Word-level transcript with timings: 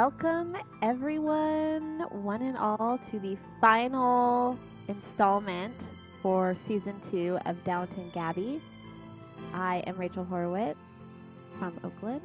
Welcome, 0.00 0.56
everyone, 0.80 2.02
one 2.22 2.40
and 2.42 2.56
all, 2.56 2.98
to 3.10 3.18
the 3.18 3.36
final 3.60 4.56
installment 4.86 5.74
for 6.22 6.54
season 6.54 7.00
two 7.10 7.36
of 7.46 7.64
Downton 7.64 8.08
Gabby. 8.14 8.62
I 9.52 9.78
am 9.88 9.98
Rachel 9.98 10.24
Horowitz 10.24 10.78
from 11.58 11.80
Oakland. 11.82 12.20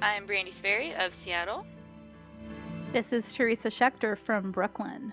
I'm 0.00 0.24
Brandy 0.24 0.52
Sperry 0.52 0.94
of 0.94 1.12
Seattle. 1.12 1.66
This 2.92 3.12
is 3.12 3.34
Teresa 3.34 3.70
Schechter 3.70 4.16
from 4.16 4.52
Brooklyn. 4.52 5.12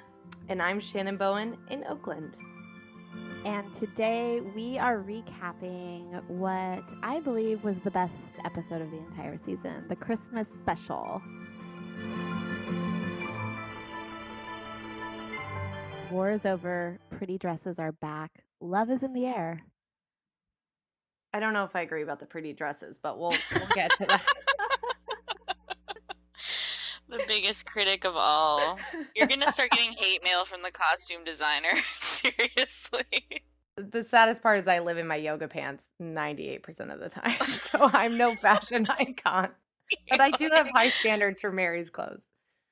And 0.49 0.61
I'm 0.61 0.79
Shannon 0.79 1.17
Bowen 1.17 1.57
in 1.71 1.83
Oakland. 1.85 2.35
And 3.43 3.73
today 3.73 4.39
we 4.55 4.77
are 4.77 4.99
recapping 4.99 6.23
what 6.27 6.93
I 7.01 7.21
believe 7.21 7.63
was 7.63 7.79
the 7.79 7.89
best 7.89 8.35
episode 8.45 8.83
of 8.83 8.91
the 8.91 8.97
entire 8.97 9.37
season 9.37 9.85
the 9.87 9.95
Christmas 9.95 10.47
special. 10.59 11.23
War 16.11 16.31
is 16.31 16.45
over, 16.45 16.99
pretty 17.09 17.37
dresses 17.37 17.79
are 17.79 17.91
back, 17.91 18.31
love 18.61 18.89
is 18.89 19.03
in 19.03 19.13
the 19.13 19.25
air. 19.25 19.61
I 21.33 21.39
don't 21.39 21.53
know 21.53 21.63
if 21.65 21.75
I 21.75 21.81
agree 21.81 22.03
about 22.03 22.19
the 22.19 22.25
pretty 22.25 22.53
dresses, 22.53 22.97
but 22.97 23.19
we'll 23.19 23.33
we'll 23.55 23.67
get 23.73 23.91
to 23.97 24.05
that. 24.05 24.25
the 27.09 27.21
biggest 27.27 27.65
critic 27.65 28.05
of 28.05 28.15
all. 28.15 28.79
You're 29.15 29.27
gonna 29.27 29.51
start 29.51 29.71
getting 29.71 29.91
hate 29.91 30.23
mail 30.23 30.45
from 30.45 30.61
the 30.61 30.71
costume 30.71 31.23
designer. 31.25 31.73
Seriously. 31.97 33.41
The 33.77 34.03
saddest 34.03 34.41
part 34.41 34.59
is 34.59 34.67
I 34.67 34.79
live 34.79 34.97
in 34.97 35.07
my 35.07 35.17
yoga 35.17 35.49
pants 35.49 35.83
98% 36.01 36.93
of 36.93 36.99
the 37.01 37.09
time, 37.09 37.37
so 37.59 37.89
I'm 37.91 38.17
no 38.17 38.33
fashion 38.35 38.87
icon. 38.89 39.49
But 40.09 40.21
I 40.21 40.31
do 40.31 40.49
have 40.53 40.67
high 40.73 40.89
standards 40.89 41.41
for 41.41 41.51
Mary's 41.51 41.89
clothes. 41.89 42.23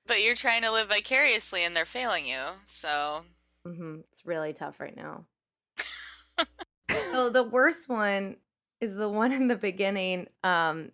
But 0.06 0.22
you're 0.22 0.36
trying 0.36 0.62
to 0.64 0.72
live 0.72 0.90
vicariously 0.90 1.64
and 1.64 1.76
they're 1.76 1.86
failing 1.86 2.26
you, 2.26 2.42
so. 2.66 3.26
hmm 3.66 4.00
It's 4.12 4.26
really 4.26 4.54
tough 4.54 4.80
right 4.80 4.96
now. 4.96 5.26
so 7.14 7.30
the 7.30 7.44
worst 7.44 7.90
one 7.90 8.38
is 8.82 8.94
the 8.96 9.10
one 9.10 9.32
in 9.32 9.48
the 9.48 9.56
beginning. 9.56 10.28
Um, 10.44 10.92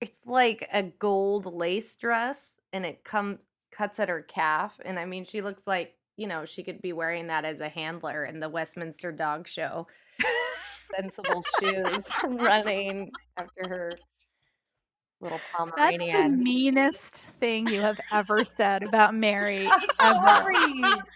it's 0.00 0.20
like 0.26 0.68
a 0.72 0.82
gold 0.84 1.46
lace 1.46 1.96
dress, 1.96 2.52
and 2.72 2.86
it 2.86 3.04
comes 3.04 3.38
cuts 3.72 4.00
at 4.00 4.08
her 4.08 4.22
calf, 4.22 4.78
and 4.84 4.98
I 4.98 5.04
mean 5.04 5.24
she 5.24 5.40
looks 5.42 5.62
like 5.66 5.94
you 6.16 6.26
know 6.26 6.44
she 6.44 6.62
could 6.64 6.82
be 6.82 6.92
wearing 6.92 7.28
that 7.28 7.44
as 7.44 7.60
a 7.60 7.68
handler 7.68 8.24
in 8.24 8.40
the 8.40 8.48
Westminster 8.48 9.12
Dog 9.12 9.48
Show. 9.48 9.86
Sensible 10.96 11.42
shoes, 11.42 12.06
running 12.24 13.12
after 13.36 13.68
her 13.68 14.00
little 15.20 15.40
That's 15.76 15.98
the 15.98 16.28
meanest 16.28 17.24
thing 17.40 17.66
you 17.68 17.80
have 17.80 17.98
ever 18.12 18.44
said 18.56 18.82
about 18.82 19.14
Mary. 19.14 19.68
I'm 19.98 20.16
ever. 20.16 20.54
sorry. 20.54 21.02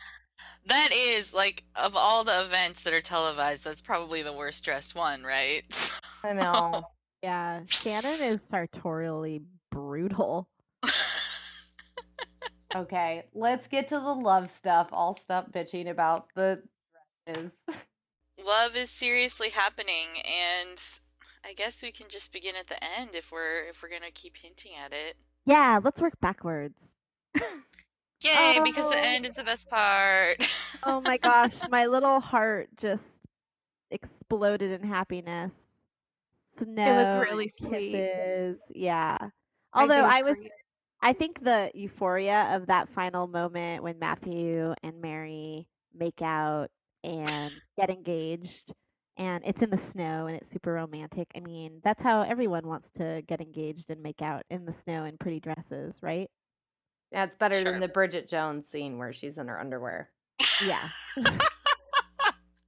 That 0.66 0.92
is, 0.92 1.34
like, 1.34 1.64
of 1.74 1.96
all 1.96 2.22
the 2.22 2.42
events 2.42 2.84
that 2.84 2.94
are 2.94 3.00
televised, 3.00 3.64
that's 3.64 3.80
probably 3.80 4.22
the 4.22 4.32
worst 4.32 4.64
dressed 4.64 4.94
one, 4.94 5.24
right? 5.24 5.64
I 6.24 6.34
know. 6.34 6.84
Yeah, 7.20 7.62
Shannon 7.66 8.20
is 8.22 8.42
sartorially 8.42 9.42
brutal. 9.72 10.46
Okay, 12.74 13.24
let's 13.34 13.66
get 13.66 13.88
to 13.88 13.96
the 13.96 14.14
love 14.14 14.50
stuff. 14.50 14.88
I'll 14.92 15.16
stop 15.16 15.52
bitching 15.52 15.90
about 15.90 16.28
the 16.34 16.62
dresses. 17.26 17.50
Love 18.44 18.76
is 18.76 18.88
seriously 18.88 19.50
happening, 19.50 20.06
and 20.24 20.78
I 21.44 21.52
guess 21.54 21.82
we 21.82 21.92
can 21.92 22.08
just 22.08 22.32
begin 22.32 22.56
at 22.56 22.66
the 22.68 22.82
end 22.82 23.14
if 23.14 23.30
we're 23.30 23.64
if 23.66 23.82
we're 23.82 23.88
gonna 23.88 24.10
keep 24.10 24.36
hinting 24.36 24.74
at 24.74 24.92
it. 24.92 25.16
Yeah, 25.44 25.80
let's 25.82 26.00
work 26.00 26.20
backwards. 26.20 26.90
Yay, 28.20 28.60
um, 28.60 28.62
because 28.62 28.88
the 28.88 28.98
Oh. 28.98 29.04
end 29.04 29.26
is 29.26 29.34
the 29.34 29.44
best 29.44 29.68
part. 29.68 30.38
Oh 30.82 31.00
my 31.00 31.16
gosh, 31.18 31.66
my 31.66 31.86
little 31.86 32.20
heart 32.20 32.68
just 32.76 33.04
exploded 33.90 34.70
in 34.72 34.82
happiness. 34.86 35.52
Snow, 36.56 36.82
It 36.84 36.92
was 36.94 37.14
really 37.16 37.48
and 37.48 37.50
sweet. 37.50 38.08
kisses, 38.10 38.58
yeah. 38.74 39.16
Although 39.72 39.94
do 39.94 40.04
I 40.04 40.22
was, 40.22 40.38
agree. 40.38 40.50
I 41.00 41.12
think 41.12 41.40
the 41.42 41.70
euphoria 41.74 42.54
of 42.56 42.66
that 42.66 42.88
final 42.88 43.26
moment 43.26 43.82
when 43.82 43.98
Matthew 43.98 44.74
and 44.82 45.00
Mary 45.00 45.66
make 45.94 46.22
out 46.22 46.70
and 47.02 47.60
get 47.76 47.90
engaged, 47.90 48.72
and 49.16 49.42
it's 49.44 49.62
in 49.62 49.70
the 49.70 49.78
snow 49.78 50.26
and 50.26 50.36
it's 50.36 50.50
super 50.50 50.72
romantic. 50.72 51.28
I 51.36 51.40
mean, 51.40 51.80
that's 51.84 52.02
how 52.02 52.22
everyone 52.22 52.66
wants 52.66 52.90
to 52.92 53.22
get 53.26 53.40
engaged 53.40 53.90
and 53.90 54.02
make 54.02 54.22
out 54.22 54.42
in 54.50 54.64
the 54.64 54.72
snow 54.72 55.04
in 55.04 55.18
pretty 55.18 55.40
dresses, 55.40 55.98
right? 56.02 56.30
That's 57.10 57.36
better 57.36 57.56
Sure. 57.56 57.70
than 57.70 57.80
the 57.80 57.88
Bridget 57.88 58.26
Jones 58.28 58.68
scene 58.68 58.98
where 58.98 59.12
she's 59.12 59.36
in 59.38 59.48
her 59.48 59.60
underwear. 59.60 60.10
Yeah. 60.64 60.88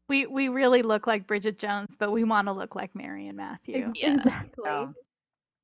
We 0.09 0.27
we 0.27 0.49
really 0.49 0.83
look 0.83 1.07
like 1.07 1.27
Bridget 1.27 1.59
Jones, 1.59 1.97
but 1.99 2.11
we 2.13 2.25
want 2.25 2.47
to 2.49 2.53
look 2.53 2.75
like 2.75 2.95
Mary 2.95 3.27
and 3.27 3.39
Matthew. 3.39 3.89
Ex- 3.89 3.99
Yeah. 4.03 4.15
Exactly. 4.17 4.51
So, 4.65 4.95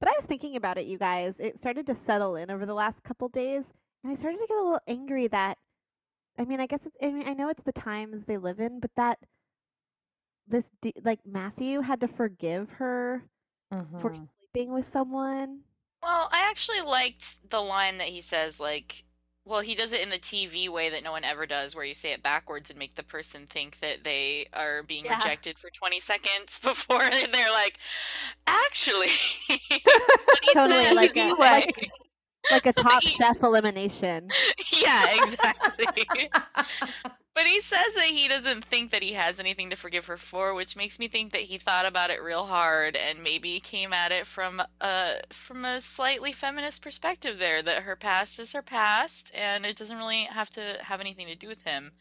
But 0.00 0.08
I 0.08 0.12
was 0.16 0.24
thinking 0.24 0.56
about 0.56 0.78
it, 0.78 0.86
you 0.86 0.96
guys. 0.96 1.34
It 1.38 1.60
started 1.60 1.86
to 1.88 1.94
settle 1.94 2.36
in 2.36 2.50
over 2.50 2.64
the 2.64 2.72
last 2.74 3.02
couple 3.04 3.28
days, 3.28 3.64
and 4.02 4.10
I 4.10 4.16
started 4.16 4.38
to 4.38 4.46
get 4.46 4.56
a 4.56 4.62
little 4.62 4.80
angry 4.88 5.26
that, 5.28 5.58
I 6.38 6.46
mean, 6.46 6.58
I 6.58 6.66
guess 6.66 6.86
it's, 6.86 6.96
I 7.02 7.08
mean, 7.10 7.28
I 7.28 7.34
know 7.34 7.50
it's 7.50 7.62
the 7.64 7.72
times 7.72 8.24
they 8.24 8.38
live 8.38 8.60
in, 8.60 8.80
but 8.80 8.90
that 8.96 9.18
this, 10.50 10.68
d- 10.82 10.94
like, 11.04 11.20
Matthew 11.24 11.80
had 11.80 12.00
to 12.00 12.08
forgive 12.08 12.68
her 12.72 13.22
for 14.00 14.10
mhm. 14.10 14.28
sleeping 14.52 14.72
with 14.72 14.86
someone. 14.92 15.60
Well, 16.02 16.28
I 16.32 16.48
actually 16.50 16.80
liked 16.82 17.38
the 17.50 17.60
line 17.60 17.98
that 17.98 18.08
he 18.08 18.20
says, 18.20 18.58
like, 18.60 19.04
well, 19.46 19.60
he 19.60 19.74
does 19.74 19.92
it 19.92 20.00
in 20.02 20.10
the 20.10 20.18
TV 20.18 20.68
way 20.68 20.90
that 20.90 21.02
no 21.02 21.12
one 21.12 21.24
ever 21.24 21.46
does, 21.46 21.74
where 21.74 21.84
you 21.84 21.94
say 21.94 22.12
it 22.12 22.22
backwards 22.22 22.70
and 22.70 22.78
make 22.78 22.94
the 22.94 23.02
person 23.02 23.46
think 23.46 23.78
that 23.80 24.04
they 24.04 24.46
are 24.52 24.82
being 24.82 25.04
Yeah. 25.06 25.16
rejected 25.16 25.58
for 25.58 25.70
20 25.70 25.98
seconds 26.00 26.58
before 26.62 26.98
they're 27.00 27.50
like, 27.52 27.78
actually. 28.46 29.08
Totally, 30.54 30.82
said 30.84 30.94
like 30.94 31.16
a- 31.16 31.32
way. 31.34 31.36
like- 31.38 31.90
Like 32.50 32.66
a 32.66 32.72
top 32.72 33.02
chef 33.02 33.42
elimination. 33.42 34.28
yeah, 34.72 35.22
exactly. 35.22 35.86
But 37.40 37.46
he 37.46 37.62
says 37.62 37.94
that 37.94 38.04
he 38.10 38.28
doesn't 38.28 38.66
think 38.66 38.90
that 38.90 39.00
he 39.00 39.14
has 39.14 39.40
anything 39.40 39.70
to 39.70 39.76
forgive 39.76 40.04
her 40.04 40.18
for, 40.18 40.52
which 40.52 40.76
makes 40.76 40.98
me 40.98 41.08
think 41.08 41.32
that 41.32 41.40
he 41.44 41.56
thought 41.56 41.86
about 41.86 42.10
it 42.10 42.20
real 42.22 42.46
hard 42.46 42.96
and 42.96 43.24
maybe 43.24 43.60
came 43.60 43.94
at 43.94 44.12
it 44.12 44.26
from 44.26 44.62
a 44.82 45.22
from 45.30 45.64
a 45.64 45.80
slightly 45.80 46.34
feminist 46.34 46.82
perspective 46.82 47.38
there 47.38 47.62
that 47.62 47.84
her 47.84 47.96
past 47.96 48.38
is 48.40 48.52
her 48.52 48.60
past 48.60 49.30
and 49.34 49.64
it 49.64 49.76
doesn't 49.78 49.96
really 49.96 50.24
have 50.24 50.50
to 50.50 50.76
have 50.82 51.00
anything 51.00 51.28
to 51.28 51.34
do 51.34 51.48
with 51.48 51.62
him, 51.62 51.94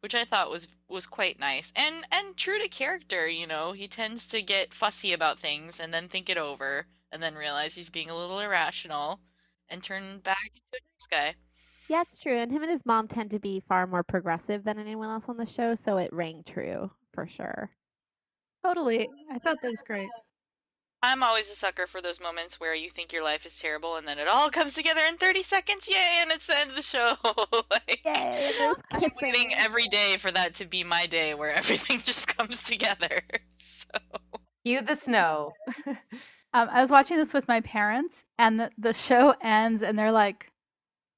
which 0.00 0.14
I 0.14 0.24
thought 0.24 0.48
was 0.50 0.66
was 0.88 1.06
quite 1.06 1.38
nice. 1.38 1.70
And 1.76 2.06
and 2.10 2.34
true 2.34 2.58
to 2.58 2.68
character, 2.70 3.28
you 3.28 3.46
know, 3.46 3.72
he 3.72 3.88
tends 3.88 4.24
to 4.28 4.40
get 4.40 4.72
fussy 4.72 5.12
about 5.12 5.38
things 5.40 5.78
and 5.78 5.92
then 5.92 6.08
think 6.08 6.30
it 6.30 6.38
over 6.38 6.86
and 7.12 7.22
then 7.22 7.34
realize 7.34 7.74
he's 7.74 7.90
being 7.90 8.08
a 8.08 8.16
little 8.16 8.40
irrational 8.40 9.20
and 9.68 9.82
turn 9.82 10.20
back 10.20 10.50
into 10.54 10.72
a 10.72 10.80
nice 10.94 11.06
guy. 11.06 11.34
Yeah, 11.88 12.02
it's 12.02 12.18
true. 12.18 12.36
And 12.36 12.50
him 12.50 12.62
and 12.62 12.70
his 12.70 12.84
mom 12.84 13.08
tend 13.08 13.30
to 13.30 13.38
be 13.38 13.62
far 13.68 13.86
more 13.86 14.02
progressive 14.02 14.64
than 14.64 14.78
anyone 14.78 15.10
else 15.10 15.28
on 15.28 15.36
the 15.36 15.46
show, 15.46 15.74
so 15.74 15.98
it 15.98 16.12
rang 16.12 16.42
true 16.44 16.90
for 17.12 17.26
sure. 17.26 17.70
Totally. 18.64 19.08
I 19.30 19.38
thought 19.38 19.58
that 19.62 19.70
was 19.70 19.82
great. 19.86 20.08
I'm 21.02 21.22
always 21.22 21.48
a 21.50 21.54
sucker 21.54 21.86
for 21.86 22.00
those 22.00 22.20
moments 22.20 22.58
where 22.58 22.74
you 22.74 22.90
think 22.90 23.12
your 23.12 23.22
life 23.22 23.46
is 23.46 23.56
terrible 23.58 23.96
and 23.96 24.08
then 24.08 24.18
it 24.18 24.26
all 24.26 24.50
comes 24.50 24.72
together 24.74 25.02
in 25.08 25.16
30 25.18 25.42
seconds. 25.42 25.88
Yay! 25.88 26.18
And 26.22 26.32
it's 26.32 26.46
the 26.46 26.58
end 26.58 26.70
of 26.70 26.76
the 26.76 26.82
show. 26.82 27.14
like, 27.70 28.00
Yay, 28.04 28.12
and 28.12 28.54
there's 28.58 28.76
I'm 28.90 29.10
waiting 29.22 29.52
every 29.56 29.86
day 29.86 30.16
for 30.16 30.32
that 30.32 30.54
to 30.56 30.66
be 30.66 30.82
my 30.82 31.06
day 31.06 31.34
where 31.34 31.52
everything 31.54 32.00
just 32.00 32.36
comes 32.36 32.62
together. 32.62 33.22
So 33.58 34.00
Cue 34.64 34.80
the 34.80 34.96
snow. 34.96 35.52
Um, 35.86 36.68
I 36.72 36.80
was 36.80 36.90
watching 36.90 37.18
this 37.18 37.34
with 37.34 37.46
my 37.46 37.60
parents, 37.60 38.24
and 38.38 38.58
the, 38.58 38.70
the 38.78 38.94
show 38.94 39.34
ends, 39.42 39.82
and 39.82 39.96
they're 39.98 40.10
like, 40.10 40.50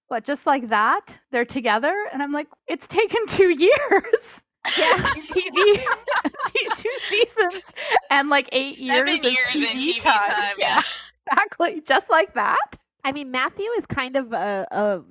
"What? 0.08 0.25
Just 0.25 0.46
like 0.46 0.69
that? 0.70 1.19
They're 1.31 1.44
together?" 1.44 1.94
And 2.12 2.22
I'm 2.22 2.32
like, 2.32 2.49
"It's 2.66 2.87
taken 2.87 3.26
two 3.26 3.50
years." 3.58 4.43
Yeah. 4.76 4.96
TV, 5.31 5.84
two 6.76 6.90
seasons, 7.08 7.72
and 8.10 8.28
like 8.28 8.49
eight 8.52 8.76
seven 8.76 9.08
years, 9.22 9.55
years 9.55 9.55
of 9.55 9.62
in 9.76 9.78
TV 9.78 10.00
time. 10.00 10.20
time. 10.20 10.55
Yeah. 10.58 10.82
exactly, 11.26 11.81
just 11.82 12.10
like 12.10 12.34
that. 12.34 12.76
I 13.05 13.12
mean, 13.12 13.31
Matthew 13.31 13.69
is 13.78 13.87
kind 13.87 14.16
of 14.16 14.32
a, 14.32 14.66
a 14.70 15.02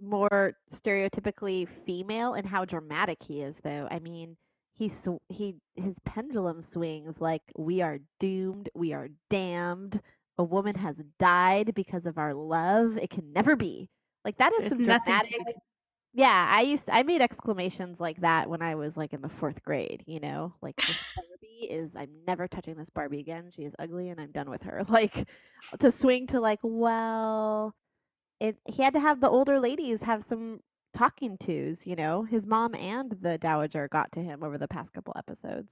more 0.00 0.54
stereotypically 0.72 1.68
female 1.86 2.34
in 2.34 2.44
how 2.44 2.64
dramatic 2.64 3.22
he 3.22 3.42
is, 3.42 3.58
though. 3.62 3.88
I 3.90 3.98
mean, 3.98 4.36
he 4.74 4.88
sw- 4.88 5.22
he 5.28 5.56
his 5.74 5.98
pendulum 6.04 6.62
swings 6.62 7.20
like 7.20 7.42
we 7.56 7.80
are 7.82 7.98
doomed, 8.20 8.68
we 8.74 8.92
are 8.92 9.08
damned. 9.30 10.00
A 10.38 10.44
woman 10.44 10.74
has 10.76 10.96
died 11.18 11.74
because 11.74 12.06
of 12.06 12.18
our 12.18 12.32
love. 12.34 12.96
It 12.96 13.10
can 13.10 13.32
never 13.32 13.54
be. 13.56 13.88
Like 14.24 14.38
that 14.38 14.52
is 14.54 14.60
There's 14.60 14.70
some 14.70 14.84
dramatic. 14.84 15.40
Yeah, 16.14 16.46
I 16.50 16.60
used 16.62 16.90
I 16.90 17.02
made 17.04 17.22
exclamations 17.22 17.98
like 17.98 18.20
that 18.20 18.50
when 18.50 18.60
I 18.60 18.74
was 18.74 18.96
like 18.96 19.14
in 19.14 19.22
the 19.22 19.28
fourth 19.28 19.62
grade. 19.64 20.04
You 20.06 20.20
know, 20.20 20.54
like 20.60 20.76
this 20.76 21.04
Barbie 21.16 21.72
is 21.72 21.90
I'm 21.96 22.10
never 22.26 22.46
touching 22.46 22.76
this 22.76 22.90
Barbie 22.90 23.20
again. 23.20 23.50
She 23.50 23.62
is 23.62 23.74
ugly 23.78 24.10
and 24.10 24.20
I'm 24.20 24.30
done 24.30 24.50
with 24.50 24.62
her. 24.62 24.84
Like 24.88 25.26
to 25.78 25.90
swing 25.90 26.26
to 26.28 26.40
like 26.40 26.60
well 26.62 27.74
it 28.40 28.56
he 28.66 28.82
had 28.82 28.92
to 28.94 29.00
have 29.00 29.20
the 29.20 29.30
older 29.30 29.58
ladies 29.58 30.02
have 30.02 30.22
some 30.22 30.60
talking 30.92 31.38
tos, 31.38 31.86
you 31.86 31.96
know. 31.96 32.22
His 32.22 32.46
mom 32.46 32.74
and 32.74 33.16
the 33.20 33.38
dowager 33.38 33.88
got 33.88 34.12
to 34.12 34.20
him 34.20 34.44
over 34.44 34.58
the 34.58 34.68
past 34.68 34.92
couple 34.92 35.14
episodes. 35.16 35.70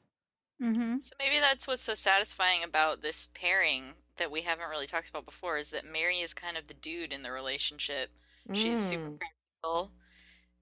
Mm-hmm. 0.62 0.99
So 1.00 1.12
maybe 1.19 1.38
that's 1.41 1.67
what's 1.67 1.82
so 1.82 1.94
satisfying 1.94 2.64
about 2.64 3.00
this 3.00 3.29
pairing 3.35 3.93
that 4.17 4.31
we 4.31 4.43
haven't 4.43 4.69
really 4.69 4.87
talked 4.87 5.08
about 5.08 5.25
before 5.25 5.56
is 5.56 5.70
that 5.70 5.91
Mary 5.91 6.20
is 6.20 6.35
kind 6.35 6.56
of 6.56 6.69
the 6.69 6.75
dude 6.75 7.12
in 7.12 7.23
the 7.23 7.31
relationship. 7.31 8.11
She's 8.52 8.79
super 8.79 9.11
Mm. 9.11 9.20
practical 9.20 9.93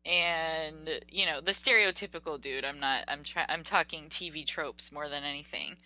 and 0.04 1.00
you 1.08 1.26
know, 1.26 1.40
the 1.40 1.52
stereotypical 1.52 2.40
dude. 2.40 2.64
I'm 2.64 2.80
not 2.80 3.04
I'm 3.08 3.22
try 3.24 3.44
I'm 3.48 3.62
talking 3.64 4.08
TV 4.08 4.44
tropes 4.44 4.92
more 4.92 5.08
than 5.08 5.24
anything. 5.24 5.76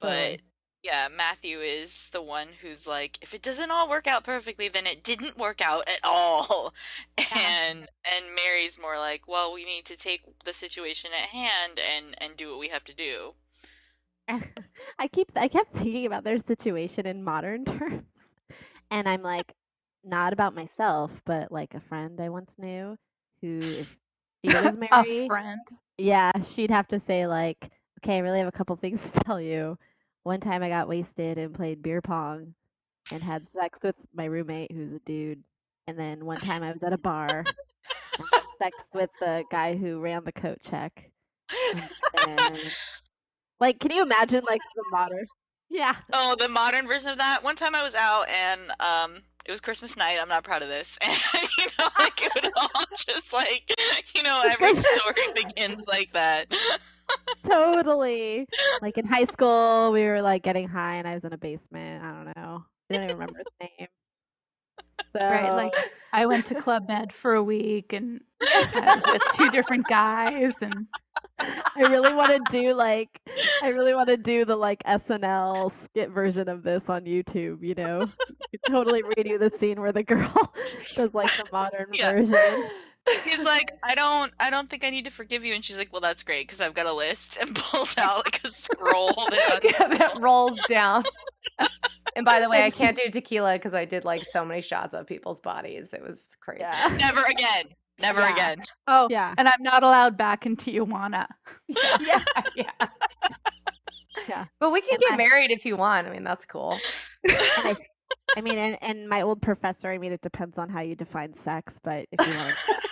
But 0.00 0.40
yeah, 0.82 1.08
Matthew 1.08 1.60
is 1.60 2.08
the 2.10 2.22
one 2.22 2.48
who's 2.60 2.86
like, 2.86 3.18
if 3.22 3.34
it 3.34 3.42
doesn't 3.42 3.70
all 3.70 3.88
work 3.88 4.06
out 4.06 4.24
perfectly, 4.24 4.68
then 4.68 4.86
it 4.86 5.02
didn't 5.04 5.36
work 5.38 5.60
out 5.60 5.88
at 5.88 6.00
all. 6.04 6.74
And 7.32 7.88
and 8.04 8.34
Mary's 8.34 8.78
more 8.78 8.98
like, 8.98 9.26
well, 9.28 9.52
we 9.52 9.64
need 9.64 9.86
to 9.86 9.96
take 9.96 10.22
the 10.44 10.52
situation 10.52 11.10
at 11.12 11.28
hand 11.30 11.78
and 11.78 12.14
and 12.22 12.36
do 12.36 12.50
what 12.50 12.58
we 12.60 12.68
have 12.68 12.84
to 12.84 12.94
do. 12.94 13.34
I 14.98 15.08
keep 15.08 15.30
I 15.36 15.48
kept 15.48 15.72
thinking 15.74 16.06
about 16.06 16.24
their 16.24 16.38
situation 16.38 17.06
in 17.06 17.22
modern 17.22 17.64
terms, 17.66 18.04
and 18.90 19.08
I'm 19.08 19.22
like, 19.22 19.52
not 20.04 20.32
about 20.32 20.54
myself, 20.54 21.20
but 21.24 21.50
like 21.52 21.74
a 21.74 21.80
friend 21.80 22.20
I 22.20 22.28
once 22.30 22.56
knew 22.58 22.96
who, 23.42 23.74
if 23.78 23.88
she 24.44 24.54
was 24.56 24.78
A 24.92 25.04
friend. 25.26 25.60
yeah, 25.98 26.30
she'd 26.42 26.70
have 26.70 26.88
to 26.88 26.98
say 27.00 27.26
like, 27.26 27.70
okay, 27.98 28.16
I 28.16 28.20
really 28.20 28.38
have 28.38 28.48
a 28.48 28.52
couple 28.52 28.76
things 28.76 29.00
to 29.10 29.20
tell 29.24 29.40
you. 29.40 29.78
One 30.22 30.40
time 30.40 30.62
I 30.62 30.68
got 30.68 30.88
wasted 30.88 31.38
and 31.38 31.54
played 31.54 31.82
beer 31.82 32.00
pong, 32.02 32.54
and 33.10 33.22
had 33.22 33.48
sex 33.50 33.80
with 33.82 33.96
my 34.14 34.24
roommate 34.26 34.72
who's 34.72 34.92
a 34.92 35.00
dude, 35.00 35.42
and 35.86 35.98
then 35.98 36.24
one 36.24 36.40
time 36.40 36.62
I 36.62 36.72
was 36.72 36.82
at 36.82 36.92
a 36.92 36.98
bar, 36.98 37.48
and 38.18 38.28
had 38.32 38.42
sex 38.62 38.88
with 38.94 39.10
the 39.20 39.44
guy 39.50 39.76
who 39.76 40.00
ran 40.00 40.24
the 40.24 40.32
coat 40.32 40.58
check. 40.62 41.10
And 42.14 42.74
like, 43.60 43.78
can 43.80 43.90
you 43.92 44.02
imagine 44.02 44.44
like 44.46 44.62
the 44.74 44.84
modern? 44.90 45.26
Yeah. 45.68 45.96
Oh, 46.12 46.34
the 46.36 46.48
modern 46.48 46.86
version 46.86 47.10
of 47.10 47.18
that. 47.18 47.42
One 47.42 47.56
time 47.56 47.74
I 47.74 47.82
was 47.82 47.94
out 47.94 48.28
and 48.28 48.70
um 48.80 49.22
it 49.46 49.50
was 49.50 49.60
Christmas 49.60 49.96
night. 49.96 50.18
I'm 50.20 50.28
not 50.28 50.44
proud 50.44 50.62
of 50.62 50.68
this. 50.68 50.98
And 51.04 51.48
you 51.58 51.66
know, 51.78 51.88
like 51.98 52.22
it 52.22 52.32
would 52.34 52.52
all 52.56 52.84
just 52.96 53.32
like 53.32 53.72
you 54.14 54.22
know, 54.22 54.42
every 54.44 54.74
story 54.76 55.32
begins 55.34 55.86
like 55.86 56.12
that. 56.12 56.52
Totally. 57.44 58.46
Like 58.82 58.98
in 58.98 59.06
high 59.06 59.24
school, 59.24 59.92
we 59.92 60.04
were 60.04 60.22
like 60.22 60.42
getting 60.42 60.68
high, 60.68 60.96
and 60.96 61.08
I 61.08 61.14
was 61.14 61.24
in 61.24 61.32
a 61.32 61.38
basement. 61.38 62.04
I 62.04 62.12
don't 62.12 62.36
know. 62.36 62.64
I 62.90 62.94
don't 62.94 63.04
even 63.04 63.16
remember 63.16 63.38
his 63.38 63.68
name. 63.78 63.88
So, 65.16 65.20
Right, 65.28 65.52
like 65.54 65.74
I 66.12 66.26
went 66.26 66.46
to 66.46 66.54
Club 66.54 66.88
Med 66.88 67.12
for 67.12 67.34
a 67.34 67.42
week 67.42 67.92
and 67.92 68.22
I 68.74 68.90
was 68.90 69.06
with 69.06 69.26
two 69.28 69.48
different 69.50 69.86
guys 69.86 70.60
and 70.62 70.86
I 71.76 71.82
really 71.82 72.12
want 72.14 72.30
to 72.32 72.40
do 72.40 72.74
like 72.74 73.20
I 73.60 73.68
really 73.68 73.94
want 73.94 74.08
to 74.08 74.16
do 74.16 74.44
the 74.44 74.56
like 74.56 74.82
SNL 74.84 75.70
skit 75.70 76.10
version 76.10 76.48
of 76.48 76.62
this 76.62 76.88
on 76.88 77.04
YouTube. 77.04 77.62
You 77.64 77.74
know, 77.74 78.12
you 78.52 78.58
totally 78.68 79.02
redo 79.02 79.38
the 79.38 79.50
scene 79.50 79.80
where 79.80 79.92
the 79.92 80.02
girl 80.04 80.54
does 80.96 81.14
like 81.14 81.34
the 81.36 81.46
modern 81.52 81.96
Yeah. 81.98 82.12
version. 82.14 82.70
He's 83.24 83.42
like, 83.42 83.72
I 83.82 83.94
don't, 83.94 84.32
I 84.38 84.50
don't 84.50 84.68
think 84.70 84.84
I 84.84 84.90
need 84.90 85.06
to 85.06 85.10
forgive 85.10 85.44
you, 85.44 85.54
and 85.54 85.64
she's 85.64 85.78
like, 85.78 85.92
Well, 85.92 86.00
that's 86.00 86.22
great 86.22 86.46
because 86.46 86.60
I've 86.60 86.74
got 86.74 86.86
a 86.86 86.92
list, 86.92 87.38
and 87.40 87.54
pulls 87.54 87.96
out 87.98 88.24
like 88.26 88.40
a 88.44 88.48
scroll 88.48 89.12
that 89.30 89.60
Yeah, 89.64 89.88
that 89.88 90.18
rolls 90.20 90.60
down. 90.68 91.04
And 92.16 92.24
by 92.26 92.40
the 92.40 92.48
way, 92.50 92.64
I 92.64 92.70
can't 92.70 92.96
do 92.96 93.08
tequila 93.08 93.52
because 93.54 93.72
I 93.72 93.84
did 93.84 94.04
like 94.04 94.20
so 94.22 94.44
many 94.44 94.60
shots 94.62 94.94
of 94.94 95.06
people's 95.06 95.38
bodies. 95.40 95.92
It 95.92 96.02
was 96.02 96.24
crazy. 96.40 96.62
Yeah. 96.62 96.96
never 96.98 97.22
again, 97.22 97.66
never 98.00 98.20
Yeah. 98.20 98.32
again. 98.32 98.62
oh, 98.88 99.06
Yeah. 99.08 99.32
and 99.38 99.46
I'm 99.46 99.62
not 99.62 99.84
allowed 99.84 100.16
back 100.16 100.44
in 100.44 100.56
Tijuana. 100.56 101.26
yeah, 101.68 102.22
yeah. 102.56 102.86
Yeah. 104.28 104.44
But 104.58 104.72
we 104.72 104.80
can 104.80 104.94
And 104.94 105.00
get 105.02 105.12
I- 105.12 105.16
married 105.16 105.52
if 105.52 105.64
you 105.64 105.76
want. 105.76 106.08
I 106.08 106.10
mean, 106.10 106.24
that's 106.24 106.46
cool. 106.46 106.76
I, 107.28 107.76
I 108.36 108.40
mean, 108.40 108.58
and, 108.58 108.78
and 108.82 109.08
my 109.08 109.22
old 109.22 109.40
professor. 109.40 109.88
I 109.90 109.98
mean, 109.98 110.12
it 110.12 110.20
depends 110.20 110.58
on 110.58 110.68
how 110.68 110.80
you 110.80 110.96
define 110.96 111.34
sex, 111.36 111.78
but 111.84 112.06
if 112.10 112.26
you 112.26 112.34
want 112.34 112.54
to, 112.54 112.88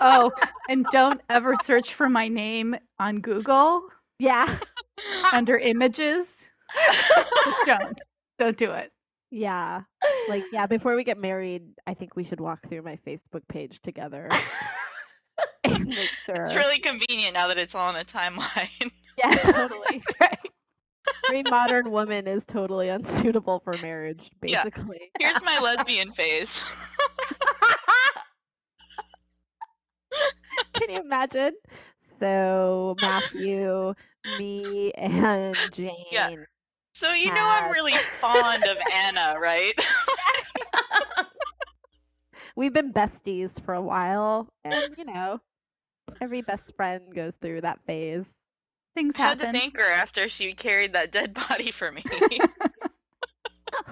Oh, 0.00 0.32
and 0.68 0.84
don't 0.90 1.20
ever 1.30 1.54
search 1.56 1.94
for 1.94 2.08
my 2.08 2.28
name 2.28 2.76
on 2.98 3.20
Google 3.20 3.82
yeah, 4.18 4.58
under 5.32 5.56
images. 5.58 6.26
Just 7.44 7.66
don't. 7.66 8.00
Don't 8.38 8.56
do 8.56 8.72
it. 8.72 8.90
yeah, 9.30 9.82
like 10.28 10.44
yeah. 10.52 10.66
Before 10.66 10.96
we 10.96 11.04
get 11.04 11.18
married, 11.18 11.62
I 11.86 11.94
think 11.94 12.16
we 12.16 12.24
should 12.24 12.40
walk 12.40 12.68
through 12.68 12.82
my 12.82 12.98
Facebook 13.06 13.46
page 13.48 13.80
together 13.82 14.28
and 15.64 15.86
make 15.86 15.96
sure. 16.26 16.34
It's 16.42 16.54
really 16.54 16.78
convenient 16.78 17.34
now 17.34 17.48
that 17.48 17.58
it's 17.58 17.74
all 17.74 17.88
on 17.88 17.94
the 17.94 18.04
timeline. 18.04 18.90
yeah, 19.18 19.34
totally. 19.36 19.80
That's 19.90 20.06
right. 20.20 20.38
Every 21.28 21.42
modern 21.48 21.90
woman 21.90 22.26
is 22.26 22.44
totally 22.44 22.88
unsuitable 22.88 23.60
for 23.60 23.74
marriage, 23.82 24.30
Yeah. 24.42 24.64
basically. 24.64 25.10
Here's 25.18 25.42
my 25.44 25.58
lesbian 25.60 26.12
phase. 26.12 26.64
Can 30.78 30.88
you 30.90 31.00
imagine? 31.00 31.54
So 32.18 32.96
Matthew, 33.00 33.94
me, 34.24 34.92
and 34.92 35.72
Jane. 35.72 35.94
Yeah. 36.10 36.28
So 36.94 37.12
you 37.12 37.32
know 37.32 37.46
I'm 37.50 37.70
really 37.70 37.98
fond 38.20 38.66
of 38.66 38.80
Anna, 38.90 39.36
right? 39.38 39.74
We've 42.56 42.72
been 42.72 42.92
besties 42.92 43.60
for 43.60 43.74
a 43.74 43.80
while, 43.82 44.48
and 44.64 44.96
you 44.96 45.04
know, 45.04 45.40
every 46.20 46.42
best 46.42 46.74
friend 46.76 47.14
goes 47.14 47.34
through 47.36 47.62
that 47.62 47.80
phase. 47.86 48.26
Things 48.94 49.16
happen. 49.16 49.26
I 49.26 49.28
had 49.30 49.38
to 49.40 49.46
thank 49.46 49.76
her 49.76 49.90
after 49.90 50.28
she 50.28 50.54
carried 50.54 50.92
that 50.92 51.10
dead 51.12 51.34
body 51.34 51.70
for 51.70 51.90
me. 51.90 52.04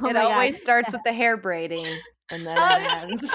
Oh 0.02 0.11
it 0.11 0.14
my 0.14 0.26
God. 0.26 0.32
always 0.32 0.56
starts 0.58 0.93
with 0.93 1.02
the 1.05 1.12
hair 1.12 1.37
braiding 1.37 2.02
and 2.31 2.46
then 2.46 2.61
Oh, 2.61 2.76
it 2.76 2.82
ends. 2.82 3.35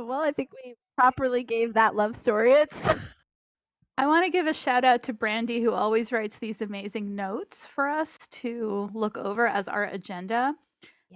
Well, 0.00 0.20
I 0.20 0.32
think 0.32 0.50
we 0.52 0.74
properly 0.96 1.42
gave 1.44 1.74
that 1.74 1.94
love 1.94 2.16
story 2.16 2.52
its. 2.52 2.76
I 3.98 4.06
want 4.06 4.24
to 4.24 4.30
give 4.30 4.46
a 4.46 4.54
shout 4.54 4.84
out 4.84 5.04
to 5.04 5.12
Brandy, 5.12 5.62
who 5.62 5.72
always 5.72 6.10
writes 6.10 6.38
these 6.38 6.60
amazing 6.60 7.14
notes 7.14 7.64
for 7.66 7.88
us 7.88 8.18
to 8.32 8.90
look 8.92 9.16
over 9.16 9.46
as 9.46 9.68
our 9.68 9.84
agenda. 9.84 10.54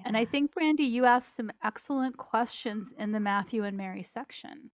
And 0.05 0.17
I 0.17 0.25
think, 0.25 0.53
Brandy, 0.53 0.85
you 0.85 1.05
asked 1.05 1.35
some 1.35 1.51
excellent 1.65 2.17
questions 2.17 2.95
in 2.97 3.11
the 3.11 3.19
Matthew 3.21 3.65
and 3.65 3.77
Mary 3.77 4.05
section. 4.05 4.71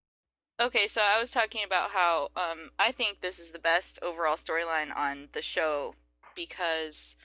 okay, 0.60 0.86
so 0.86 1.00
I 1.02 1.18
was 1.18 1.30
talking 1.30 1.64
about 1.64 1.90
how 1.90 2.28
um, 2.36 2.70
I 2.78 2.92
think 2.92 3.20
this 3.20 3.38
is 3.38 3.52
the 3.52 3.58
best 3.58 4.00
overall 4.02 4.36
storyline 4.36 4.94
on 4.94 5.28
the 5.32 5.42
show 5.42 5.94
because 6.36 7.16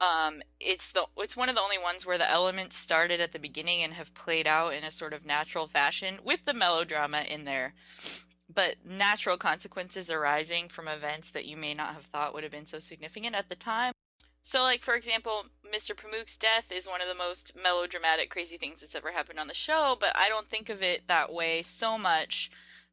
um, 0.00 0.42
it's 0.60 0.92
the 0.92 1.04
it's 1.16 1.36
one 1.36 1.48
of 1.48 1.56
the 1.56 1.62
only 1.62 1.78
ones 1.78 2.06
where 2.06 2.18
the 2.18 2.30
elements 2.30 2.76
started 2.76 3.20
at 3.20 3.32
the 3.32 3.38
beginning 3.38 3.82
and 3.82 3.92
have 3.92 4.14
played 4.14 4.46
out 4.46 4.74
in 4.74 4.84
a 4.84 4.90
sort 4.90 5.12
of 5.12 5.26
natural 5.26 5.66
fashion 5.66 6.18
with 6.24 6.44
the 6.44 6.54
melodrama 6.54 7.22
in 7.22 7.44
there. 7.44 7.74
But 8.52 8.76
natural 8.84 9.36
consequences 9.36 10.10
arising 10.10 10.68
from 10.68 10.88
events 10.88 11.30
that 11.32 11.44
you 11.44 11.56
may 11.56 11.74
not 11.74 11.94
have 11.94 12.04
thought 12.04 12.32
would 12.32 12.44
have 12.44 12.52
been 12.52 12.66
so 12.66 12.78
significant 12.78 13.34
at 13.34 13.48
the 13.48 13.56
time. 13.56 13.92
So, 14.42 14.62
like 14.62 14.82
for 14.82 14.94
example, 14.94 15.44
Mr. 15.74 15.94
Pamuk's 15.94 16.36
death 16.36 16.70
is 16.70 16.88
one 16.88 17.02
of 17.02 17.08
the 17.08 17.14
most 17.14 17.52
melodramatic, 17.56 18.30
crazy 18.30 18.56
things 18.56 18.80
that's 18.80 18.94
ever 18.94 19.12
happened 19.12 19.40
on 19.40 19.48
the 19.48 19.54
show. 19.54 19.96
But 19.98 20.16
I 20.16 20.28
don't 20.28 20.48
think 20.48 20.70
of 20.70 20.82
it 20.82 21.06
that 21.08 21.32
way 21.32 21.62
so 21.62 21.98
much 21.98 22.50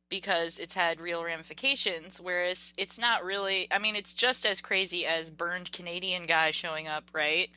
because 0.10 0.60
it's 0.60 0.76
had 0.76 1.00
real 1.00 1.24
ramifications. 1.24 2.20
Whereas 2.22 2.74
it's 2.78 2.98
not 2.98 3.24
really. 3.24 3.68
I 3.72 3.80
mean, 3.80 3.96
it's 3.96 4.14
just 4.14 4.46
as 4.46 4.62
crazy 4.62 5.06
as 5.06 5.32
burned 5.32 5.72
Canadian 5.72 6.26
guy 6.26 6.52
showing 6.52 6.88
up, 6.88 7.06
right? 7.14 7.50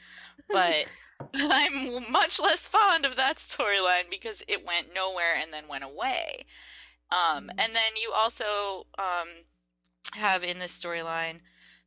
But 0.48 0.86
I'm 1.34 2.12
much 2.12 2.40
less 2.40 2.66
fond 2.66 3.04
of 3.04 3.16
that 3.16 3.36
storyline 3.36 4.10
because 4.10 4.42
it 4.46 4.64
went 4.64 4.94
nowhere 4.94 5.36
and 5.40 5.52
then 5.52 5.68
went 5.68 5.84
away. 5.84 6.44
Um, 7.10 7.50
and 7.50 7.74
then 7.74 7.96
you 8.00 8.12
also 8.14 8.86
um, 8.98 9.28
have 10.12 10.44
in 10.44 10.58
this 10.58 10.78
storyline 10.78 11.40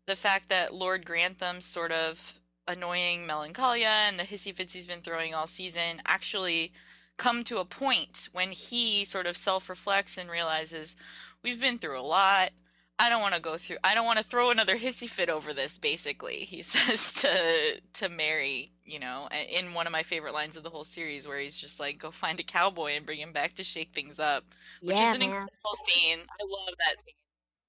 the 0.08 0.15
fact 0.15 0.50
that 0.50 0.74
Lord 0.74 1.06
Grantham's 1.06 1.65
sort 1.65 1.91
of 1.91 2.34
annoying 2.68 3.25
melancholia 3.25 3.88
and 3.88 4.20
the 4.20 4.24
hissy 4.24 4.56
fits 4.56 4.74
he's 4.74 4.88
been 4.88 5.01
throwing 5.01 5.34
all 5.34 5.48
season 5.48 6.01
actually 6.06 6.72
come 7.21 7.43
to 7.43 7.59
a 7.59 7.65
point 7.65 8.29
when 8.33 8.51
he 8.51 9.05
sort 9.05 9.27
of 9.27 9.37
self 9.37 9.69
reflects 9.69 10.17
and 10.17 10.29
realizes 10.29 10.95
we've 11.43 11.61
been 11.61 11.77
through 11.77 11.99
a 11.99 12.01
lot. 12.01 12.49
I 12.97 13.09
don't 13.09 13.21
want 13.21 13.35
to 13.35 13.39
go 13.39 13.57
through. 13.57 13.77
I 13.83 13.93
don't 13.93 14.05
want 14.05 14.17
to 14.17 14.25
throw 14.25 14.49
another 14.49 14.77
hissy 14.85 15.07
fit 15.07 15.29
over 15.29 15.53
this. 15.53 15.77
Basically, 15.77 16.45
he 16.45 16.61
says 16.63 17.13
to 17.21 17.81
to 17.93 18.09
Mary, 18.09 18.71
you 18.83 18.99
know, 18.99 19.29
in 19.49 19.75
one 19.75 19.85
of 19.85 19.93
my 19.93 20.01
favorite 20.01 20.33
lines 20.33 20.57
of 20.57 20.63
the 20.63 20.71
whole 20.71 20.83
series, 20.83 21.27
where 21.27 21.39
he's 21.39 21.57
just 21.57 21.79
like, 21.79 21.99
"Go 21.99 22.09
find 22.09 22.39
a 22.39 22.43
cowboy 22.43 22.93
and 22.93 23.05
bring 23.05 23.19
him 23.19 23.33
back 23.33 23.53
to 23.53 23.63
shake 23.63 23.93
things 23.93 24.19
up," 24.19 24.43
which 24.81 24.97
yeah, 24.97 25.09
is 25.09 25.13
an 25.13 25.19
man. 25.19 25.29
incredible 25.29 25.75
scene. 25.75 26.19
I 26.19 26.43
love 26.43 26.75
that 26.87 26.97
scene. 26.97 27.15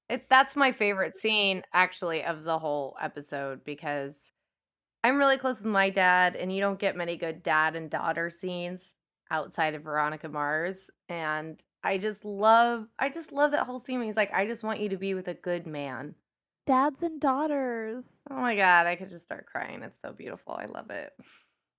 It, 0.08 0.28
that's 0.30 0.56
my 0.56 0.72
favorite 0.72 1.16
scene 1.18 1.62
actually 1.74 2.24
of 2.24 2.42
the 2.42 2.58
whole 2.58 2.96
episode 3.00 3.64
because 3.64 4.14
I'm 5.04 5.18
really 5.18 5.38
close 5.38 5.58
with 5.58 5.66
my 5.66 5.90
dad 5.90 6.36
and 6.36 6.54
you 6.54 6.60
don't 6.60 6.78
get 6.78 6.96
many 6.96 7.16
good 7.16 7.42
dad 7.42 7.76
and 7.76 7.90
daughter 7.90 8.28
scenes 8.28 8.82
outside 9.30 9.74
of 9.74 9.82
Veronica 9.82 10.28
Mars 10.28 10.90
and 11.08 11.62
I 11.84 11.98
just 11.98 12.24
love 12.24 12.86
I 12.98 13.08
just 13.08 13.32
love 13.32 13.52
that 13.52 13.66
whole 13.66 13.78
scene 13.78 13.98
when 13.98 14.06
he's 14.06 14.16
like 14.16 14.32
I 14.32 14.46
just 14.46 14.62
want 14.62 14.80
you 14.80 14.90
to 14.90 14.96
be 14.96 15.14
with 15.14 15.28
a 15.28 15.34
good 15.34 15.66
man. 15.66 16.14
Dads 16.66 17.02
and 17.02 17.20
daughters. 17.20 18.06
Oh 18.30 18.36
my 18.36 18.54
god, 18.54 18.86
I 18.86 18.94
could 18.96 19.10
just 19.10 19.24
start 19.24 19.46
crying. 19.46 19.82
It's 19.82 20.00
so 20.00 20.12
beautiful. 20.12 20.54
I 20.54 20.66
love 20.66 20.90
it. 20.90 21.12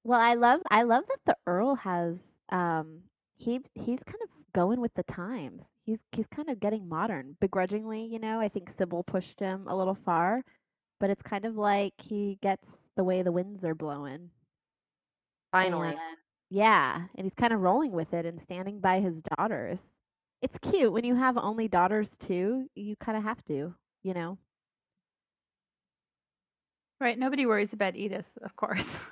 Well, 0.03 0.19
I 0.19 0.33
love 0.33 0.61
I 0.69 0.83
love 0.83 1.05
that 1.07 1.19
the 1.25 1.37
Earl 1.47 1.75
has 1.75 2.17
um 2.49 3.01
he 3.35 3.61
he's 3.75 4.03
kind 4.03 4.21
of 4.23 4.29
going 4.53 4.81
with 4.81 4.93
the 4.93 5.03
times. 5.03 5.67
He's 5.85 5.99
he's 6.11 6.27
kind 6.27 6.49
of 6.49 6.59
getting 6.59 6.87
modern, 6.87 7.35
begrudgingly, 7.39 8.05
you 8.05 8.19
know. 8.19 8.39
I 8.39 8.49
think 8.49 8.69
Sybil 8.69 9.03
pushed 9.03 9.39
him 9.39 9.65
a 9.67 9.75
little 9.75 9.95
far, 9.95 10.43
but 10.99 11.09
it's 11.09 11.23
kind 11.23 11.45
of 11.45 11.55
like 11.55 11.93
he 11.97 12.37
gets 12.41 12.81
the 12.95 13.03
way 13.03 13.21
the 13.21 13.31
winds 13.31 13.65
are 13.65 13.75
blowing. 13.75 14.29
Finally. 15.51 15.89
And, 15.89 15.99
yeah, 16.53 17.01
and 17.15 17.25
he's 17.25 17.33
kind 17.33 17.51
of 17.51 17.61
rolling 17.61 17.91
with 17.93 18.13
it 18.13 18.27
and 18.27 18.39
standing 18.39 18.79
by 18.79 18.99
his 18.99 19.23
daughters. 19.23 19.81
It's 20.39 20.59
cute 20.59 20.93
when 20.93 21.03
you 21.03 21.15
have 21.15 21.35
only 21.35 21.67
daughters 21.67 22.15
too. 22.15 22.69
You 22.75 22.95
kind 22.95 23.17
of 23.17 23.23
have 23.23 23.43
to, 23.45 23.73
you 24.03 24.13
know. 24.13 24.37
Right. 27.01 27.17
Nobody 27.17 27.47
worries 27.47 27.73
about 27.73 27.95
Edith, 27.95 28.31
of 28.43 28.55
course. 28.55 28.95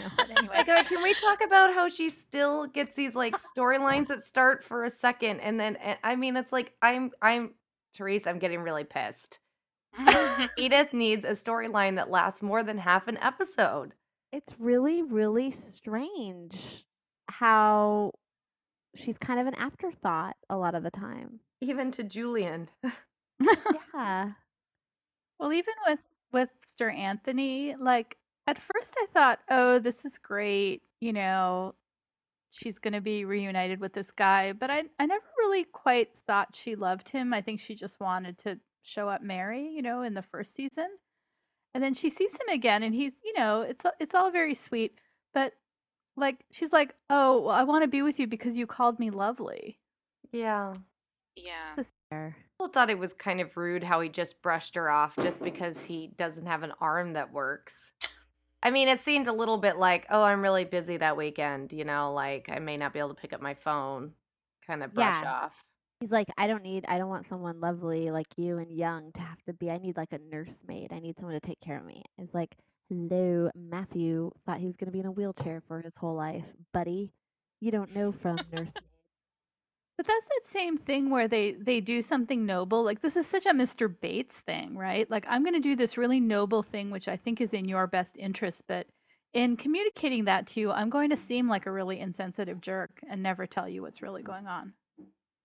No, 0.00 0.06
but 0.16 0.28
my 0.28 0.34
anyway. 0.38 0.64
god, 0.66 0.86
can 0.86 1.02
we 1.02 1.12
talk 1.12 1.42
about 1.44 1.74
how 1.74 1.86
she 1.86 2.08
still 2.08 2.66
gets 2.66 2.94
these 2.94 3.14
like 3.14 3.36
storylines 3.54 4.06
that 4.06 4.24
start 4.24 4.64
for 4.64 4.84
a 4.84 4.90
second 4.90 5.40
and 5.40 5.60
then 5.60 5.76
and, 5.76 5.98
I 6.02 6.16
mean 6.16 6.34
it's 6.38 6.50
like 6.50 6.72
I'm 6.80 7.10
I'm 7.20 7.50
Therese, 7.94 8.26
I'm 8.26 8.38
getting 8.38 8.60
really 8.60 8.84
pissed. 8.84 9.38
Edith 10.56 10.94
needs 10.94 11.26
a 11.26 11.32
storyline 11.32 11.96
that 11.96 12.08
lasts 12.08 12.40
more 12.40 12.62
than 12.62 12.78
half 12.78 13.06
an 13.06 13.18
episode. 13.18 13.92
It's 14.32 14.54
really, 14.58 15.02
really 15.02 15.50
strange 15.50 16.84
how 17.28 18.12
she's 18.96 19.18
kind 19.18 19.40
of 19.40 19.46
an 19.46 19.54
afterthought 19.54 20.36
a 20.50 20.56
lot 20.56 20.74
of 20.74 20.82
the 20.82 20.90
time. 20.90 21.40
Even 21.60 21.90
to 21.92 22.04
Julian. 22.04 22.68
Yeah. 23.94 24.32
Well, 25.38 25.52
even 25.52 25.74
with 25.86 26.12
with 26.32 26.50
Sir 26.64 26.88
Anthony, 26.90 27.74
like 27.76 28.16
at 28.46 28.58
first 28.58 28.94
I 28.98 29.06
thought, 29.12 29.40
"Oh, 29.50 29.78
this 29.78 30.04
is 30.04 30.18
great," 30.18 30.82
you 31.00 31.12
know, 31.12 31.74
she's 32.50 32.78
going 32.78 32.94
to 32.94 33.00
be 33.02 33.24
reunited 33.24 33.80
with 33.80 33.92
this 33.94 34.10
guy, 34.12 34.52
but 34.52 34.70
I 34.70 34.84
I 34.98 35.06
never 35.06 35.24
really 35.38 35.64
quite 35.64 36.10
thought 36.26 36.54
she 36.54 36.76
loved 36.76 37.08
him. 37.08 37.34
I 37.34 37.42
think 37.42 37.60
she 37.60 37.74
just 37.74 38.00
wanted 38.00 38.38
to 38.38 38.60
show 38.82 39.08
up 39.08 39.22
Mary, 39.22 39.68
you 39.68 39.82
know, 39.82 40.02
in 40.02 40.14
the 40.14 40.22
first 40.22 40.54
season. 40.54 40.88
And 41.74 41.82
then 41.82 41.94
she 41.94 42.10
sees 42.10 42.32
him 42.34 42.48
again 42.48 42.82
and 42.82 42.94
he's, 42.94 43.12
you 43.24 43.32
know, 43.34 43.62
it's 43.62 43.84
it's 44.00 44.14
all 44.14 44.30
very 44.30 44.54
sweet, 44.54 44.98
but 45.34 45.54
like 46.16 46.44
she's 46.52 46.72
like, 46.72 46.94
"Oh, 47.10 47.40
well, 47.42 47.54
I 47.54 47.64
want 47.64 47.82
to 47.84 47.88
be 47.88 48.02
with 48.02 48.20
you 48.20 48.26
because 48.26 48.56
you 48.56 48.66
called 48.66 48.98
me 48.98 49.10
lovely." 49.10 49.78
Yeah. 50.32 50.74
yeah. 51.36 51.74
That's 51.76 51.92
fair. 52.10 52.36
Thought 52.72 52.90
it 52.90 52.98
was 52.98 53.12
kind 53.12 53.40
of 53.40 53.56
rude 53.56 53.82
how 53.82 54.00
he 54.00 54.08
just 54.08 54.40
brushed 54.40 54.76
her 54.76 54.88
off 54.88 55.16
just 55.16 55.42
because 55.42 55.82
he 55.82 56.06
doesn't 56.16 56.46
have 56.46 56.62
an 56.62 56.72
arm 56.80 57.14
that 57.14 57.32
works. 57.32 57.92
I 58.62 58.70
mean, 58.70 58.88
it 58.88 59.00
seemed 59.00 59.26
a 59.28 59.32
little 59.32 59.58
bit 59.58 59.76
like, 59.76 60.06
oh, 60.10 60.22
I'm 60.22 60.42
really 60.42 60.64
busy 60.64 60.96
that 60.98 61.16
weekend, 61.16 61.72
you 61.72 61.84
know, 61.84 62.12
like 62.12 62.48
I 62.50 62.60
may 62.60 62.76
not 62.76 62.92
be 62.92 63.00
able 63.00 63.14
to 63.14 63.20
pick 63.20 63.32
up 63.32 63.40
my 63.42 63.54
phone, 63.54 64.12
kind 64.66 64.82
of 64.84 64.94
brush 64.94 65.22
Yeah. 65.22 65.24
off. 65.24 65.52
He's 66.02 66.10
like, 66.10 66.26
I 66.36 66.48
don't 66.48 66.64
need, 66.64 66.84
I 66.88 66.98
don't 66.98 67.08
want 67.08 67.28
someone 67.28 67.60
lovely 67.60 68.10
like 68.10 68.26
you 68.36 68.58
and 68.58 68.72
young 68.72 69.12
to 69.12 69.20
have 69.20 69.40
to 69.44 69.52
be. 69.52 69.70
I 69.70 69.78
need 69.78 69.96
like 69.96 70.12
a 70.12 70.18
nursemaid. 70.18 70.92
I 70.92 70.98
need 70.98 71.16
someone 71.16 71.40
to 71.40 71.46
take 71.46 71.60
care 71.60 71.78
of 71.78 71.86
me. 71.86 72.02
It's 72.18 72.34
like, 72.34 72.56
hello, 72.88 73.50
Matthew 73.54 74.32
thought 74.44 74.58
he 74.58 74.66
was 74.66 74.76
going 74.76 74.88
to 74.88 74.92
be 74.92 74.98
in 74.98 75.06
a 75.06 75.12
wheelchair 75.12 75.62
for 75.68 75.80
his 75.80 75.96
whole 75.96 76.16
life, 76.16 76.44
buddy. 76.72 77.12
You 77.60 77.70
don't 77.70 77.94
know 77.94 78.10
from 78.10 78.34
nursemaid. 78.52 78.82
But 79.96 80.06
that's 80.08 80.24
that 80.24 80.50
same 80.50 80.76
thing 80.76 81.08
where 81.08 81.28
they 81.28 81.52
they 81.52 81.80
do 81.80 82.02
something 82.02 82.44
noble. 82.44 82.82
Like 82.82 83.00
this 83.00 83.14
is 83.14 83.28
such 83.28 83.46
a 83.46 83.50
Mr. 83.50 83.94
Bates 84.00 84.34
thing, 84.34 84.76
right? 84.76 85.08
Like 85.08 85.26
I'm 85.28 85.44
going 85.44 85.54
to 85.54 85.60
do 85.60 85.76
this 85.76 85.96
really 85.96 86.18
noble 86.18 86.64
thing 86.64 86.90
which 86.90 87.06
I 87.06 87.16
think 87.16 87.40
is 87.40 87.52
in 87.52 87.68
your 87.68 87.86
best 87.86 88.16
interest, 88.18 88.64
but 88.66 88.88
in 89.34 89.56
communicating 89.56 90.24
that 90.24 90.48
to 90.48 90.60
you, 90.60 90.72
I'm 90.72 90.90
going 90.90 91.10
to 91.10 91.16
mm-hmm. 91.16 91.24
seem 91.26 91.48
like 91.48 91.66
a 91.66 91.70
really 91.70 92.00
insensitive 92.00 92.60
jerk 92.60 92.90
and 93.08 93.22
never 93.22 93.46
tell 93.46 93.68
you 93.68 93.82
what's 93.82 94.02
really 94.02 94.22
mm-hmm. 94.22 94.32
going 94.32 94.46
on. 94.48 94.72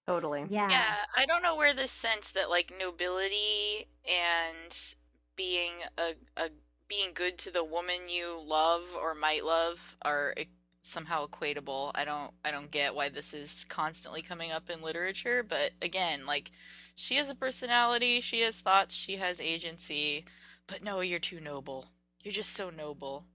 Totally. 0.08 0.46
Yeah. 0.50 0.82
Yeah, 0.82 1.06
I 1.16 1.26
don't 1.26 1.42
know 1.44 1.56
where 1.56 1.74
this 1.74 1.92
sense 1.92 2.32
that 2.32 2.50
like 2.50 2.72
nobility 2.78 3.88
and 4.08 4.96
being 5.36 5.74
a, 5.98 6.14
a 6.38 6.50
being 6.88 7.14
good 7.14 7.38
to 7.40 7.52
the 7.52 7.64
woman 7.64 8.10
you 8.10 8.40
love 8.42 8.96
or 8.96 9.14
might 9.16 9.44
love 9.46 9.98
are 10.04 10.34
e- 10.38 10.48
somehow 10.84 11.28
equatable. 11.28 11.92
I 11.96 12.06
don't 12.06 12.32
I 12.46 12.52
don't 12.52 12.72
get 12.72 12.96
why 12.96 13.10
this 13.10 13.34
is 13.34 13.66
constantly 13.70 14.22
coming 14.22 14.52
up 14.52 14.70
in 14.70 14.82
literature, 14.82 15.44
but 15.44 15.72
again, 15.82 16.26
like 16.26 16.52
she 16.96 17.16
has 17.18 17.30
a 17.30 17.36
personality, 17.36 18.22
she 18.22 18.42
has 18.42 18.60
thoughts, 18.62 18.96
she 18.96 19.18
has 19.18 19.40
agency, 19.42 20.26
but 20.68 20.82
no, 20.84 21.02
you're 21.02 21.20
too 21.20 21.40
noble. 21.42 21.88
You're 22.24 22.34
just 22.34 22.54
so 22.54 22.70
noble. 22.70 23.26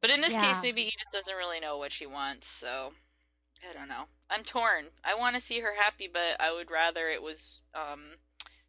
But 0.00 0.10
in 0.10 0.20
this 0.20 0.36
case, 0.36 0.60
Yeah. 0.60 0.62
maybe 0.62 0.82
Edith 0.82 1.12
doesn't 1.12 1.34
really 1.34 1.58
know 1.60 1.78
what 1.78 1.92
she 1.92 2.06
wants, 2.06 2.46
so 2.48 2.92
I 3.68 3.72
don't 3.72 3.88
know. 3.88 4.04
I'm 4.30 4.44
torn. 4.44 4.86
I 5.04 5.14
want 5.14 5.34
to 5.34 5.40
see 5.40 5.60
her 5.60 5.74
happy, 5.78 6.08
but 6.12 6.40
I 6.40 6.52
would 6.52 6.70
rather 6.70 7.08
it 7.08 7.22
was 7.22 7.62
um, 7.74 8.02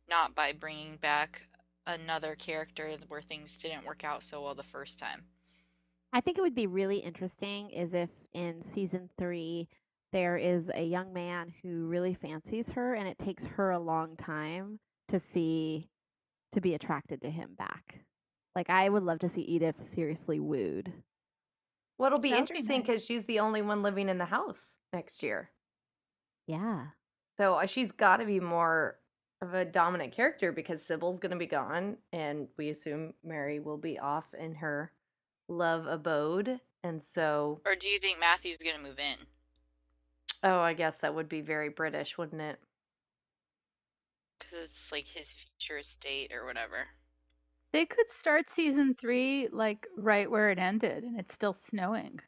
not 0.10 0.36
by 0.36 0.52
bringing 0.52 0.98
back 0.98 1.42
another 1.88 2.36
character 2.36 2.96
where 3.08 3.22
things 3.22 3.58
didn't 3.58 3.86
work 3.86 4.04
out 4.04 4.24
so 4.24 4.44
well 4.44 4.56
the 4.56 4.64
first 4.64 5.00
time. 5.00 5.24
I 6.14 6.22
think 6.22 6.38
it 6.38 6.42
would 6.42 6.56
be 6.56 6.68
really 6.68 6.98
interesting 6.98 7.70
is 7.72 7.94
if 7.94 8.10
in 8.34 8.64
season 8.64 9.10
three 9.18 9.68
there 10.14 10.38
is 10.38 10.72
a 10.74 10.84
young 10.84 11.12
man 11.14 11.54
who 11.62 11.88
really 11.88 12.14
fancies 12.14 12.70
her 12.70 12.94
and 12.94 13.08
it 13.08 13.18
takes 13.18 13.44
her 13.44 13.72
a 13.72 13.80
long 13.80 14.16
time 14.16 14.80
to 15.10 15.20
see 15.20 15.90
to 16.54 16.62
be 16.62 16.74
attracted 16.74 17.22
to 17.22 17.30
him 17.30 17.50
back. 17.58 18.00
Like 18.56 18.70
I 18.70 18.88
would 18.88 19.04
love 19.04 19.20
to 19.20 19.30
see 19.30 19.42
Edith 19.42 19.86
seriously 19.86 20.40
wooed. 20.40 20.94
What'll 21.98 22.20
be 22.20 22.32
That 22.32 22.42
would 22.42 22.50
be 22.50 22.54
interesting 22.54 22.78
nice. 22.80 22.88
because 22.88 23.06
she's 23.06 23.24
the 23.26 23.40
only 23.40 23.62
one 23.62 23.82
living 23.84 24.10
in 24.10 24.18
the 24.18 24.26
house 24.26 24.78
next 24.94 25.24
year. 25.24 25.50
Yeah. 26.48 26.88
So 27.38 27.56
uh, 27.56 27.66
she's 27.66 27.92
got 27.92 28.18
to 28.18 28.26
be 28.26 28.40
more 28.40 28.98
of 29.42 29.54
a 29.54 29.66
dominant 29.66 30.14
character 30.14 30.52
because 30.52 30.82
Sybil's 30.82 31.20
going 31.20 31.32
to 31.32 31.38
be 31.38 31.46
gone, 31.46 31.98
and 32.14 32.48
we 32.58 32.70
assume 32.70 33.14
Mary 33.24 33.60
will 33.60 33.78
be 33.78 34.00
off 34.00 34.26
in 34.34 34.56
her 34.56 34.92
love 35.48 35.86
abode. 35.88 36.60
And 36.84 37.04
so, 37.04 37.62
Or 37.66 37.76
do 37.76 37.90
you 37.90 38.00
think 38.00 38.20
Matthew's 38.20 38.58
going 38.58 38.76
to 38.76 38.82
move 38.82 39.00
in? 39.00 39.18
oh, 40.44 40.60
I 40.60 40.74
guess 40.74 40.98
that 40.98 41.16
would 41.16 41.28
be 41.28 41.42
very 41.42 41.70
British, 41.70 42.18
wouldn't 42.18 42.42
it? 42.42 42.60
Because 44.40 44.66
it's 44.66 44.92
like 44.92 45.08
his 45.08 45.34
future 45.34 45.80
estate 45.80 46.32
or 46.32 46.46
whatever. 46.46 46.88
They 47.76 47.86
could 47.86 48.10
start 48.10 48.50
season 48.50 48.96
3 48.96 49.50
like 49.52 49.86
right 49.98 50.32
where 50.32 50.50
it 50.50 50.60
ended 50.60 51.04
and 51.04 51.20
it's 51.20 51.34
still 51.34 51.52
snowing. 51.52 52.22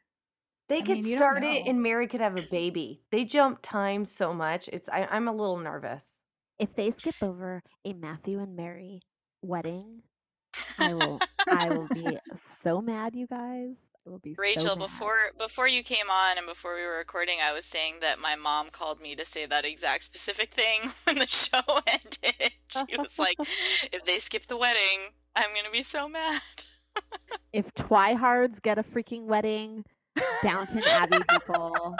They 0.68 0.82
I 0.82 0.84
could 0.84 1.02
mean, 1.02 1.16
start 1.16 1.42
it 1.42 1.66
and 1.66 1.82
Mary 1.82 2.06
could 2.06 2.20
have 2.20 2.36
a 2.36 2.42
baby. 2.42 3.00
They 3.10 3.24
jump 3.24 3.60
time 3.62 4.04
so 4.04 4.34
much. 4.34 4.68
It's 4.68 4.90
I, 4.90 5.06
I'm 5.10 5.26
a 5.26 5.32
little 5.32 5.56
nervous. 5.56 6.18
If 6.58 6.74
they 6.74 6.90
skip 6.90 7.16
over 7.22 7.62
a 7.86 7.94
Matthew 7.94 8.40
and 8.40 8.56
Mary 8.56 9.00
wedding, 9.40 10.02
I 10.76 10.94
will 10.94 11.24
I 11.50 11.70
will 11.70 11.88
be 11.94 12.18
so 12.60 12.82
mad, 12.82 13.16
you 13.16 13.26
guys. 13.26 13.76
I 14.08 14.10
will 14.10 14.18
be 14.18 14.34
Rachel, 14.38 14.76
mad. 14.76 14.86
before 14.86 15.18
before 15.36 15.68
you 15.68 15.82
came 15.82 16.08
on 16.10 16.38
and 16.38 16.46
before 16.46 16.74
we 16.74 16.82
were 16.82 16.96
recording, 16.96 17.38
I 17.42 17.52
was 17.52 17.66
saying 17.66 17.96
that 18.00 18.18
my 18.18 18.36
mom 18.36 18.70
called 18.70 19.00
me 19.00 19.14
to 19.16 19.24
say 19.24 19.44
that 19.44 19.66
exact 19.66 20.02
specific 20.02 20.54
thing 20.54 20.80
when 21.04 21.18
the 21.18 21.26
show 21.26 21.60
ended. 21.86 22.52
She 22.68 22.96
was 22.96 23.18
like, 23.18 23.36
"If 23.92 24.04
they 24.04 24.18
skip 24.18 24.46
the 24.46 24.56
wedding, 24.56 25.10
I'm 25.36 25.54
gonna 25.54 25.70
be 25.70 25.82
so 25.82 26.08
mad." 26.08 26.40
if 27.52 27.72
Twihards 27.74 28.62
get 28.62 28.78
a 28.78 28.82
freaking 28.82 29.24
wedding, 29.24 29.84
Downton 30.42 30.82
Abbey 30.84 31.18
people. 31.28 31.94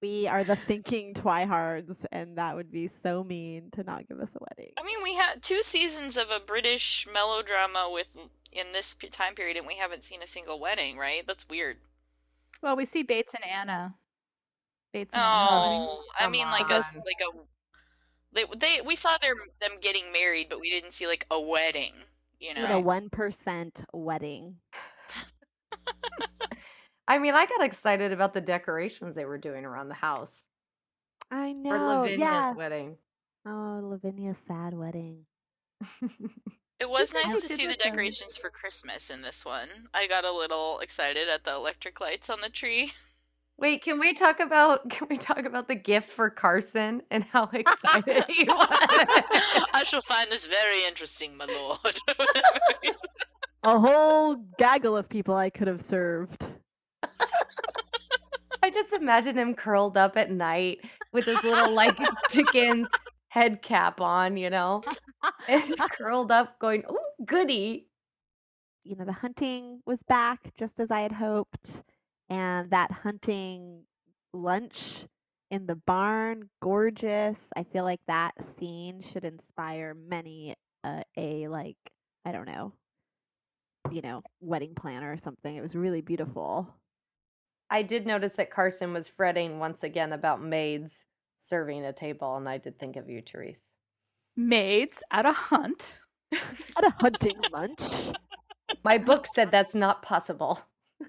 We 0.00 0.28
are 0.28 0.44
the 0.44 0.54
thinking 0.54 1.14
Twihards, 1.14 2.04
and 2.12 2.38
that 2.38 2.54
would 2.54 2.70
be 2.70 2.88
so 3.02 3.24
mean 3.24 3.70
to 3.72 3.82
not 3.82 4.08
give 4.08 4.20
us 4.20 4.28
a 4.32 4.38
wedding. 4.38 4.72
I 4.78 4.84
mean, 4.84 5.02
we 5.02 5.14
had 5.14 5.42
two 5.42 5.60
seasons 5.62 6.16
of 6.16 6.30
a 6.30 6.38
British 6.38 7.08
melodrama 7.12 7.90
with 7.92 8.06
in 8.52 8.72
this 8.72 8.94
time 9.10 9.34
period, 9.34 9.56
and 9.56 9.66
we 9.66 9.76
haven't 9.76 10.04
seen 10.04 10.22
a 10.22 10.26
single 10.26 10.60
wedding, 10.60 10.98
right? 10.98 11.26
That's 11.26 11.48
weird. 11.48 11.78
Well, 12.62 12.76
we 12.76 12.84
see 12.84 13.02
Bates 13.02 13.34
and 13.34 13.44
Anna. 13.44 13.94
Bates 14.92 15.16
and 15.16 15.24
Anna. 15.24 15.40
Oh, 15.42 16.04
I 16.18 16.24
Come 16.24 16.28
mean, 16.28 16.50
like 16.50 16.70
a 16.70 16.74
on. 16.74 16.76
s- 16.76 16.96
like 16.96 17.20
a 17.20 17.38
they 18.32 18.44
they 18.56 18.80
we 18.80 18.96
saw 18.96 19.18
their 19.18 19.34
them 19.60 19.78
getting 19.80 20.12
married, 20.12 20.48
but 20.48 20.60
we 20.60 20.70
didn't 20.70 20.92
see 20.92 21.06
like 21.06 21.26
a 21.30 21.40
wedding. 21.40 21.94
You 22.38 22.54
You 22.54 22.68
know, 22.68 22.68
know, 22.68 22.80
one 22.80 23.10
percent 23.10 23.82
wedding. 23.92 24.56
I 27.08 27.18
mean, 27.18 27.34
I 27.34 27.46
got 27.46 27.62
excited 27.62 28.12
about 28.12 28.34
the 28.34 28.40
decorations 28.40 29.14
they 29.14 29.24
were 29.24 29.38
doing 29.38 29.64
around 29.64 29.88
the 29.88 29.94
house 29.94 30.44
I 31.30 31.52
know. 31.52 31.68
for 31.68 31.78
Lavinia's 31.78 32.18
yeah. 32.18 32.52
wedding. 32.52 32.98
Oh, 33.46 33.80
Lavinia's 33.82 34.36
sad 34.46 34.74
wedding. 34.74 35.24
it 36.80 36.88
was 36.88 37.12
nice 37.12 37.40
to 37.40 37.48
see 37.48 37.66
the 37.66 37.74
decorations 37.74 38.36
for 38.36 38.50
Christmas 38.50 39.10
in 39.10 39.22
this 39.22 39.44
one. 39.44 39.68
I 39.92 40.06
got 40.06 40.24
a 40.24 40.32
little 40.32 40.78
excited 40.80 41.28
at 41.28 41.44
the 41.44 41.54
electric 41.54 42.00
lights 42.00 42.30
on 42.30 42.40
the 42.40 42.48
tree. 42.48 42.92
Wait, 43.58 43.82
can 43.82 43.98
we 43.98 44.14
talk 44.14 44.38
about 44.38 44.88
can 44.88 45.08
we 45.10 45.16
talk 45.16 45.44
about 45.44 45.66
the 45.66 45.74
gift 45.74 46.10
for 46.10 46.30
Carson 46.30 47.02
and 47.10 47.24
how 47.24 47.44
excited 47.52 48.24
he 48.28 48.44
was? 48.48 48.68
I 49.72 49.82
shall 49.84 50.00
find 50.00 50.30
this 50.30 50.46
very 50.46 50.84
interesting, 50.86 51.36
my 51.36 51.46
lord. 51.46 51.98
A 53.64 53.78
whole 53.78 54.36
gaggle 54.56 54.96
of 54.96 55.08
people 55.08 55.34
I 55.34 55.50
could 55.50 55.66
have 55.66 55.80
served. 55.80 56.46
I 58.62 58.70
just 58.70 58.92
imagine 58.92 59.36
him 59.36 59.54
curled 59.54 59.96
up 59.96 60.16
at 60.16 60.30
night 60.30 60.84
with 61.12 61.24
his 61.24 61.42
little 61.42 61.72
like 61.72 61.96
Dickens 62.30 62.88
head 63.28 63.62
cap 63.62 64.00
on, 64.00 64.36
you 64.36 64.50
know, 64.50 64.84
and 65.48 65.74
curled 65.90 66.32
up, 66.32 66.58
going, 66.58 66.84
"Ooh, 66.90 67.24
goody!" 67.24 67.88
You 68.84 68.96
know, 68.96 69.04
the 69.04 69.12
hunting 69.12 69.82
was 69.86 70.02
back 70.04 70.54
just 70.56 70.80
as 70.80 70.90
I 70.90 71.00
had 71.00 71.12
hoped, 71.12 71.82
and 72.30 72.70
that 72.70 72.90
hunting 72.90 73.84
lunch 74.32 75.06
in 75.50 75.66
the 75.66 75.76
barn, 75.76 76.48
gorgeous. 76.62 77.38
I 77.56 77.64
feel 77.64 77.84
like 77.84 78.00
that 78.06 78.34
scene 78.56 79.00
should 79.00 79.24
inspire 79.24 79.94
many 79.94 80.54
uh, 80.84 81.02
a 81.16 81.48
like 81.48 81.78
I 82.24 82.32
don't 82.32 82.46
know, 82.46 82.72
you 83.90 84.02
know, 84.02 84.22
wedding 84.40 84.74
planner 84.74 85.10
or 85.12 85.16
something. 85.16 85.54
It 85.56 85.62
was 85.62 85.74
really 85.74 86.00
beautiful. 86.00 86.68
I 87.70 87.82
did 87.82 88.06
notice 88.06 88.34
that 88.34 88.50
Carson 88.50 88.92
was 88.92 89.08
fretting 89.08 89.58
once 89.58 89.82
again 89.82 90.12
about 90.12 90.42
maids 90.42 91.06
serving 91.48 91.84
a 91.84 91.92
table, 91.92 92.36
and 92.36 92.48
I 92.48 92.58
did 92.58 92.78
think 92.78 92.96
of 92.96 93.08
you, 93.08 93.22
Therese. 93.22 93.62
Maids 94.36 95.02
at 95.10 95.26
a 95.26 95.32
hunt. 95.32 95.98
At 96.76 96.84
a 96.84 96.94
hunting 97.00 97.40
lunch. 97.50 98.10
My 98.84 98.98
book 98.98 99.26
said 99.34 99.50
that's 99.50 99.74
not 99.74 100.02
possible. 100.02 100.60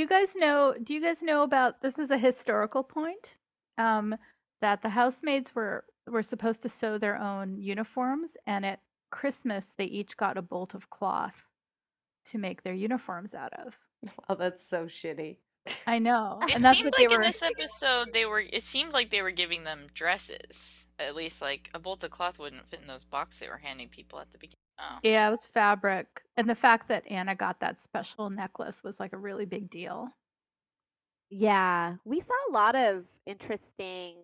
You 0.00 0.06
guys 0.06 0.34
know, 0.36 0.74
do 0.82 0.94
you 0.94 1.02
guys 1.02 1.22
know 1.22 1.42
about 1.42 1.82
this 1.82 1.98
is 1.98 2.10
a 2.10 2.16
historical 2.16 2.82
point? 2.82 3.36
Um, 3.76 4.16
that 4.60 4.82
the 4.82 4.88
housemaids 4.88 5.54
were 5.54 5.84
were 6.06 6.22
supposed 6.22 6.62
to 6.62 6.68
sew 6.68 6.96
their 6.96 7.18
own 7.18 7.58
uniforms 7.58 8.36
and 8.46 8.64
at 8.64 8.80
Christmas 9.10 9.74
they 9.76 9.84
each 9.84 10.16
got 10.16 10.38
a 10.38 10.42
bolt 10.42 10.74
of 10.74 10.88
cloth 10.90 11.46
to 12.26 12.38
make 12.38 12.62
their 12.62 12.74
uniforms 12.74 13.34
out 13.34 13.52
of. 13.52 13.78
Oh, 14.28 14.36
that's 14.36 14.66
so 14.66 14.86
shitty. 14.86 15.36
I 15.86 15.98
know. 15.98 16.40
It 16.42 16.54
and 16.54 16.64
that's 16.64 16.78
seemed 16.78 16.86
what 16.86 16.98
like 16.98 17.08
they 17.08 17.14
in 17.14 17.20
were 17.20 17.24
this 17.24 17.42
episode 17.42 18.12
they 18.12 18.26
were. 18.26 18.40
It 18.40 18.62
seemed 18.62 18.92
like 18.92 19.10
they 19.10 19.22
were 19.22 19.30
giving 19.30 19.62
them 19.62 19.86
dresses. 19.94 20.86
At 20.98 21.14
least 21.14 21.40
like 21.40 21.70
a 21.74 21.78
bolt 21.78 22.04
of 22.04 22.10
cloth 22.10 22.38
wouldn't 22.38 22.68
fit 22.68 22.80
in 22.80 22.86
those 22.86 23.04
boxes 23.04 23.40
they 23.40 23.48
were 23.48 23.56
handing 23.56 23.88
people 23.88 24.18
at 24.20 24.30
the 24.32 24.38
beginning. 24.38 24.56
Oh. 24.78 24.98
Yeah, 25.02 25.28
it 25.28 25.30
was 25.30 25.46
fabric. 25.46 26.22
And 26.36 26.48
the 26.48 26.54
fact 26.54 26.88
that 26.88 27.10
Anna 27.10 27.34
got 27.34 27.60
that 27.60 27.80
special 27.80 28.30
necklace 28.30 28.82
was 28.82 28.98
like 28.98 29.12
a 29.12 29.18
really 29.18 29.44
big 29.44 29.68
deal. 29.70 30.08
Yeah, 31.30 31.96
we 32.04 32.20
saw 32.20 32.34
a 32.48 32.52
lot 32.52 32.74
of 32.74 33.04
interesting 33.26 34.16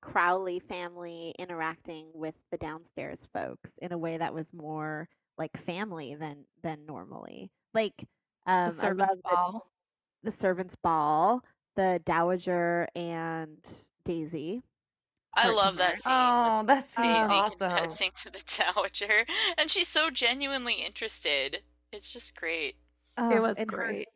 Crawley 0.00 0.60
family 0.60 1.34
interacting 1.38 2.06
with 2.14 2.34
the 2.50 2.58
downstairs 2.58 3.26
folks 3.32 3.70
in 3.82 3.92
a 3.92 3.98
way 3.98 4.16
that 4.16 4.34
was 4.34 4.46
more 4.52 5.08
like 5.38 5.56
family 5.64 6.14
than 6.14 6.44
than 6.62 6.86
normally. 6.86 7.50
Like 7.72 8.04
um, 8.46 8.66
The 8.68 8.72
servants' 8.72 9.10
love 9.10 9.16
the, 9.16 9.22
ball. 9.30 9.70
The 10.24 10.30
servants' 10.32 10.76
ball, 10.76 11.44
the 11.76 12.00
dowager 12.04 12.88
and 12.96 13.58
Daisy. 14.04 14.62
I 15.36 15.50
love 15.50 15.78
that 15.78 15.94
scene. 15.94 16.02
Oh, 16.06 16.62
that 16.66 16.84
with 16.84 16.94
Daisy 16.96 17.08
awesome. 17.34 17.58
confessing 17.58 18.10
to 18.22 18.30
the 18.30 18.44
dowager, 18.58 19.24
and 19.58 19.70
she's 19.70 19.88
so 19.88 20.10
genuinely 20.10 20.74
interested. 20.74 21.58
It's 21.92 22.12
just 22.12 22.36
great. 22.36 22.76
Oh, 23.18 23.30
it 23.30 23.40
was 23.40 23.56
and 23.58 23.70
her- 23.70 23.76
great. 23.76 24.08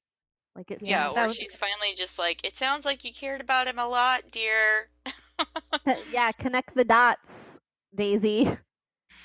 like 0.57 0.71
it 0.71 0.81
Yeah, 0.83 1.05
sounds- 1.05 1.15
that 1.17 1.25
or 1.25 1.27
was- 1.29 1.37
she's 1.37 1.57
finally 1.57 1.95
just 1.97 2.19
like, 2.19 2.45
it 2.45 2.57
sounds 2.57 2.85
like 2.85 3.05
you 3.05 3.13
cared 3.13 3.41
about 3.41 3.67
him 3.69 3.79
a 3.79 3.87
lot, 3.89 4.23
dear. 4.31 4.89
yeah, 6.13 6.31
connect 6.33 6.75
the 6.75 6.85
dots, 6.85 7.59
Daisy. 7.95 8.49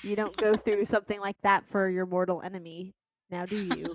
You 0.02 0.16
don't 0.16 0.34
go 0.36 0.56
through 0.56 0.86
something 0.86 1.20
like 1.20 1.36
that 1.42 1.66
for 1.68 1.88
your 1.90 2.06
mortal 2.06 2.40
enemy. 2.42 2.94
Now 3.30 3.44
do 3.44 3.56
you? 3.64 3.94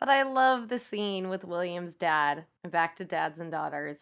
But 0.00 0.08
I 0.08 0.22
love 0.24 0.68
the 0.68 0.78
scene 0.78 1.28
with 1.28 1.44
William's 1.44 1.94
dad 1.94 2.46
and 2.62 2.72
back 2.72 2.96
to 2.96 3.04
dads 3.04 3.40
and 3.40 3.50
daughters. 3.50 3.96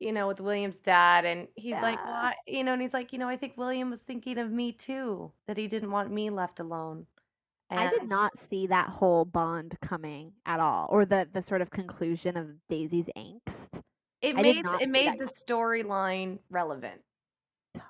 You 0.00 0.12
know, 0.12 0.26
with 0.28 0.40
William's 0.40 0.78
dad, 0.78 1.24
and 1.26 1.48
he's 1.56 1.74
like, 1.74 1.98
Yeah. 1.98 2.06
"Why?" 2.06 2.34
You 2.46 2.64
know, 2.64 2.72
and 2.72 2.82
he's 2.82 2.94
like, 2.94 3.12
"You 3.12 3.18
know, 3.18 3.28
I 3.28 3.36
think 3.36 3.56
William 3.56 3.90
was 3.90 4.00
thinking 4.00 4.38
of 4.38 4.50
me 4.50 4.72
too, 4.72 5.32
that 5.46 5.56
he 5.58 5.68
didn't 5.68 5.90
want 5.90 6.10
me 6.10 6.30
left 6.30 6.58
alone." 6.60 7.06
I 7.70 7.88
did 7.88 8.08
not 8.08 8.38
see 8.38 8.66
that 8.66 8.88
whole 8.88 9.24
bond 9.24 9.78
coming 9.80 10.32
at 10.46 10.60
all, 10.60 10.88
or 10.90 11.04
the 11.04 11.28
the 11.32 11.42
sort 11.42 11.62
of 11.62 11.70
conclusion 11.70 12.36
of 12.36 12.66
Daisy's 12.68 13.08
angst. 13.16 13.82
It 14.22 14.36
I 14.36 14.42
made 14.42 14.64
it 14.80 14.88
made 14.88 15.18
the 15.18 15.26
storyline 15.26 16.38
relevant. 16.50 17.02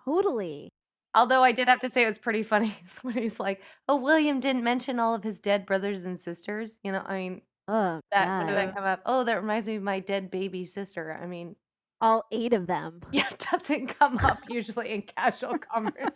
Totally. 0.05 0.73
Although 1.15 1.43
I 1.43 1.53
did 1.53 1.69
have 1.69 1.81
to 1.81 1.91
say 1.91 2.03
it 2.03 2.07
was 2.07 2.19
pretty 2.19 2.43
funny 2.43 2.75
when 3.03 3.15
he's 3.15 3.41
like, 3.41 3.63
"Oh, 3.89 3.97
William 3.97 4.41
didn't 4.41 4.65
mention 4.65 5.01
all 5.01 5.15
of 5.15 5.23
his 5.25 5.39
dead 5.39 5.67
brothers 5.67 6.05
and 6.05 6.21
sisters." 6.21 6.79
You 6.85 6.93
know, 6.93 7.03
I 7.05 7.19
mean, 7.19 7.43
Oh, 7.69 8.01
that 8.11 8.39
when 8.39 8.47
did 8.47 8.57
that 8.57 8.75
come 8.75 8.85
up? 8.85 9.03
Oh, 9.07 9.25
that 9.25 9.41
reminds 9.41 9.67
me 9.67 9.77
of 9.77 9.83
my 9.83 10.01
dead 10.01 10.31
baby 10.31 10.65
sister. 10.65 11.13
I 11.13 11.27
mean, 11.27 11.57
all 12.01 12.25
eight 12.33 12.53
of 12.53 12.67
them. 12.67 13.01
yeah, 13.13 13.29
doesn't 13.51 13.89
come 13.99 14.19
up 14.19 14.43
usually 14.49 14.91
in 14.91 15.03
casual 15.03 15.59
conversation. 15.73 16.15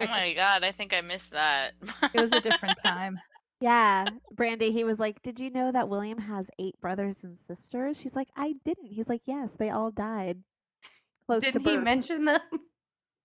Oh 0.00 0.06
my 0.06 0.32
god, 0.34 0.64
I 0.64 0.72
think 0.72 0.92
I 0.92 1.00
missed 1.00 1.32
that. 1.32 1.74
It 2.14 2.20
was 2.20 2.32
a 2.32 2.40
different 2.40 2.78
time. 2.78 3.20
Yeah, 3.60 4.10
Brandy. 4.32 4.72
He 4.72 4.84
was 4.84 4.98
like, 4.98 5.22
"Did 5.22 5.38
you 5.38 5.50
know 5.50 5.70
that 5.70 5.88
William 5.88 6.18
has 6.18 6.46
eight 6.58 6.80
brothers 6.80 7.16
and 7.22 7.38
sisters?" 7.46 7.98
She's 7.98 8.16
like, 8.16 8.28
"I 8.36 8.54
didn't." 8.64 8.92
He's 8.92 9.08
like, 9.08 9.22
"Yes, 9.24 9.50
they 9.58 9.70
all 9.70 9.90
died 9.90 10.42
close 11.26 11.42
to 11.44 11.52
Didn't 11.52 11.68
he 11.68 11.76
mention 11.76 12.24
them? 12.24 12.40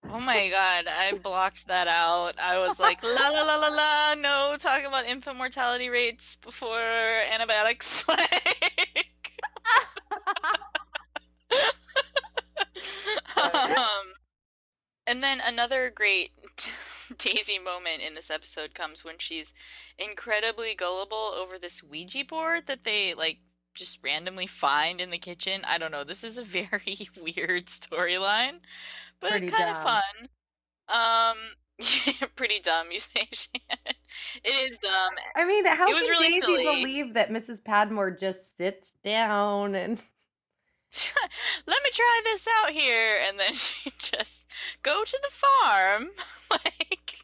Oh 0.03 0.19
my 0.19 0.49
god, 0.49 0.87
I 0.87 1.13
blocked 1.17 1.67
that 1.67 1.87
out. 1.87 2.39
I 2.39 2.59
was 2.59 2.79
like, 2.79 3.03
la 3.03 3.29
la 3.29 3.43
la 3.43 3.55
la 3.55 3.67
la, 3.67 4.13
no, 4.15 4.55
talking 4.57 4.85
about 4.85 5.05
infant 5.05 5.37
mortality 5.37 5.89
rates 5.89 6.37
before 6.41 6.79
antibiotics. 7.31 8.05
Um, 13.37 14.13
and 15.05 15.23
then 15.23 15.39
another 15.41 15.89
great 15.89 16.31
Daisy 17.17 17.59
moment 17.59 18.01
in 18.01 18.13
this 18.13 18.29
episode 18.29 18.73
comes 18.73 19.03
when 19.05 19.17
she's 19.19 19.53
incredibly 19.97 20.75
gullible 20.75 21.33
over 21.35 21.57
this 21.57 21.83
Ouija 21.83 22.25
board 22.25 22.67
that 22.67 22.83
they 22.83 23.13
like 23.13 23.39
just 23.77 24.03
randomly 24.03 24.47
find 24.47 24.99
in 24.99 25.09
the 25.09 25.17
kitchen. 25.17 25.61
I 25.65 25.77
don't 25.77 25.91
know. 25.91 26.03
This 26.03 26.23
is 26.23 26.37
a 26.37 26.43
very 26.43 27.07
weird 27.21 27.67
storyline, 27.67 28.59
but 29.21 29.31
kind 29.31 29.69
of 29.69 29.81
fun. 29.83 30.03
Um, 30.89 31.37
pretty 32.35 32.59
dumb, 32.59 32.87
you 32.91 32.99
say, 32.99 33.27
Shannon. 33.31 33.95
It 34.43 34.69
is 34.69 34.77
dumb. 34.79 35.11
I 35.35 35.45
mean, 35.45 35.65
how 35.65 35.89
It 35.89 35.93
was 35.93 36.05
can 36.05 36.11
really 36.11 36.27
Daisy 36.29 36.41
silly. 36.41 36.63
believe 36.63 37.13
that 37.13 37.29
Mrs. 37.29 37.63
Patmore 37.63 38.11
just 38.11 38.57
sits 38.57 38.91
down 39.03 39.75
and 39.75 39.99
Let 41.67 41.83
me 41.83 41.89
try 41.93 42.21
this 42.23 42.47
out 42.63 42.71
here, 42.71 43.17
and 43.27 43.39
then 43.39 43.53
she 43.53 43.91
just 43.99 44.41
go 44.81 45.03
to 45.03 45.19
the 45.21 45.29
farm. 45.31 46.07
like, 46.51 47.17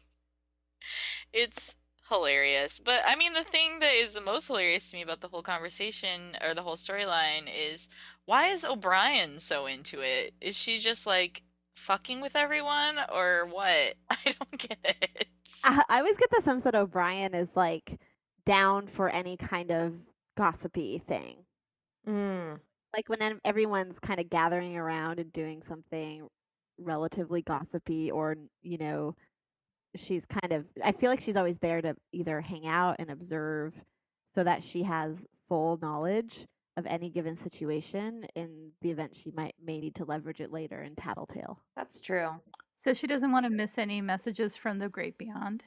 it's 1.32 1.74
hilarious. 2.14 2.80
But 2.82 3.02
I 3.06 3.16
mean, 3.16 3.32
the 3.32 3.44
thing 3.44 3.80
that 3.80 3.94
is 3.94 4.12
the 4.12 4.20
most 4.20 4.46
hilarious 4.46 4.90
to 4.90 4.96
me 4.96 5.02
about 5.02 5.20
the 5.20 5.28
whole 5.28 5.42
conversation 5.42 6.36
or 6.42 6.54
the 6.54 6.62
whole 6.62 6.76
storyline 6.76 7.48
is 7.54 7.88
why 8.26 8.48
is 8.48 8.64
O'Brien 8.64 9.38
so 9.38 9.66
into 9.66 10.00
it? 10.00 10.34
Is 10.40 10.56
she 10.56 10.78
just 10.78 11.06
like 11.06 11.42
fucking 11.76 12.20
with 12.20 12.36
everyone 12.36 12.98
or 13.12 13.46
what? 13.46 13.94
I 14.10 14.16
don't 14.24 14.58
get 14.58 14.78
it. 14.84 15.28
I, 15.64 15.82
I 15.88 15.98
always 15.98 16.16
get 16.16 16.30
the 16.30 16.42
sense 16.42 16.64
that 16.64 16.74
O'Brien 16.74 17.34
is 17.34 17.48
like 17.54 17.98
down 18.46 18.86
for 18.86 19.08
any 19.08 19.36
kind 19.36 19.70
of 19.70 19.94
gossipy 20.36 21.02
thing. 21.06 21.36
Mm. 22.06 22.60
Like 22.94 23.08
when 23.08 23.40
everyone's 23.44 23.98
kind 23.98 24.20
of 24.20 24.30
gathering 24.30 24.76
around 24.76 25.18
and 25.18 25.32
doing 25.32 25.62
something 25.62 26.28
relatively 26.78 27.42
gossipy, 27.42 28.10
or 28.10 28.36
you 28.62 28.78
know, 28.78 29.16
she's 29.96 30.26
kind 30.26 30.52
of. 30.52 30.64
I 30.82 30.92
feel 30.92 31.10
like 31.10 31.20
she's 31.20 31.36
always 31.36 31.58
there 31.58 31.80
to 31.80 31.94
either 32.12 32.40
hang 32.40 32.66
out 32.66 32.96
and 32.98 33.10
observe, 33.10 33.74
so 34.34 34.44
that 34.44 34.62
she 34.62 34.82
has 34.82 35.22
full 35.48 35.78
knowledge 35.80 36.46
of 36.76 36.86
any 36.86 37.08
given 37.08 37.36
situation 37.36 38.26
in 38.34 38.70
the 38.82 38.90
event 38.90 39.14
she 39.14 39.30
might 39.30 39.54
may 39.62 39.78
need 39.78 39.94
to 39.96 40.04
leverage 40.04 40.40
it 40.40 40.52
later 40.52 40.82
in 40.82 40.94
Tattletale. 40.96 41.58
That's 41.76 42.00
true. 42.00 42.30
So 42.76 42.92
she 42.92 43.06
doesn't 43.06 43.32
want 43.32 43.44
to 43.44 43.50
miss 43.50 43.78
any 43.78 44.00
messages 44.00 44.56
from 44.56 44.78
the 44.78 44.88
great 44.88 45.16
beyond. 45.16 45.62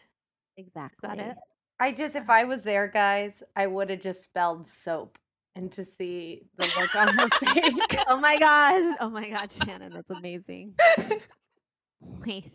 Exactly. 0.58 1.20
it? 1.20 1.38
I 1.80 1.92
just, 1.92 2.16
if 2.16 2.30
I 2.30 2.44
was 2.44 2.62
there, 2.64 2.88
guys, 2.88 3.44
I 3.56 3.68
would 3.68 3.90
have 3.90 4.02
just 4.02 4.24
spelled 4.24 4.68
soap 4.68 5.18
and 5.56 5.72
to 5.72 5.86
see 5.86 6.44
the 6.58 6.66
look 6.80 6.96
on 6.96 7.08
her 7.10 7.28
face. 7.46 7.74
oh 8.08 8.20
my 8.20 8.38
god. 8.38 8.98
Oh 9.00 9.10
my 9.10 9.30
god, 9.30 9.52
Shannon, 9.52 9.94
that's 9.94 10.10
amazing. 10.10 10.76
Wait. 12.02 12.52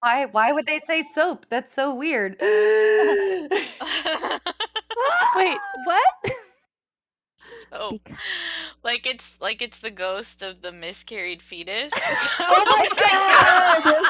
Why? 0.00 0.26
Why 0.26 0.52
would 0.52 0.66
they 0.66 0.78
say 0.80 1.02
soap? 1.02 1.46
That's 1.50 1.72
so 1.72 1.94
weird. 1.94 2.36
Wait, 2.40 3.48
what? 5.84 6.32
soap. 7.70 8.00
Because- 8.04 8.18
Like 8.82 9.06
it's 9.06 9.36
like 9.40 9.62
it's 9.62 9.78
the 9.80 9.90
ghost 9.90 10.42
of 10.42 10.60
the 10.62 10.72
miscarried 10.72 11.42
fetus. 11.42 11.92
Oh 12.40 12.64
my 12.78 12.88
god! 13.84 14.04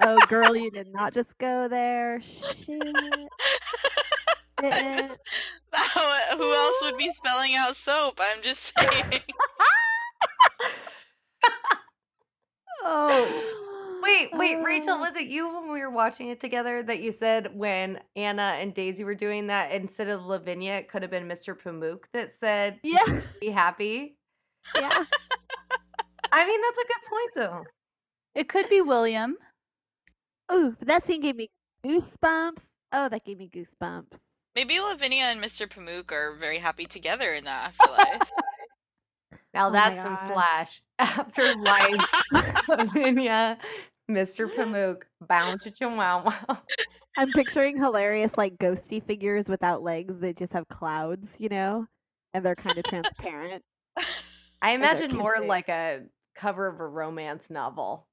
oh, 0.00 0.20
girl, 0.26 0.56
you 0.56 0.70
did 0.70 0.88
not 0.92 1.12
just 1.12 1.36
go 1.38 1.68
there. 1.68 2.20
Shit. 2.20 3.28
Didn't. 4.58 5.18
How- 5.72 6.36
Who 6.36 6.52
else 6.54 6.80
would 6.84 6.96
be 6.96 7.10
spelling 7.10 7.54
out 7.56 7.76
soap? 7.76 8.18
I'm 8.20 8.42
just 8.42 8.72
saying. 8.78 9.20
Oh. 12.84 14.00
Wait, 14.02 14.30
wait, 14.36 14.62
Rachel, 14.64 14.94
Oh. 14.94 14.98
was 14.98 15.16
it 15.16 15.26
you 15.28 15.52
when 15.54 15.70
we 15.72 15.80
were 15.80 15.90
watching 15.90 16.28
it 16.28 16.40
together 16.40 16.82
that 16.82 17.00
you 17.00 17.12
said 17.12 17.56
when 17.56 18.00
Anna 18.16 18.56
and 18.58 18.74
Daisy 18.74 19.04
were 19.04 19.14
doing 19.14 19.46
that, 19.48 19.72
instead 19.72 20.08
of 20.08 20.22
Lavinia, 20.24 20.74
it 20.74 20.88
could 20.88 21.02
have 21.02 21.10
been 21.10 21.28
Mr. 21.28 21.56
Pamuk 21.58 22.04
that 22.12 22.32
said, 22.40 22.78
Yeah. 22.82 23.20
be 23.40 23.50
happy? 23.50 24.16
Yeah. 24.74 24.90
I 26.32 26.46
mean, 26.46 26.60
that's 26.62 26.78
a 26.78 26.86
good 26.88 27.08
point, 27.10 27.30
though. 27.36 27.64
It 28.34 28.48
could 28.48 28.68
be 28.68 28.80
William. 28.80 29.36
Ooh, 30.50 30.74
but 30.78 30.88
that 30.88 31.06
scene 31.06 31.20
gave 31.20 31.36
me 31.36 31.50
goosebumps. 31.84 32.62
Oh, 32.92 33.08
that 33.08 33.24
gave 33.24 33.38
me 33.38 33.50
goosebumps. 33.54 34.18
Maybe 34.54 34.78
Lavinia 34.80 35.24
and 35.24 35.42
Mr. 35.42 35.66
Pamuk 35.68 36.12
are 36.12 36.34
very 36.36 36.58
happy 36.58 36.84
together 36.86 37.32
in 37.32 37.44
the 37.44 37.50
afterlife. 37.50 38.30
Now 39.54 39.68
Oh 39.68 39.72
that's 39.72 40.00
some 40.02 40.16
slash. 40.16 40.82
After 40.98 41.54
life, 41.54 42.10
Lavinia, 42.68 43.58
Mr. 44.08 44.48
Pamuk, 44.48 45.02
bound 45.20 45.60
to 45.62 45.70
Chihuahua. 45.70 46.58
I'm 47.16 47.32
picturing 47.32 47.76
hilarious 47.78 48.36
like 48.36 48.56
ghosty 48.56 49.02
figures 49.04 49.48
without 49.48 49.82
legs. 49.82 50.18
They 50.18 50.32
just 50.32 50.52
have 50.52 50.68
clouds, 50.68 51.36
you 51.38 51.48
know, 51.48 51.86
and 52.32 52.44
they're 52.44 52.54
kind 52.54 52.78
of 52.78 52.84
transparent. 52.84 53.62
I 54.62 54.72
imagine 54.72 55.14
more 55.14 55.34
kissing. 55.34 55.48
like 55.48 55.68
a 55.68 56.02
cover 56.34 56.66
of 56.66 56.80
a 56.80 56.86
romance 56.86 57.50
novel. 57.50 58.06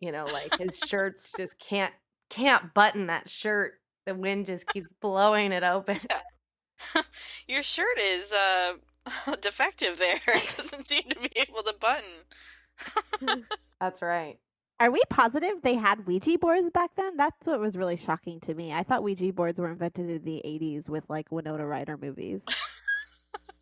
You 0.00 0.12
know, 0.12 0.24
like 0.26 0.58
his 0.58 0.78
shirts 0.78 1.32
just 1.32 1.58
can't 1.58 1.92
can't 2.30 2.74
button 2.74 3.06
that 3.06 3.28
shirt. 3.28 3.74
The 4.06 4.14
wind 4.14 4.46
just 4.46 4.66
keeps 4.66 4.88
blowing 5.00 5.52
it 5.52 5.62
open. 5.62 5.98
Your 7.48 7.62
shirt 7.62 7.98
is 7.98 8.32
uh 8.32 8.74
defective 9.40 9.98
there. 9.98 10.20
It 10.26 10.54
doesn't 10.56 10.84
seem 10.84 11.02
to 11.10 11.18
be 11.20 11.30
able 11.36 11.62
to 11.62 11.74
button. 11.80 13.44
That's 13.80 14.02
right. 14.02 14.38
Are 14.78 14.90
we 14.90 15.00
positive 15.08 15.62
they 15.62 15.74
had 15.74 16.06
Ouija 16.06 16.36
boards 16.38 16.70
back 16.70 16.90
then? 16.96 17.16
That's 17.16 17.46
what 17.46 17.60
was 17.60 17.76
really 17.76 17.96
shocking 17.96 18.40
to 18.40 18.54
me. 18.54 18.72
I 18.72 18.82
thought 18.82 19.02
Ouija 19.02 19.32
boards 19.32 19.58
were 19.58 19.70
invented 19.70 20.10
in 20.10 20.22
the 20.24 20.42
80s 20.44 20.90
with 20.90 21.04
like 21.08 21.32
Winona 21.32 21.66
Ryder 21.66 21.96
movies. 21.96 22.42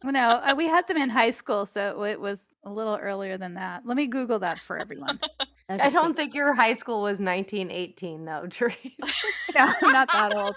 Well, 0.02 0.12
No, 0.12 0.28
uh, 0.28 0.54
we 0.57 0.66
had 0.66 0.87
them 0.88 0.96
in 0.96 1.09
high 1.09 1.30
school, 1.30 1.66
so 1.66 2.02
it 2.02 2.20
was 2.20 2.44
a 2.64 2.70
little 2.70 2.96
earlier 2.96 3.38
than 3.38 3.54
that. 3.54 3.87
Let 3.87 3.96
me 3.96 4.09
Google 4.09 4.40
that 4.40 4.59
for 4.59 4.76
everyone. 4.76 5.20
I 5.68 5.88
don't 5.88 6.16
think 6.16 6.35
your 6.35 6.52
high 6.52 6.74
school 6.74 7.02
was 7.02 7.20
1918 7.20 8.24
though, 8.24 8.46
Therese. 8.50 8.76
no, 9.54 9.72
I'm 9.83 9.92
not 9.92 10.09
that 10.12 10.35
old. 10.35 10.57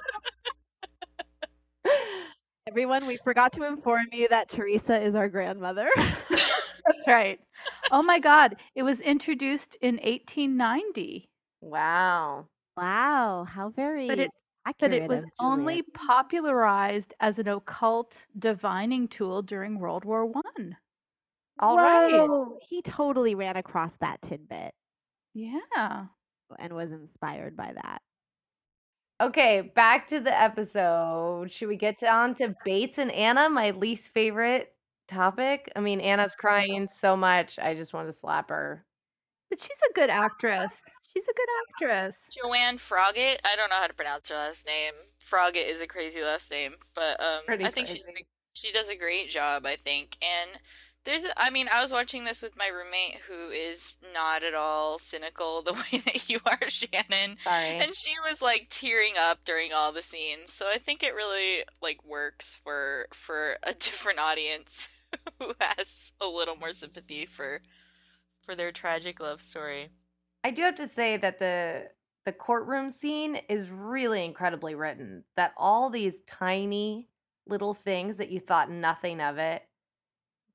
Everyone, 2.68 3.08
we 3.08 3.18
forgot 3.24 3.54
to 3.54 3.64
inform 3.64 4.08
you 4.12 4.28
that 4.28 4.50
Teresa 4.50 5.00
is 5.00 5.16
our 5.16 5.30
grandmother. 5.30 5.88
That's 5.98 7.08
right. 7.08 7.40
Oh 7.92 8.02
my 8.02 8.20
God, 8.20 8.58
it 8.76 8.84
was 8.84 9.00
introduced 9.00 9.78
in 9.82 9.96
1890, 9.96 11.26
wow. 11.62 12.46
wow, 12.76 13.46
how 13.50 13.70
very 13.70 14.08
but 14.08 14.20
it 14.20 14.32
accurate. 14.66 14.92
but 14.92 14.98
it 15.02 15.08
was 15.08 15.24
of 15.24 15.30
only 15.40 15.82
popularized 15.94 17.14
as 17.22 17.40
an 17.40 17.48
occult 17.48 18.26
divining 18.38 19.08
tool 19.08 19.42
during 19.42 19.80
World 19.80 20.04
War 20.04 20.26
One. 20.26 20.78
All 21.60 21.78
right. 21.78 22.12
Whoa, 22.30 22.58
He 22.70 22.82
totally 22.82 23.34
ran 23.36 23.56
across 23.58 23.96
that 23.98 24.22
tidbit 24.22 24.74
Yeah. 25.34 26.06
and 26.60 26.74
was 26.74 26.92
inspired 26.92 27.56
by 27.56 27.74
that. 27.74 28.02
Okay, 29.20 29.72
back 29.76 30.08
to 30.08 30.20
the 30.20 30.40
episode. 30.40 31.52
Should 31.52 31.70
we 31.70 31.76
get 31.76 32.00
to, 32.00 32.12
on 32.12 32.36
to 32.36 32.56
Bates 32.64 33.00
and 33.00 33.12
Anna, 33.12 33.50
my 33.50 33.72
least 33.72 34.14
favorite 34.14 34.74
topic? 35.08 35.72
I 35.76 35.80
mean, 35.80 36.02
Anna's 36.02 36.36
crying 36.36 36.88
so 36.88 37.18
much. 37.18 37.58
I 37.58 37.74
just 37.74 37.94
want 37.94 38.08
to 38.08 38.14
slap 38.14 38.50
her. 38.50 38.86
But 39.50 39.60
she's 39.60 39.80
a 39.90 39.94
good 39.94 40.10
actress. 40.10 40.84
She's 41.14 41.28
a 41.28 41.34
good 41.34 41.48
actress. 41.70 42.22
Joanne 42.30 42.78
Froggatt. 42.78 43.40
I 43.44 43.56
don't 43.56 43.70
know 43.70 43.78
how 43.78 43.88
to 43.88 43.94
pronounce 43.94 44.30
her 44.30 44.36
last 44.36 44.66
name. 44.68 44.94
Froggatt 45.26 45.68
is 45.68 45.82
a 45.82 45.88
crazy 45.88 46.22
last 46.22 46.52
name, 46.52 46.76
but 46.94 47.20
um, 47.20 47.42
Pretty 47.48 47.66
I 47.66 47.72
think 47.72 47.88
she's 47.88 48.12
she 48.54 48.72
does 48.72 48.90
a 48.90 48.96
great 48.96 49.30
job. 49.30 49.66
I 49.66 49.78
think, 49.78 50.18
and 50.22 50.60
there's, 51.08 51.24
a- 51.24 51.42
I 51.42 51.50
mean, 51.52 51.70
I 51.74 51.82
was 51.82 51.92
watching 51.92 52.26
this 52.26 52.42
with 52.42 52.58
my 52.58 52.68
roommate 52.68 53.16
who 53.28 53.50
is 53.50 53.96
not 54.14 54.44
at 54.44 54.54
all 54.54 55.00
cynical 55.00 55.62
the 55.62 55.74
way 55.92 56.02
that 56.06 56.30
you 56.30 56.40
are, 56.46 56.70
Shannon. 56.70 57.38
Sorry. 57.44 57.80
And 57.80 57.96
she 57.96 58.12
was 58.30 58.42
like 58.42 58.68
tearing 58.70 59.14
up 59.18 59.40
during 59.46 59.72
all 59.72 59.94
the 59.94 60.02
scenes. 60.02 60.52
So 60.52 60.68
I 60.72 60.78
think 60.78 61.04
it 61.04 61.16
really 61.16 61.64
like 61.82 62.04
works 62.06 62.60
for 62.64 63.08
for 63.14 63.56
a 63.64 63.74
different 63.74 64.20
audience 64.20 64.90
who 65.40 65.54
has 65.60 66.12
a 66.20 66.28
little 66.28 66.58
more 66.58 66.74
sympathy 66.74 67.26
for 67.26 67.62
for 68.46 68.56
their 68.56 68.72
tragic 68.74 69.22
love 69.22 69.42
story. 69.42 69.90
I 70.44 70.52
do 70.52 70.62
have 70.64 70.76
to 70.76 70.90
say 70.90 71.18
that 71.18 71.40
the 71.40 71.90
the 72.26 72.34
courtroom 72.34 72.90
scene 72.90 73.40
is 73.48 73.70
really 73.70 74.26
incredibly 74.26 74.76
written. 74.76 75.24
That 75.38 75.54
all 75.56 75.90
these 75.90 76.20
tiny 76.28 77.08
little 77.48 77.74
things 77.74 78.18
that 78.18 78.30
you 78.30 78.42
thought 78.42 78.70
nothing 78.70 79.22
of 79.22 79.38
it 79.38 79.64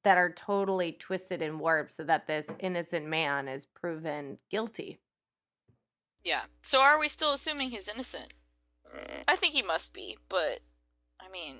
that 0.05 0.19
are 0.19 0.33
totally 0.33 0.93
twisted 0.93 1.43
and 1.43 1.61
warped 1.61 1.93
so 1.93 2.05
that 2.05 2.27
this 2.27 2.47
innocent 2.59 3.07
man 3.07 3.49
is 3.49 3.67
proven 3.67 4.39
guilty. 4.51 4.99
Yeah. 6.25 6.43
So 6.63 6.81
are 6.81 6.99
we 6.99 7.09
still 7.09 7.33
assuming 7.33 7.71
he's 7.71 7.89
innocent? 7.89 8.33
I 9.27 9.37
think 9.37 9.55
he 9.55 9.63
must 9.63 9.93
be, 9.93 10.19
but 10.29 10.61
I 11.21 11.29
mean, 11.31 11.57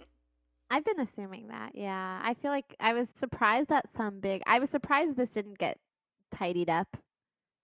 I've 0.71 0.85
been 0.85 1.01
assuming 1.01 1.49
that. 1.49 1.75
Yeah. 1.75 2.21
I 2.23 2.35
feel 2.35 2.51
like 2.51 2.75
I 2.81 2.95
was 2.95 3.09
surprised 3.15 3.69
that 3.69 3.93
some 3.95 4.21
big 4.21 4.43
I 4.47 4.59
was 4.59 4.71
surprised 4.71 5.17
this 5.17 5.31
didn't 5.31 5.59
get 5.59 5.79
tidied 6.31 6.71
up 6.71 6.97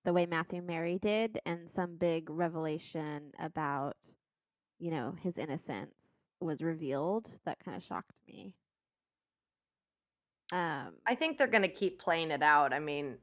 the 0.05 0.13
way 0.13 0.27
Matthew 0.27 0.63
Mary 0.63 0.99
did 0.99 1.41
and 1.45 1.69
some 1.69 1.97
big 1.97 2.31
revelation 2.31 3.33
about, 3.39 3.97
you 4.79 4.91
know, 4.91 5.15
his 5.23 5.37
innocence 5.37 5.95
was 6.41 6.63
revealed. 6.63 7.29
That 7.45 7.59
kind 7.65 7.77
of 7.77 7.83
shocked 7.83 8.15
me. 8.27 8.55
Um 10.53 10.95
I 11.07 11.15
think 11.15 11.39
they're 11.39 11.47
going 11.47 11.63
to 11.63 11.69
keep 11.69 11.99
playing 11.99 12.31
it 12.31 12.43
out. 12.43 12.73
I 12.73 12.79
mean, 12.79 13.19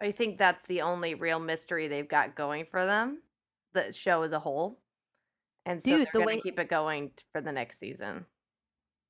I 0.00 0.12
think 0.12 0.38
that's 0.38 0.64
the 0.68 0.82
only 0.82 1.14
real 1.14 1.38
mystery 1.40 1.88
they've 1.88 2.08
got 2.08 2.34
going 2.36 2.66
for 2.70 2.86
them, 2.86 3.22
the 3.72 3.92
show 3.92 4.22
as 4.22 4.32
a 4.32 4.38
whole. 4.38 4.80
And 5.66 5.82
so 5.82 5.90
Dude, 5.90 5.98
they're 6.06 6.10
the 6.12 6.18
going 6.18 6.26
way- 6.26 6.36
to 6.36 6.42
keep 6.42 6.58
it 6.58 6.68
going 6.68 7.10
for 7.32 7.40
the 7.40 7.52
next 7.52 7.78
season. 7.78 8.24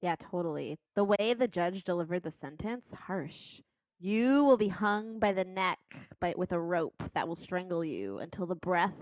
Yeah, 0.03 0.17
totally. 0.19 0.79
The 0.97 1.05
way 1.05 1.35
the 1.35 1.47
judge 1.47 1.85
delivered 1.85 2.23
the 2.23 2.31
sentence, 2.31 2.91
harsh. 2.93 3.61
You 3.99 4.45
will 4.45 4.57
be 4.57 4.69
hung 4.69 5.19
by 5.19 5.33
the 5.33 5.45
neck 5.45 5.79
by 6.21 6.33
with 6.37 6.53
a 6.53 6.59
rope 6.61 7.03
that 7.13 7.29
will 7.29 7.37
strangle 7.37 7.85
you 7.85 8.19
until 8.19 8.47
the 8.47 8.55
breath 8.55 8.97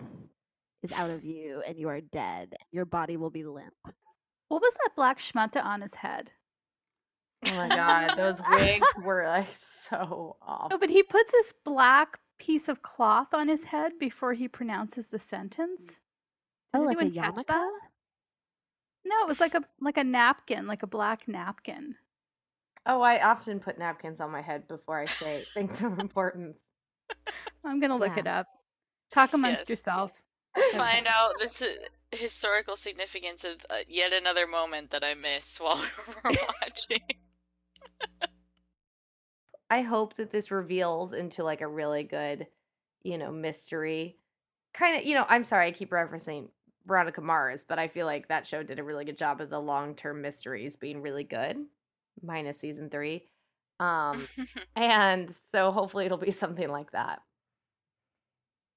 is 0.82 0.92
out 0.92 1.10
of 1.10 1.24
you 1.24 1.62
and 1.66 1.78
you 1.78 1.88
are 1.88 2.00
dead. 2.00 2.54
Your 2.72 2.84
body 2.84 3.16
will 3.16 3.30
be 3.30 3.44
limp. 3.44 3.74
What 4.48 4.60
was 4.60 4.74
that 4.74 4.96
black 4.96 5.18
schmutta 5.18 5.64
on 5.64 5.82
his 5.82 5.94
head? 5.94 6.30
Oh 7.44 7.54
my 7.54 7.70
God, 7.70 8.16
those 8.16 8.42
wigs 8.42 8.98
were 8.98 9.24
like 9.24 9.52
so 9.52 10.36
off. 10.42 10.72
No, 10.72 10.78
but 10.78 10.90
he 10.90 11.02
puts 11.02 11.30
this 11.32 11.52
black 11.64 12.18
piece 12.38 12.68
of 12.68 12.82
cloth 12.82 13.34
on 13.34 13.48
his 13.48 13.64
head 13.64 13.98
before 13.98 14.32
he 14.32 14.48
pronounces 14.48 15.08
the 15.08 15.18
sentence. 15.18 16.00
Did 16.72 16.80
Oh, 16.80 16.82
like 16.82 17.00
a 17.02 17.06
anyone 17.06 17.10
catch 17.10 17.44
that? 17.46 17.80
No, 19.04 19.20
it 19.22 19.26
was 19.28 19.40
like 19.40 19.54
a 19.54 19.64
like 19.80 19.96
a 19.96 20.04
napkin, 20.04 20.66
like 20.66 20.82
a 20.82 20.86
black 20.86 21.26
napkin. 21.28 21.96
Oh, 22.86 23.00
I 23.02 23.22
often 23.22 23.60
put 23.60 23.78
napkins 23.78 24.20
on 24.20 24.30
my 24.30 24.40
head 24.40 24.66
before 24.66 24.98
I 24.98 25.08
say 25.08 25.48
things 25.54 25.80
of 25.82 25.98
importance. 25.98 26.64
I'm 27.64 27.80
gonna 27.80 27.96
look 27.98 28.16
it 28.16 28.26
up. 28.26 28.46
Talk 29.10 29.32
amongst 29.34 29.68
Yes. 29.68 29.68
yourselves. 29.68 30.12
find 30.76 31.06
out 31.06 31.38
this 31.38 31.62
uh, 31.62 31.66
historical 32.12 32.76
significance 32.76 33.44
of 33.44 33.64
uh, 33.70 33.78
yet 33.88 34.12
another 34.12 34.46
moment 34.46 34.90
that 34.90 35.04
I 35.04 35.14
missed 35.14 35.60
while 35.60 35.76
we 35.76 35.88
were 36.32 36.38
watching. 36.62 37.00
I 39.70 39.82
hope 39.82 40.14
that 40.14 40.30
this 40.30 40.50
reveals 40.50 41.12
into 41.12 41.44
like 41.44 41.60
a 41.60 41.68
really 41.68 42.02
good, 42.02 42.46
you 43.02 43.18
know, 43.18 43.30
mystery. 43.30 44.16
Kind 44.72 44.96
of, 44.96 45.04
you 45.04 45.14
know, 45.14 45.26
I'm 45.28 45.44
sorry, 45.44 45.66
I 45.66 45.72
keep 45.72 45.90
referencing 45.90 46.48
Veronica 46.86 47.20
Mars, 47.20 47.64
but 47.68 47.78
I 47.78 47.88
feel 47.88 48.06
like 48.06 48.28
that 48.28 48.46
show 48.46 48.62
did 48.62 48.78
a 48.78 48.84
really 48.84 49.04
good 49.04 49.18
job 49.18 49.40
of 49.40 49.50
the 49.50 49.60
long-term 49.60 50.22
mysteries 50.22 50.76
being 50.76 51.02
really 51.02 51.24
good, 51.24 51.58
minus 52.22 52.58
season 52.58 52.88
three. 52.88 53.24
Um, 53.78 54.26
and 54.76 55.32
so 55.52 55.70
hopefully 55.70 56.06
it'll 56.06 56.18
be 56.18 56.30
something 56.30 56.68
like 56.68 56.92
that. 56.92 57.20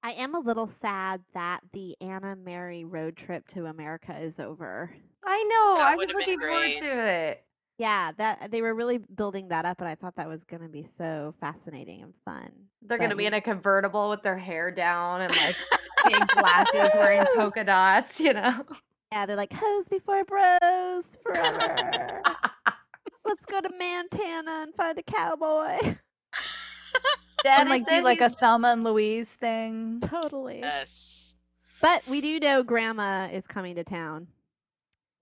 I 0.02 0.12
am 0.12 0.34
a 0.34 0.40
little 0.40 0.66
sad 0.66 1.22
that 1.32 1.60
the 1.72 1.96
Anna 2.00 2.34
Mary 2.36 2.84
road 2.84 3.16
trip 3.16 3.46
to 3.48 3.66
America 3.66 4.18
is 4.18 4.40
over. 4.40 4.90
I 5.24 5.42
know. 5.44 5.76
That 5.78 5.86
I 5.86 5.96
was 5.96 6.08
looking 6.08 6.40
forward 6.40 6.74
to 6.74 7.08
it. 7.08 7.44
Yeah, 7.78 8.12
that 8.18 8.50
they 8.50 8.62
were 8.62 8.74
really 8.74 8.98
building 8.98 9.48
that 9.48 9.64
up, 9.64 9.80
and 9.80 9.88
I 9.88 9.94
thought 9.94 10.16
that 10.16 10.28
was 10.28 10.44
going 10.44 10.62
to 10.62 10.68
be 10.68 10.84
so 10.96 11.34
fascinating 11.40 12.02
and 12.02 12.14
fun. 12.24 12.50
They're 12.82 12.98
But 12.98 13.04
gonna 13.04 13.16
be 13.16 13.26
in 13.26 13.34
a 13.34 13.40
convertible 13.40 14.10
with 14.10 14.22
their 14.22 14.36
hair 14.38 14.70
down 14.70 15.22
and 15.22 15.34
like 15.36 15.56
big 16.04 16.28
glasses, 16.28 16.90
wearing 16.94 17.26
polka 17.34 17.64
dots. 17.64 18.20
You 18.20 18.34
know. 18.34 18.64
Yeah, 19.12 19.26
they're 19.26 19.36
like 19.36 19.52
hoes 19.52 19.88
before 19.88 20.24
bros 20.24 21.16
forever. 21.22 22.22
Let's 23.24 23.44
go 23.46 23.60
to 23.60 23.70
Montana 23.70 24.62
and 24.62 24.74
find 24.74 24.98
a 24.98 25.02
cowboy. 25.02 25.96
Daddy 27.42 27.70
and 27.70 27.70
like 27.70 27.86
do 27.86 28.00
like 28.02 28.20
a 28.20 28.30
Thelma 28.30 28.68
and 28.68 28.84
Louise 28.84 29.32
thing. 29.32 30.00
Totally. 30.00 30.60
Yes. 30.60 31.34
But 31.80 32.06
we 32.06 32.20
do 32.20 32.38
know 32.40 32.62
Grandma 32.62 33.28
is 33.32 33.46
coming 33.46 33.74
to 33.76 33.84
town 33.84 34.28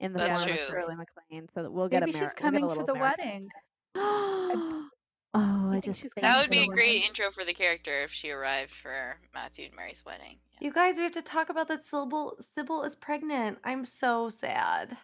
in 0.01 0.13
the 0.13 0.19
That's 0.19 0.39
form 0.41 0.51
of 0.51 0.57
true. 0.57 0.67
Shirley 0.69 0.97
MacLaine, 0.97 1.49
so 1.55 1.63
that 1.63 1.71
we'll 1.71 1.89
get 1.89 2.01
Maybe 2.01 2.13
Ameri- 2.13 2.15
she's 2.15 2.21
we'll 2.23 2.31
coming 2.35 2.69
for 2.69 2.85
the 2.85 2.93
America. 2.93 3.17
wedding. 3.23 3.49
oh, 3.97 4.89
I 5.35 5.71
think 5.73 5.85
just 5.85 6.01
she's 6.01 6.11
That 6.21 6.41
would 6.41 6.51
be 6.51 6.59
the 6.61 6.65
a 6.65 6.67
great 6.69 6.89
wedding. 6.89 7.03
intro 7.09 7.31
for 7.31 7.45
the 7.45 7.55
character 7.55 8.03
if 8.03 8.13
she 8.13 8.31
arrived 8.31 8.73
for 8.73 9.17
Matthew 9.35 9.67
and 9.67 9.75
Mary's 9.77 10.03
wedding. 10.05 10.39
Yeah. 10.53 10.67
You 10.69 10.73
guys, 10.73 10.97
we 10.97 11.05
have 11.05 11.13
to 11.13 11.23
talk 11.23 11.51
about 11.51 11.69
that 11.69 11.85
Sybil. 11.85 12.37
Sybil 12.55 12.83
is 12.85 12.97
pregnant. 12.97 13.59
I'm 13.65 13.85
so 13.85 14.31
sad 14.31 14.97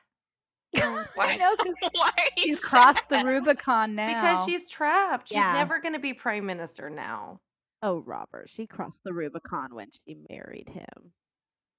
Yeah. 0.72 1.04
Why? 1.14 1.36
know, 1.36 1.54
'cause 1.56 1.74
Why 1.92 2.10
are 2.16 2.24
you 2.36 2.44
She's 2.44 2.60
crossed 2.60 3.08
the? 3.08 3.22
Rubicon 3.24 3.94
now. 3.94 4.06
because 4.08 4.44
she's 4.46 4.68
trapped. 4.68 5.28
She's 5.28 5.36
Yeah. 5.36 5.52
never 5.52 5.80
gonna 5.80 6.00
be 6.00 6.14
prime 6.14 6.46
minister 6.46 6.90
now. 6.90 7.40
Oh, 7.82 7.98
Robert, 7.98 8.48
she 8.48 8.66
crossed 8.66 9.04
the 9.04 9.12
Rubicon 9.12 9.74
when 9.74 9.88
she 9.92 10.16
married 10.30 10.68
him. 10.68 11.12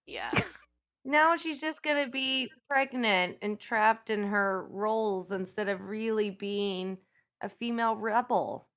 Yeah. 0.06 0.32
Now 1.08 1.38
she's 1.38 1.60
just 1.60 1.82
gonna 1.82 2.08
be 2.08 2.52
pregnant 2.67 3.39
and 3.41 3.60
trapped 3.60 4.12
in 4.12 4.26
her 4.26 4.67
roles 4.70 5.32
instead 5.32 5.70
of 5.70 5.82
really 5.82 6.30
being 6.30 7.00
a 7.41 7.50
female 7.50 7.96
rebel. 7.96 8.70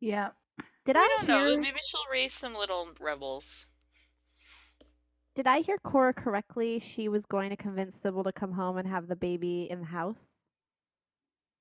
yeah. 0.00 0.30
Did 0.84 0.96
I 0.96 1.06
I, 1.06 1.08
don't 1.08 1.28
know. 1.28 1.56
Maybe 1.58 1.78
she'll 1.82 2.06
raise 2.10 2.32
some 2.34 2.54
little 2.54 2.90
rebels. 3.00 3.66
Did 5.34 5.46
I 5.48 5.60
hear 5.62 5.78
Cora 5.78 6.14
correctly? 6.14 6.78
She 6.78 7.08
was 7.08 7.26
going 7.26 7.50
to 7.50 7.56
convince 7.56 7.98
Sybil 8.00 8.22
to 8.24 8.32
come 8.32 8.52
home 8.52 8.76
and 8.78 8.88
have 8.88 9.08
the 9.08 9.16
baby 9.16 9.68
in 9.70 9.80
the 9.80 9.86
house. 9.86 10.29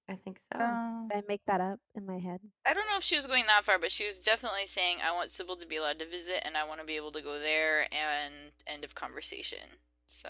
I 0.09 0.15
think 0.15 0.39
so. 0.51 0.59
Oh. 0.59 1.07
Did 1.09 1.17
I 1.17 1.23
make 1.27 1.41
that 1.45 1.61
up 1.61 1.79
in 1.95 2.05
my 2.07 2.17
head? 2.17 2.39
I 2.65 2.73
don't 2.73 2.87
know 2.87 2.97
if 2.97 3.03
she 3.03 3.15
was 3.15 3.27
going 3.27 3.45
that 3.45 3.63
far, 3.63 3.77
but 3.77 3.91
she 3.91 4.07
was 4.07 4.21
definitely 4.21 4.65
saying, 4.65 4.97
I 5.07 5.11
want 5.13 5.31
Sybil 5.31 5.55
to 5.57 5.67
be 5.67 5.75
allowed 5.75 5.99
to 5.99 6.09
visit 6.09 6.41
and 6.43 6.57
I 6.57 6.67
want 6.67 6.79
to 6.79 6.85
be 6.85 6.95
able 6.95 7.11
to 7.11 7.21
go 7.21 7.39
there 7.39 7.81
and 7.93 8.33
end 8.65 8.83
of 8.83 8.95
conversation. 8.95 9.59
So. 10.07 10.29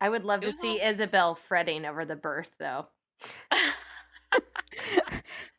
I 0.00 0.10
would 0.10 0.24
love 0.24 0.42
to 0.42 0.48
was 0.48 0.60
see 0.60 0.78
Isobel 0.78 1.38
fretting 1.48 1.86
over 1.86 2.04
the 2.04 2.16
birth, 2.16 2.50
though. 2.58 2.86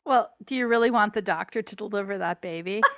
well, 0.06 0.32
do 0.44 0.56
you 0.56 0.68
really 0.68 0.92
want 0.92 1.16
the 1.16 1.24
doctor 1.24 1.64
to 1.64 1.76
deliver 1.76 2.20
that 2.20 2.42
baby? 2.42 2.84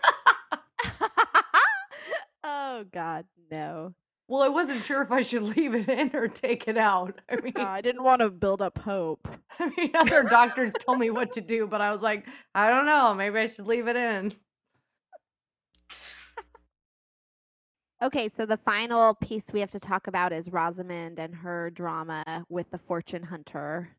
oh 2.44 2.84
God, 2.92 3.26
no. 3.50 3.94
Well, 4.28 4.42
I 4.42 4.50
wasn't 4.50 4.84
sure 4.84 5.02
if 5.02 5.12
I 5.12 5.22
should 5.22 5.44
leave 5.44 5.74
it 5.76 5.88
in 5.90 6.16
or 6.16 6.28
take 6.28 6.68
it 6.68 6.78
out. 6.78 7.22
I 7.30 7.38
mean, 7.42 7.54
Uh, 7.56 7.64
I 7.64 7.82
didn't 7.82 8.04
want 8.04 8.22
to 8.22 8.30
build 8.30 8.62
up 8.62 8.78
hope. 8.78 9.28
I 9.60 9.72
mean, 9.78 9.92
other 9.96 10.24
doctors 10.24 10.76
told 10.78 11.00
me 11.00 11.10
what 11.10 11.32
to 11.34 11.42
do, 11.42 11.68
but 11.68 11.82
I 11.82 11.92
was 11.92 12.02
like, 12.02 12.28
I 12.54 12.70
don't 12.70 12.86
know. 12.86 13.14
Maybe 13.14 13.40
I 13.40 13.48
should 13.48 13.68
leave 13.68 13.88
it 13.88 13.96
in. 13.96 14.36
Okay, 18.02 18.30
so 18.30 18.46
the 18.46 18.58
final 18.58 19.16
piece 19.16 19.46
we 19.52 19.60
have 19.60 19.72
to 19.72 19.80
talk 19.80 20.08
about 20.08 20.32
is 20.32 20.52
Rosamund 20.52 21.18
and 21.20 21.34
her 21.34 21.72
drama 21.72 22.46
with 22.48 22.70
the 22.70 22.78
fortune 22.78 23.24
hunter, 23.24 23.90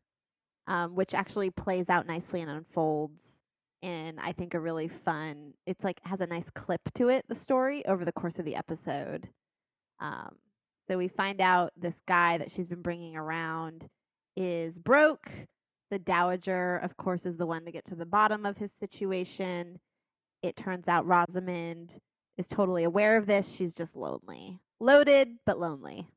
um, 0.67 0.95
which 0.95 1.13
actually 1.13 1.49
plays 1.49 1.89
out 1.89 2.07
nicely 2.07 2.41
and 2.41 2.49
unfolds 2.49 3.41
in 3.81 4.17
I 4.19 4.31
think 4.33 4.53
a 4.53 4.59
really 4.59 4.87
fun. 4.87 5.53
It's 5.65 5.83
like 5.83 5.99
has 6.05 6.21
a 6.21 6.27
nice 6.27 6.49
clip 6.49 6.81
to 6.95 7.09
it. 7.09 7.25
The 7.27 7.35
story 7.35 7.85
over 7.85 8.05
the 8.05 8.13
course 8.13 8.39
of 8.39 8.45
the 8.45 8.55
episode. 8.55 9.29
Um, 9.99 10.35
so 10.87 10.97
we 10.97 11.07
find 11.07 11.41
out 11.41 11.71
this 11.77 12.01
guy 12.07 12.37
that 12.37 12.51
she's 12.51 12.67
been 12.67 12.81
bringing 12.81 13.15
around 13.15 13.87
is 14.35 14.79
broke. 14.79 15.29
The 15.91 15.99
dowager, 15.99 16.77
of 16.77 16.95
course, 16.97 17.25
is 17.25 17.37
the 17.37 17.45
one 17.45 17.65
to 17.65 17.71
get 17.71 17.85
to 17.85 17.95
the 17.95 18.05
bottom 18.05 18.45
of 18.45 18.57
his 18.57 18.71
situation. 18.79 19.79
It 20.41 20.55
turns 20.55 20.87
out 20.87 21.05
Rosamund 21.07 21.97
is 22.37 22.47
totally 22.47 22.83
aware 22.83 23.17
of 23.17 23.25
this. 23.25 23.51
She's 23.51 23.73
just 23.73 23.95
lonely. 23.95 24.59
Loaded, 24.79 25.37
but 25.45 25.59
lonely. 25.59 26.07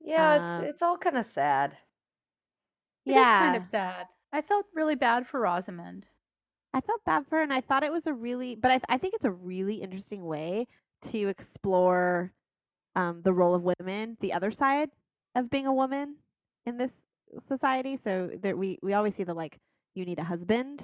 Yeah, 0.00 0.34
Um, 0.34 0.64
it's 0.64 0.70
it's 0.70 0.82
all 0.82 0.96
kind 0.96 1.16
of 1.16 1.26
sad. 1.26 1.76
It 3.06 3.10
is 3.10 3.16
yeah. 3.16 3.38
kind 3.40 3.56
of 3.56 3.62
sad. 3.62 4.06
I 4.32 4.42
felt 4.42 4.66
really 4.74 4.94
bad 4.94 5.26
for 5.26 5.40
Rosamund. 5.40 6.08
I 6.72 6.80
felt 6.80 7.04
bad 7.04 7.26
for 7.26 7.36
her, 7.36 7.42
and 7.42 7.52
I 7.52 7.60
thought 7.62 7.82
it 7.82 7.92
was 7.92 8.06
a 8.06 8.12
really, 8.12 8.54
but 8.54 8.70
I, 8.70 8.80
I 8.88 8.98
think 8.98 9.14
it's 9.14 9.24
a 9.24 9.30
really 9.30 9.76
interesting 9.76 10.24
way 10.24 10.68
to 11.02 11.28
explore 11.28 12.32
um, 12.96 13.22
the 13.22 13.32
role 13.32 13.54
of 13.54 13.62
women, 13.62 14.16
the 14.20 14.32
other 14.32 14.50
side 14.50 14.90
of 15.34 15.50
being 15.50 15.66
a 15.66 15.74
woman 15.74 16.16
in 16.66 16.76
this 16.76 17.02
society. 17.46 17.96
So 17.96 18.30
there, 18.40 18.56
we 18.56 18.78
we 18.82 18.94
always 18.94 19.14
see 19.14 19.24
the 19.24 19.34
like, 19.34 19.58
you 19.94 20.04
need 20.04 20.18
a 20.18 20.24
husband 20.24 20.82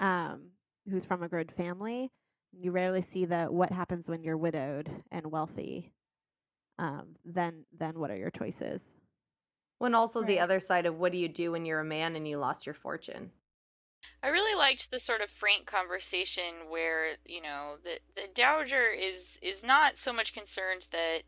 um, 0.00 0.50
who's 0.88 1.04
from 1.04 1.22
a 1.22 1.28
good 1.28 1.52
family. 1.52 2.10
You 2.52 2.70
rarely 2.70 3.02
see 3.02 3.24
the 3.24 3.46
what 3.46 3.70
happens 3.70 4.08
when 4.08 4.22
you're 4.22 4.36
widowed 4.36 4.90
and 5.10 5.30
wealthy. 5.30 5.92
Um, 6.78 7.16
then 7.24 7.64
then 7.78 7.98
what 7.98 8.10
are 8.10 8.16
your 8.16 8.30
choices? 8.30 8.80
When 9.78 9.94
also 9.94 10.22
the 10.22 10.40
other 10.40 10.60
side 10.60 10.86
of 10.86 10.98
what 10.98 11.12
do 11.12 11.18
you 11.18 11.28
do 11.28 11.52
when 11.52 11.66
you're 11.66 11.80
a 11.80 11.84
man 11.84 12.16
and 12.16 12.26
you 12.26 12.38
lost 12.38 12.64
your 12.64 12.74
fortune? 12.74 13.30
I 14.22 14.28
really 14.28 14.56
liked 14.56 14.90
the 14.90 14.98
sort 14.98 15.20
of 15.20 15.30
frank 15.30 15.66
conversation 15.66 16.68
where, 16.68 17.16
you 17.24 17.40
know, 17.40 17.76
the 17.84 18.00
the 18.14 18.28
dowager 18.34 18.90
is 18.90 19.38
is 19.40 19.62
not 19.62 19.98
so 19.98 20.12
much 20.12 20.32
concerned 20.32 20.84
that 20.90 21.22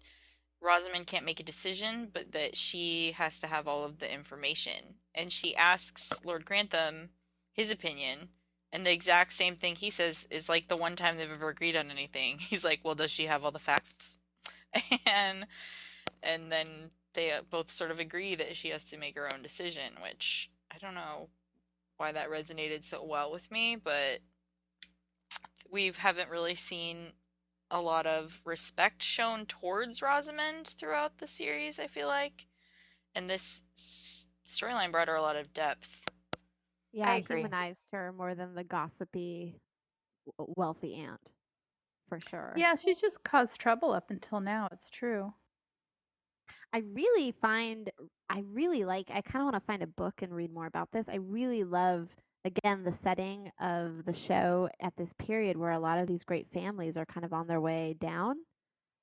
Rosamund 0.60 1.06
can't 1.06 1.24
make 1.24 1.38
a 1.38 1.44
decision, 1.44 2.10
but 2.12 2.32
that 2.32 2.56
she 2.56 3.12
has 3.12 3.38
to 3.40 3.46
have 3.46 3.68
all 3.68 3.84
of 3.84 3.98
the 3.98 4.12
information. 4.12 4.96
And 5.14 5.32
she 5.32 5.54
asks 5.54 6.10
Lord 6.24 6.44
Grantham 6.44 7.10
his 7.52 7.70
opinion, 7.70 8.30
and 8.72 8.84
the 8.84 8.92
exact 8.92 9.32
same 9.32 9.56
thing 9.56 9.76
he 9.76 9.90
says 9.90 10.26
is 10.30 10.48
like 10.48 10.66
the 10.66 10.76
one 10.76 10.96
time 10.96 11.16
they've 11.16 11.30
ever 11.30 11.50
agreed 11.50 11.76
on 11.76 11.90
anything. 11.90 12.38
He's 12.50 12.64
like, 12.64 12.80
"Well, 12.82 12.96
does 12.96 13.12
she 13.12 13.26
have 13.26 13.44
all 13.44 13.52
the 13.52 13.58
facts?" 13.60 14.18
And 15.06 15.46
and 16.22 16.50
then 16.50 16.90
they 17.12 17.38
both 17.48 17.72
sort 17.72 17.92
of 17.92 18.00
agree 18.00 18.34
that 18.34 18.56
she 18.56 18.70
has 18.70 18.86
to 18.86 18.96
make 18.96 19.16
her 19.16 19.32
own 19.32 19.42
decision, 19.42 19.94
which 20.02 20.50
I 20.70 20.78
don't 20.78 20.94
know 20.94 21.28
why 21.98 22.12
that 22.12 22.30
resonated 22.30 22.84
so 22.84 23.04
well 23.04 23.30
with 23.32 23.50
me, 23.50 23.76
but 23.76 24.20
we 25.70 25.92
haven't 25.96 26.30
really 26.30 26.54
seen 26.54 27.12
a 27.70 27.80
lot 27.80 28.06
of 28.06 28.40
respect 28.44 29.02
shown 29.02 29.46
towards 29.46 30.02
Rosamund 30.02 30.68
throughout 30.68 31.18
the 31.18 31.26
series, 31.28 31.78
I 31.80 31.88
feel 31.88 32.08
like. 32.08 32.46
And 33.14 33.28
this 33.28 33.62
s- 33.76 34.28
storyline 34.46 34.92
brought 34.92 35.08
her 35.08 35.16
a 35.16 35.22
lot 35.22 35.36
of 35.36 35.52
depth. 35.52 36.06
Yeah, 36.92 37.10
I 37.10 37.14
I 37.14 37.16
agree. 37.16 37.52
humanized 37.52 37.88
her 37.92 38.12
more 38.12 38.34
than 38.34 38.54
the 38.54 38.64
gossipy, 38.64 39.60
w- 40.38 40.54
wealthy 40.56 40.94
aunt, 40.96 41.32
for 42.08 42.20
sure. 42.20 42.64
Yeah, 42.64 42.74
she's 42.74 43.00
just 43.00 43.22
caused 43.24 43.60
trouble 43.60 43.92
up 43.92 44.10
until 44.10 44.40
now. 44.40 44.68
It's 44.72 44.90
true. 44.90 45.34
I 46.72 46.78
really 46.78 47.32
find, 47.32 47.90
I 48.28 48.40
really 48.40 48.84
like, 48.84 49.10
I 49.10 49.22
kind 49.22 49.42
of 49.42 49.46
want 49.52 49.56
to 49.56 49.66
find 49.66 49.82
a 49.82 49.86
book 49.86 50.22
and 50.22 50.34
read 50.34 50.52
more 50.52 50.66
about 50.66 50.90
this. 50.92 51.08
I 51.08 51.16
really 51.16 51.64
love, 51.64 52.08
again, 52.44 52.84
the 52.84 52.92
setting 52.92 53.50
of 53.58 54.04
the 54.04 54.12
show 54.12 54.68
at 54.80 54.94
this 54.96 55.12
period 55.14 55.56
where 55.56 55.72
a 55.72 55.78
lot 55.78 55.98
of 55.98 56.06
these 56.06 56.24
great 56.24 56.48
families 56.52 56.96
are 56.96 57.06
kind 57.06 57.24
of 57.24 57.32
on 57.32 57.46
their 57.46 57.60
way 57.60 57.94
down 58.00 58.36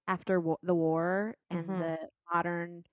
after 0.07 0.39
wa- 0.39 0.57
the 0.63 0.75
war 0.75 1.35
and 1.51 1.77
Mhm. 1.77 1.79
the 1.79 2.09
modern 2.33 2.83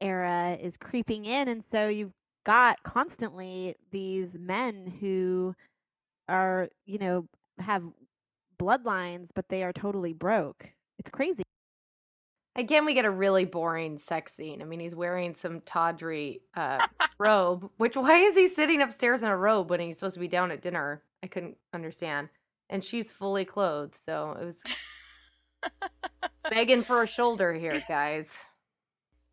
era 0.00 0.56
is 0.60 0.76
creeping 0.76 1.24
in. 1.26 1.48
And 1.48 1.64
so 1.64 1.88
you've 1.88 2.12
got 2.44 2.82
constantly 2.84 3.76
these 3.90 4.38
men 4.38 4.86
who 4.86 5.54
are, 6.28 6.68
you 6.86 6.98
know, 6.98 7.26
have 7.58 7.84
bloodlines, 8.58 9.30
but 9.34 9.48
they 9.48 9.62
are 9.64 9.72
totally 9.72 10.14
broke. 10.14 10.72
It's 10.98 11.10
crazy. 11.10 11.42
Again, 12.58 12.84
we 12.84 12.94
get 12.94 13.04
a 13.04 13.10
really 13.10 13.44
boring 13.44 13.98
sex 13.98 14.34
scene. 14.34 14.60
I 14.60 14.64
mean, 14.64 14.80
he's 14.80 14.94
wearing 14.94 15.36
some 15.36 15.60
tawdry 15.60 16.42
uh, 16.56 16.84
robe, 17.18 17.70
which 17.76 17.96
why 17.96 18.18
is 18.18 18.34
he 18.34 18.48
sitting 18.48 18.82
upstairs 18.82 19.22
in 19.22 19.28
a 19.28 19.36
robe 19.36 19.70
when 19.70 19.78
he's 19.78 19.96
supposed 19.96 20.14
to 20.14 20.20
be 20.20 20.26
down 20.26 20.50
at 20.50 20.60
dinner? 20.60 21.00
I 21.22 21.28
couldn't 21.28 21.56
understand. 21.72 22.28
And 22.68 22.84
she's 22.84 23.12
fully 23.12 23.44
clothed, 23.44 23.96
so 24.04 24.36
it 24.40 24.44
was 24.44 24.60
begging 26.50 26.82
for 26.82 27.00
a 27.00 27.06
shoulder 27.06 27.54
here, 27.54 27.80
guys. 27.86 28.28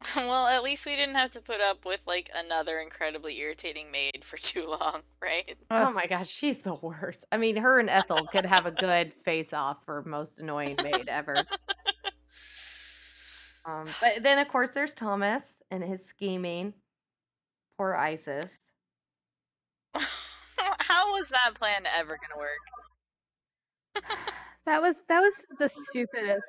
well, 0.16 0.46
at 0.46 0.62
least 0.62 0.86
we 0.86 0.96
didn't 0.96 1.16
have 1.16 1.32
to 1.32 1.42
put 1.42 1.62
up 1.62 1.84
with 1.84 2.02
like 2.06 2.30
another 2.36 2.80
incredibly 2.80 3.40
irritating 3.40 3.90
maid 3.90 4.24
for 4.24 4.38
too 4.38 4.68
long, 4.68 5.02
right? 5.20 5.58
Oh 5.72 5.92
my 5.92 6.06
gosh, 6.06 6.30
she's 6.30 6.60
the 6.60 6.76
worst. 6.76 7.26
I 7.32 7.38
mean, 7.38 7.56
her 7.58 7.80
and 7.80 7.90
Ethel 7.90 8.28
could 8.28 8.46
have 8.46 8.68
a 8.68 8.72
good 8.72 9.14
face 9.24 9.52
off 9.52 9.78
for 9.84 10.04
most 10.04 10.38
annoying 10.38 10.78
maid 10.84 11.08
ever. 11.08 11.36
Um, 13.66 13.86
but 14.00 14.22
then 14.24 14.40
of 14.40 14.48
course 14.48 14.70
there's 14.72 14.94
Thomas 14.94 15.56
and 15.72 15.84
his 15.84 16.06
scheming. 16.06 16.74
Poor 17.78 17.96
Isis. 17.96 18.58
How 19.96 21.12
was 21.12 21.30
that 21.30 21.56
plan 21.56 21.84
ever 21.98 22.18
gonna 22.18 22.40
work? 22.40 22.60
That 24.66 24.82
was 24.82 25.00
that 25.10 25.20
was 25.20 25.34
the 25.60 25.70
stupidest. 25.70 26.48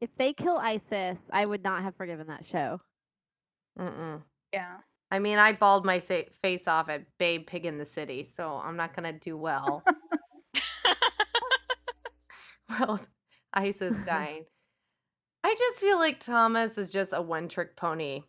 If 0.00 0.10
they 0.16 0.32
kill 0.32 0.58
Isis, 0.58 1.20
I 1.32 1.46
would 1.46 1.62
not 1.62 1.84
have 1.84 1.94
forgiven 1.94 2.26
that 2.26 2.44
show. 2.44 2.80
Mm-mm. 3.78 4.22
Yeah. 4.52 4.78
I 5.12 5.20
mean, 5.20 5.38
I 5.38 5.52
balled 5.52 5.86
my 5.86 6.00
sa- 6.00 6.28
face 6.42 6.66
off 6.66 6.88
at 6.88 7.04
Babe 7.18 7.46
Pig 7.46 7.64
in 7.64 7.78
the 7.78 7.86
City, 7.86 8.24
so 8.24 8.56
I'm 8.56 8.76
not 8.76 8.92
gonna 8.92 9.12
do 9.12 9.36
well. 9.36 9.84
well, 12.68 13.00
Isis 13.52 13.96
dying. 14.04 14.44
I 15.56 15.58
just 15.58 15.80
feel 15.80 15.98
like 15.98 16.20
Thomas 16.20 16.76
is 16.76 16.92
just 16.92 17.14
a 17.14 17.22
one-trick 17.22 17.76
pony, 17.76 18.24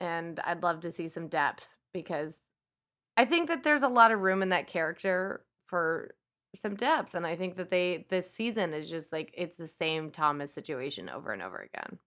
and 0.00 0.40
I'd 0.40 0.64
love 0.64 0.80
to 0.80 0.92
see 0.92 1.08
some 1.08 1.28
depth 1.28 1.68
because 1.92 2.42
I 3.16 3.24
think 3.26 3.48
that 3.48 3.62
there's 3.62 3.82
a 3.84 3.88
lot 3.88 4.12
of 4.12 4.20
room 4.20 4.42
in 4.42 4.50
that 4.50 4.66
character 4.66 5.46
for 5.66 6.16
some 6.56 6.76
depth, 6.76 7.14
and 7.14 7.26
I 7.26 7.36
think 7.36 7.56
that 7.56 7.70
they 7.70 8.06
this 8.10 8.30
season 8.30 8.74
is 8.74 8.90
just 8.90 9.12
like 9.12 9.32
it's 9.34 9.56
the 9.56 9.68
same 9.68 10.10
Thomas 10.10 10.52
situation 10.52 11.08
over 11.08 11.32
and 11.32 11.42
over 11.42 11.58
again. 11.58 12.00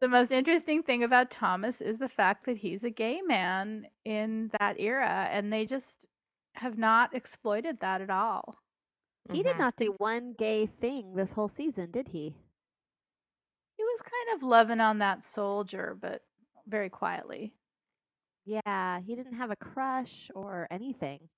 The 0.00 0.08
most 0.08 0.30
interesting 0.30 0.84
thing 0.84 1.02
about 1.02 1.30
Thomas 1.32 1.80
is 1.80 1.98
the 1.98 2.08
fact 2.08 2.44
that 2.46 2.58
he's 2.58 2.84
a 2.84 2.90
gay 2.90 3.22
man 3.22 3.88
in 4.04 4.48
that 4.60 4.78
era, 4.78 5.26
and 5.30 5.52
they 5.52 5.66
just 5.66 6.06
have 6.54 6.78
not 6.78 7.12
exploited 7.12 7.80
that 7.80 8.00
at 8.00 8.10
all. 8.10 8.60
He 9.30 9.42
did 9.42 9.56
Mhm. 9.56 9.58
not 9.58 9.76
do 9.76 9.92
one 9.98 10.32
gay 10.34 10.66
thing 10.66 11.14
this 11.14 11.32
whole 11.34 11.48
season, 11.48 11.90
did 11.92 12.08
he? 12.08 12.36
He 13.94 14.02
was 14.02 14.10
kind 14.10 14.36
of 14.36 14.42
loving 14.42 14.80
on 14.80 14.98
that 14.98 15.24
soldier, 15.24 15.96
but 16.00 16.20
very 16.66 16.90
quietly. 16.90 17.54
Yeah, 18.44 18.98
he 19.00 19.14
didn't 19.14 19.34
have 19.34 19.52
a 19.52 19.56
crush 19.56 20.32
or 20.34 20.66
anything. 20.68 21.28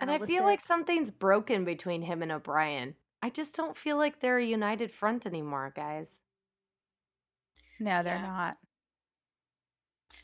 And 0.00 0.10
I 0.10 0.16
feel 0.16 0.26
illicit- 0.28 0.44
like 0.44 0.60
something's 0.60 1.10
broken 1.10 1.66
between 1.66 2.00
him 2.00 2.22
and 2.22 2.32
O'Brien. 2.32 2.94
I 3.22 3.28
just 3.28 3.54
don't 3.56 3.76
feel 3.76 3.98
like 3.98 4.20
they're 4.20 4.38
a 4.38 4.44
united 4.44 4.90
front 4.90 5.26
anymore, 5.26 5.70
guys. 5.76 6.22
No, 7.78 8.02
they're 8.02 8.16
Yeah. 8.16 8.22
not. 8.22 8.58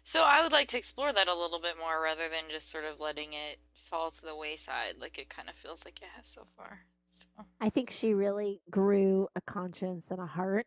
So 0.04 0.22
I 0.22 0.40
would 0.40 0.52
like 0.52 0.68
to 0.68 0.78
explore 0.78 1.12
that 1.12 1.28
a 1.28 1.34
little 1.34 1.60
bit 1.60 1.76
more 1.76 2.00
rather 2.00 2.30
than 2.30 2.44
just 2.50 2.70
sort 2.70 2.86
of 2.86 2.98
letting 2.98 3.34
it 3.34 3.60
fall 3.74 4.10
to 4.10 4.22
the 4.22 4.34
wayside 4.34 4.96
like 4.98 5.18
it 5.18 5.28
kind 5.28 5.50
of 5.50 5.54
feels 5.54 5.84
like 5.84 6.00
it 6.00 6.08
has 6.16 6.26
so 6.26 6.46
far. 6.56 6.82
So 7.10 7.26
I 7.60 7.68
think 7.68 7.90
she 7.90 8.14
really 8.14 8.62
grew 8.70 9.28
a 9.36 9.40
conscience 9.42 10.10
and 10.10 10.18
a 10.20 10.26
heart 10.26 10.66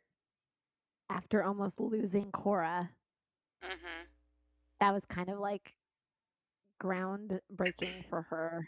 after 1.11 1.43
almost 1.43 1.79
losing 1.79 2.31
Cora. 2.31 2.91
mhm. 3.61 4.07
That 4.79 4.93
was 4.93 5.05
kind 5.05 5.29
of 5.29 5.39
like 5.39 5.75
groundbreaking 6.81 8.05
for 8.09 8.23
her. 8.23 8.67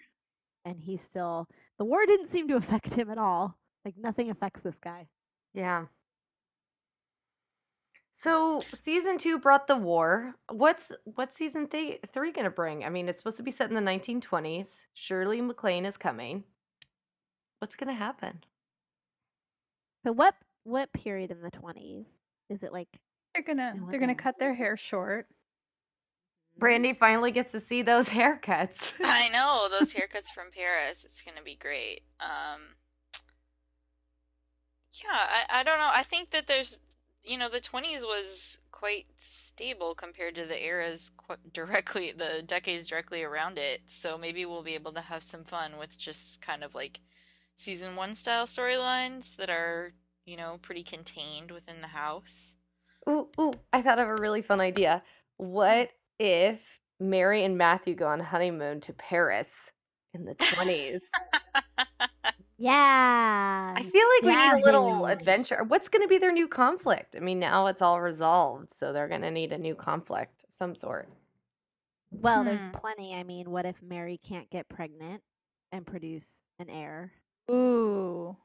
And 0.66 0.80
he 0.80 0.98
still, 0.98 1.48
the 1.78 1.86
war 1.86 2.06
didn't 2.06 2.30
seem 2.30 2.48
to 2.50 2.56
affect 2.58 2.94
him 2.94 3.10
at 3.10 3.18
all. 3.18 3.58
Like 3.86 3.98
nothing 3.98 4.30
affects 4.30 4.62
this 4.62 4.80
guy. 4.80 5.10
Yeah. 5.54 5.88
So 8.14 8.70
season 8.74 9.18
two 9.18 9.40
brought 9.40 9.68
the 9.68 9.76
war. 9.76 10.36
What's 10.50 10.92
what's 11.04 11.36
season 11.36 11.68
th- 11.68 12.00
three 12.14 12.32
gonna 12.32 12.50
bring? 12.50 12.86
I 12.86 12.90
mean, 12.90 13.10
it's 13.10 13.18
supposed 13.20 13.38
to 13.38 13.44
be 13.44 13.52
set 13.52 13.70
in 13.70 13.76
the 13.76 13.82
1920s. 13.82 14.86
Shirley 14.94 15.42
MacLaine 15.42 15.86
is 15.86 15.98
coming. 15.98 16.46
What's 17.60 17.76
gonna 17.76 17.94
happen? 17.96 18.44
So 20.06 20.12
what 20.14 20.36
what 20.64 20.94
period 20.94 21.32
in 21.32 21.42
the 21.42 21.52
20s? 21.52 22.06
Is 22.50 22.64
it 22.64 22.72
like 22.74 22.90
They're 23.34 23.44
gonna 23.44 23.76
they're 23.90 24.00
gonna 24.00 24.16
cut 24.16 24.38
their 24.40 24.54
hair 24.54 24.78
short. 24.78 25.28
Brandy 26.58 26.94
finally 26.94 27.32
gets 27.32 27.52
to 27.54 27.60
see 27.60 27.82
those 27.82 28.08
haircuts. 28.10 28.94
I 29.04 29.30
know 29.30 29.68
those 29.70 29.94
haircuts 29.96 30.30
from 30.30 30.52
Paris. 30.52 31.04
It's 31.04 31.22
gonna 31.22 31.42
be 31.44 31.56
great. 31.56 32.04
Um, 32.20 32.62
yeah, 35.04 35.10
I, 35.12 35.62
I 35.62 35.64
don't 35.64 35.80
know. 35.80 35.90
I 35.92 36.04
think 36.04 36.32
that 36.32 36.48
there's, 36.48 36.80
you 37.24 37.38
know, 37.38 37.50
the 37.50 37.60
20s 37.60 38.04
was 38.04 38.60
quite 38.72 39.06
stable 39.18 39.96
compared 39.96 40.36
to 40.36 40.46
the 40.46 40.62
eras 40.64 41.12
qu- 41.18 41.38
directly, 41.54 42.12
the 42.12 42.44
decades 42.46 42.88
directly 42.88 43.24
around 43.24 43.58
it. 43.58 43.82
So 43.88 44.18
maybe 44.18 44.46
we'll 44.46 44.64
be 44.64 44.76
able 44.76 44.94
to 44.94 45.02
have 45.02 45.24
some 45.24 45.44
fun 45.44 45.78
with 45.78 45.98
just 45.98 46.42
kind 46.42 46.64
of 46.64 46.76
like 46.76 47.00
season 47.58 47.96
one 47.96 48.16
style 48.16 48.46
storylines 48.46 49.36
that 49.38 49.50
are, 49.50 49.94
you 50.26 50.38
know, 50.38 50.58
pretty 50.62 50.84
contained 50.84 51.52
within 51.52 51.82
the 51.82 51.88
house. 51.88 52.56
Ooh, 53.10 53.30
ooh, 53.40 53.62
I 53.72 53.82
thought 53.82 54.00
of 54.00 54.08
a 54.10 54.16
really 54.18 54.42
fun 54.42 54.60
idea. 54.62 55.04
What 55.38 55.92
if 56.20 56.82
Mary 57.00 57.44
and 57.46 57.58
Matthew 57.58 57.96
go 57.96 58.08
on 58.08 58.20
honeymoon 58.20 58.82
to 58.82 58.94
Paris 58.94 59.72
in 60.14 60.26
the 60.26 60.36
20s? 60.36 61.14
Yeah. 62.58 63.78
I 63.78 63.84
feel 63.84 64.08
like 64.18 64.26
we 64.26 64.36
Yeah, 64.36 64.36
need 64.36 64.52
a 64.54 64.66
little 64.66 65.06
Haley. 65.06 65.06
adventure. 65.06 65.64
What's 65.64 65.90
going 65.90 66.02
to 66.02 66.08
be 66.08 66.18
their 66.18 66.32
new 66.32 66.48
conflict? 66.48 67.16
I 67.16 67.20
mean, 67.20 67.38
now 67.40 67.68
it's 67.68 67.82
all 67.84 68.02
resolved, 68.02 68.72
so 68.72 68.92
they're 68.94 69.08
going 69.08 69.22
to 69.22 69.30
need 69.32 69.52
a 69.54 69.58
new 69.60 69.76
conflict 69.76 70.44
of 70.44 70.54
some 70.56 70.74
sort. 70.76 71.08
Well, 72.12 72.46
there's 72.46 72.68
Hmm. 72.68 72.74
plenty. 72.74 73.14
I 73.14 73.24
mean, 73.24 73.52
what 73.52 73.66
if 73.66 73.82
Mary 73.82 74.18
can't 74.18 74.50
get 74.50 74.70
pregnant 74.70 75.22
and 75.74 75.86
produce 75.86 76.44
an 76.60 76.70
heir? 76.70 77.12
Ooh. 77.50 78.36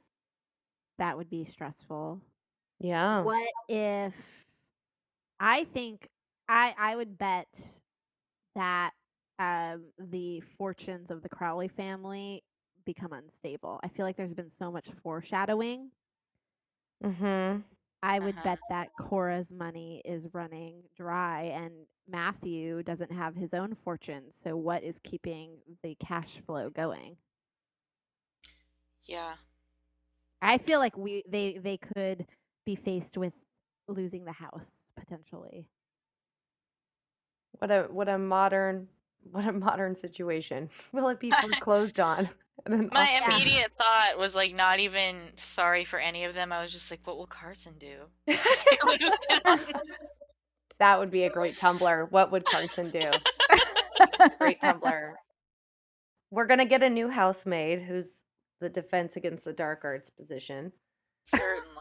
That 0.99 1.17
would 1.17 1.31
be 1.31 1.45
stressful. 1.45 2.21
Yeah. 2.81 3.27
What 3.27 3.49
if 3.69 4.15
I 5.41 5.65
think 5.65 6.09
I 6.49 6.75
I 6.79 6.97
would 6.97 7.19
bet 7.19 7.49
that 8.55 8.93
um 9.39 9.85
the 9.99 10.41
fortunes 10.59 11.11
of 11.11 11.23
the 11.23 11.29
Crawley 11.29 11.69
family 11.69 12.43
become 12.85 13.13
unstable. 13.13 13.81
I 13.83 13.89
feel 13.89 14.05
like 14.07 14.17
there's 14.17 14.35
been 14.35 14.51
so 14.51 14.71
much 14.71 14.89
foreshadowing. 15.03 15.91
Mm-hmm. 17.05 17.61
I 18.03 18.21
would 18.21 18.41
Uh-huh. 18.41 18.43
bet 18.43 18.61
that 18.69 18.95
Cora's 18.97 19.53
money 19.53 20.03
is 20.05 20.33
running 20.33 20.83
dry 20.97 21.43
and 21.45 21.87
Matthew 22.07 22.83
doesn't 22.83 23.13
have 23.13 23.35
his 23.35 23.53
own 23.55 23.75
fortune. 23.75 24.33
So 24.33 24.57
what 24.57 24.83
is 24.83 24.99
keeping 25.01 25.59
the 25.83 25.95
cash 25.97 26.41
flow 26.47 26.71
going? 26.71 27.17
Yeah. 29.05 29.37
I 30.41 30.59
feel 30.59 30.79
like 30.79 30.97
we 30.97 31.25
they 31.29 31.59
they 31.63 31.79
could 31.79 32.27
be 32.65 32.77
faced 32.77 33.17
with 33.17 33.33
losing 33.89 34.25
the 34.25 34.33
house 34.33 34.71
potentially. 34.97 35.69
What 37.59 37.71
a 37.71 37.89
what 37.91 38.09
a 38.09 38.19
modern 38.19 38.89
what 39.31 39.47
a 39.47 39.53
modern 39.53 39.97
situation. 39.97 40.71
Will 40.93 41.09
it 41.09 41.21
be 41.21 41.31
foreclosed 41.31 42.01
on? 42.01 42.29
My 42.69 43.21
auction? 43.23 43.33
immediate 43.33 43.71
thought 43.73 44.19
was 44.19 44.35
like 44.35 44.55
not 44.55 44.81
even 44.81 45.17
sorry 45.41 45.85
for 45.85 45.99
any 45.99 46.25
of 46.25 46.35
them. 46.35 46.53
I 46.53 46.61
was 46.61 46.73
just 46.73 46.91
like, 46.91 47.01
what 47.05 47.17
will 47.17 47.27
Carson 47.27 47.75
do? 47.79 47.97
That 50.79 51.01
would 51.01 51.11
be 51.11 51.25
a 51.25 51.31
great 51.31 51.55
Tumblr. 51.57 52.11
What 52.13 52.31
would 52.31 52.45
Carson 52.45 52.91
do? 52.91 53.01
Great 54.39 54.61
Tumblr. 54.61 55.15
We're 56.31 56.47
gonna 56.47 56.67
get 56.67 56.85
a 56.85 56.91
new 56.91 57.09
housemaid 57.09 57.83
who's 57.83 58.23
the 58.61 58.69
defense 58.71 59.17
against 59.17 59.45
the 59.45 59.53
dark 59.53 59.85
arts 59.85 60.11
position. 60.11 60.73
Certainly. 61.27 61.65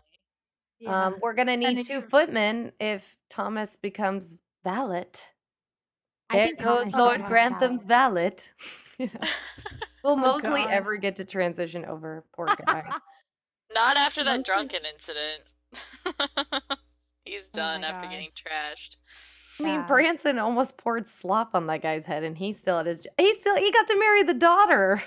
Um, 0.85 1.15
we're 1.23 1.33
gonna 1.33 1.57
need 1.57 1.83
two 1.85 1.93
you- 1.93 2.01
footmen 2.03 2.71
if 2.79 3.17
Thomas 3.31 3.75
becomes 3.77 4.37
valet. 4.63 5.08
I 6.29 6.37
There 6.37 6.45
think 6.49 6.60
goes 6.60 6.91
Thomas 6.91 6.95
Lord 6.95 7.25
Grantham's 7.25 7.83
valet. 7.83 8.35
You 8.99 9.08
know, 9.08 9.27
Will 10.04 10.12
Oh, 10.12 10.15
Molesley 10.15 10.65
God. 10.65 10.69
ever 10.69 10.97
get 10.97 11.15
to 11.15 11.25
transition 11.25 11.83
over? 11.85 12.23
Poor 12.35 12.45
guy. 12.45 12.83
Not 13.73 13.97
after 13.97 14.23
that 14.23 14.37
Mostly- 14.37 14.43
drunken 14.54 14.81
incident. 14.93 16.62
He's 17.25 17.47
done 17.47 17.81
my 17.81 17.87
after 17.87 18.08
getting 18.10 18.29
trashed. 18.29 18.97
I 19.60 19.63
mean, 19.63 19.73
Yeah. 19.79 19.87
Branson 19.87 20.37
almost 20.37 20.77
poured 20.77 21.08
slop 21.10 21.56
on 21.56 21.65
that 21.67 21.81
guy's 21.81 22.06
head, 22.06 22.23
and 22.23 22.37
he 22.37 22.54
still 22.54 22.77
had 22.77 22.85
his. 22.85 23.06
He 23.17 23.33
still 23.33 23.56
he 23.56 23.71
got 23.71 23.87
to 23.87 23.97
marry 23.99 24.21
the 24.23 24.33
daughter. 24.35 25.02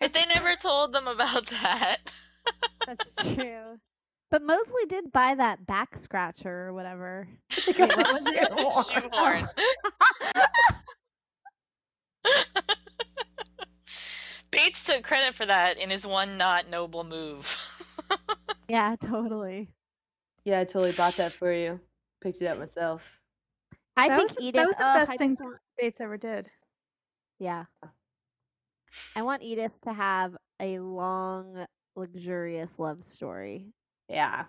But 0.00 0.12
they 0.12 0.24
never 0.26 0.54
told 0.56 0.92
them 0.92 1.06
about 1.08 1.46
that. 1.48 1.96
That's 2.86 3.14
true. 3.14 3.78
But 4.30 4.42
Molesley 4.42 4.86
did 4.88 5.10
buy 5.12 5.34
that 5.36 5.64
back 5.66 5.96
scratcher 5.96 6.66
or 6.68 6.72
whatever. 6.74 7.26
They 7.66 7.72
got 7.72 7.88
Wait, 7.88 7.96
what 7.96 8.12
was 8.12 8.26
it? 8.26 8.48
shoehorn. 8.48 8.84
Shoehorn. 8.84 9.48
Bates 14.50 14.84
took 14.86 15.02
credit 15.04 15.34
for 15.34 15.46
that 15.46 15.78
in 15.78 15.90
his 15.90 16.06
one 16.06 16.38
not 16.38 16.68
noble 16.68 17.04
move. 17.04 17.56
Yeah, 18.68 18.96
totally. 19.00 19.68
Yeah, 20.44 20.60
I 20.60 20.64
totally 20.64 20.92
bought 20.92 21.14
that 21.16 21.32
for 21.32 21.52
you. 21.52 21.80
Picked 22.20 22.42
it 22.42 22.46
up 22.48 22.58
myself. 22.58 23.20
I 23.96 24.08
That 24.08 24.16
think 24.18 24.28
was 24.30 24.38
Edith. 24.40 24.54
that 24.54 24.66
was 24.66 24.76
the 24.76 24.84
ugh, 24.84 24.96
best 25.00 25.10
I 25.12 25.16
thing 25.16 25.36
just 25.36 25.48
Bates 25.78 26.00
ever 26.00 26.16
did. 26.16 26.48
Yeah. 27.38 27.64
I 29.16 29.22
want 29.22 29.42
Edith 29.42 29.80
to 29.82 29.92
have 29.92 30.36
a 30.60 30.78
long, 30.78 31.66
luxurious 31.96 32.78
love 32.78 33.02
story. 33.02 33.66
Yeah. 34.08 34.44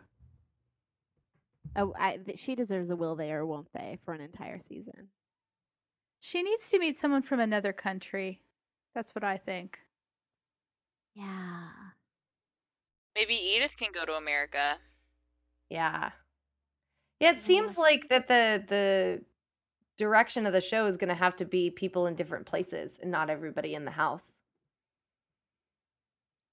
Oh, 1.76 1.94
I, 1.98 2.18
th- 2.18 2.40
she 2.40 2.56
deserves 2.56 2.90
a 2.90 2.96
will 2.96 3.16
they 3.16 3.32
or 3.32 3.46
won't 3.46 3.72
they 3.74 4.00
for 4.04 4.14
an 4.14 4.22
entire 4.22 4.60
season. 4.60 5.10
She 6.22 6.42
needs 6.44 6.70
to 6.70 6.80
meet 6.80 6.98
someone 6.98 7.22
from 7.22 7.40
another 7.40 7.74
country. 7.74 8.42
That's 8.96 9.14
what 9.16 9.24
I 9.24 9.38
think. 9.38 9.80
Yeah. 11.16 11.70
Maybe 13.16 13.36
Edith 13.36 13.76
can 13.78 13.92
go 13.94 14.06
to 14.06 14.14
America. 14.14 14.78
Yeah. 15.70 16.12
Yeah, 17.20 17.32
it 17.32 17.42
seems 17.42 17.78
like 17.78 18.08
that 18.10 18.28
the 18.28 18.64
the 18.68 19.22
direction 19.98 20.46
of 20.46 20.54
the 20.54 20.62
show 20.62 20.86
is 20.86 20.96
going 20.96 21.10
to 21.10 21.16
have 21.16 21.36
to 21.36 21.46
be 21.46 21.70
people 21.70 22.08
in 22.08 22.16
different 22.16 22.46
places 22.46 22.98
and 23.02 23.12
not 23.12 23.30
everybody 23.30 23.76
in 23.76 23.84
the 23.84 23.92
house. 23.92 24.32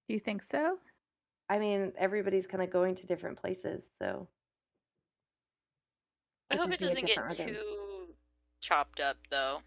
Do 0.08 0.14
you 0.14 0.20
think 0.20 0.42
so? 0.42 0.78
I 1.48 1.58
mean, 1.58 1.92
everybody's 1.98 2.46
kind 2.46 2.62
of 2.62 2.70
going 2.70 2.96
to 2.96 3.06
different 3.06 3.38
places, 3.38 3.90
so 3.98 4.28
I 6.50 6.56
hope 6.56 6.72
it 6.72 6.80
doesn't 6.80 7.06
get 7.06 7.16
different 7.16 7.38
rhythm. 7.38 7.54
too 7.54 8.14
chopped 8.60 9.00
up 9.00 9.16
though. 9.30 9.60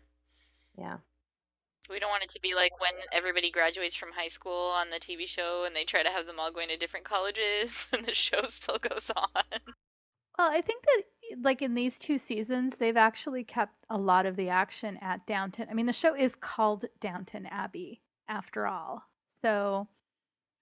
yeah. 0.78 0.98
We 1.90 2.00
don't 2.00 2.10
want 2.10 2.24
it 2.24 2.30
to 2.30 2.42
be 2.42 2.54
like 2.54 2.80
when 2.80 2.92
everybody 3.12 3.50
graduates 3.50 3.96
from 3.96 4.12
high 4.12 4.28
school 4.28 4.70
on 4.76 4.92
the 4.92 5.00
TV 5.00 5.26
show 5.26 5.64
and 5.66 5.76
they 5.76 5.86
try 5.86 6.04
to 6.04 6.10
have 6.10 6.28
them 6.28 6.40
all 6.40 6.52
going 6.52 6.68
to 6.68 6.78
different 6.78 7.06
colleges 7.06 7.88
and 7.94 8.06
the 8.06 8.14
show 8.14 8.44
still 8.44 8.78
goes 8.78 9.10
on. 9.16 9.44
Well, 10.38 10.52
I 10.52 10.62
think 10.62 10.84
that 10.84 11.04
like 11.42 11.62
in 11.62 11.74
these 11.74 11.98
two 11.98 12.18
seasons, 12.18 12.78
they've 12.78 12.96
actually 12.96 13.44
kept 13.44 13.74
a 13.90 13.98
lot 13.98 14.26
of 14.26 14.36
the 14.36 14.50
action 14.50 14.98
at 15.02 15.26
Downton. 15.26 15.68
I 15.70 15.74
mean, 15.74 15.88
the 15.88 15.94
show 15.94 16.16
is 16.16 16.36
called 16.36 16.86
Downton 17.00 17.46
Abbey 17.48 18.02
after 18.28 18.68
all. 18.68 19.04
So 19.42 19.88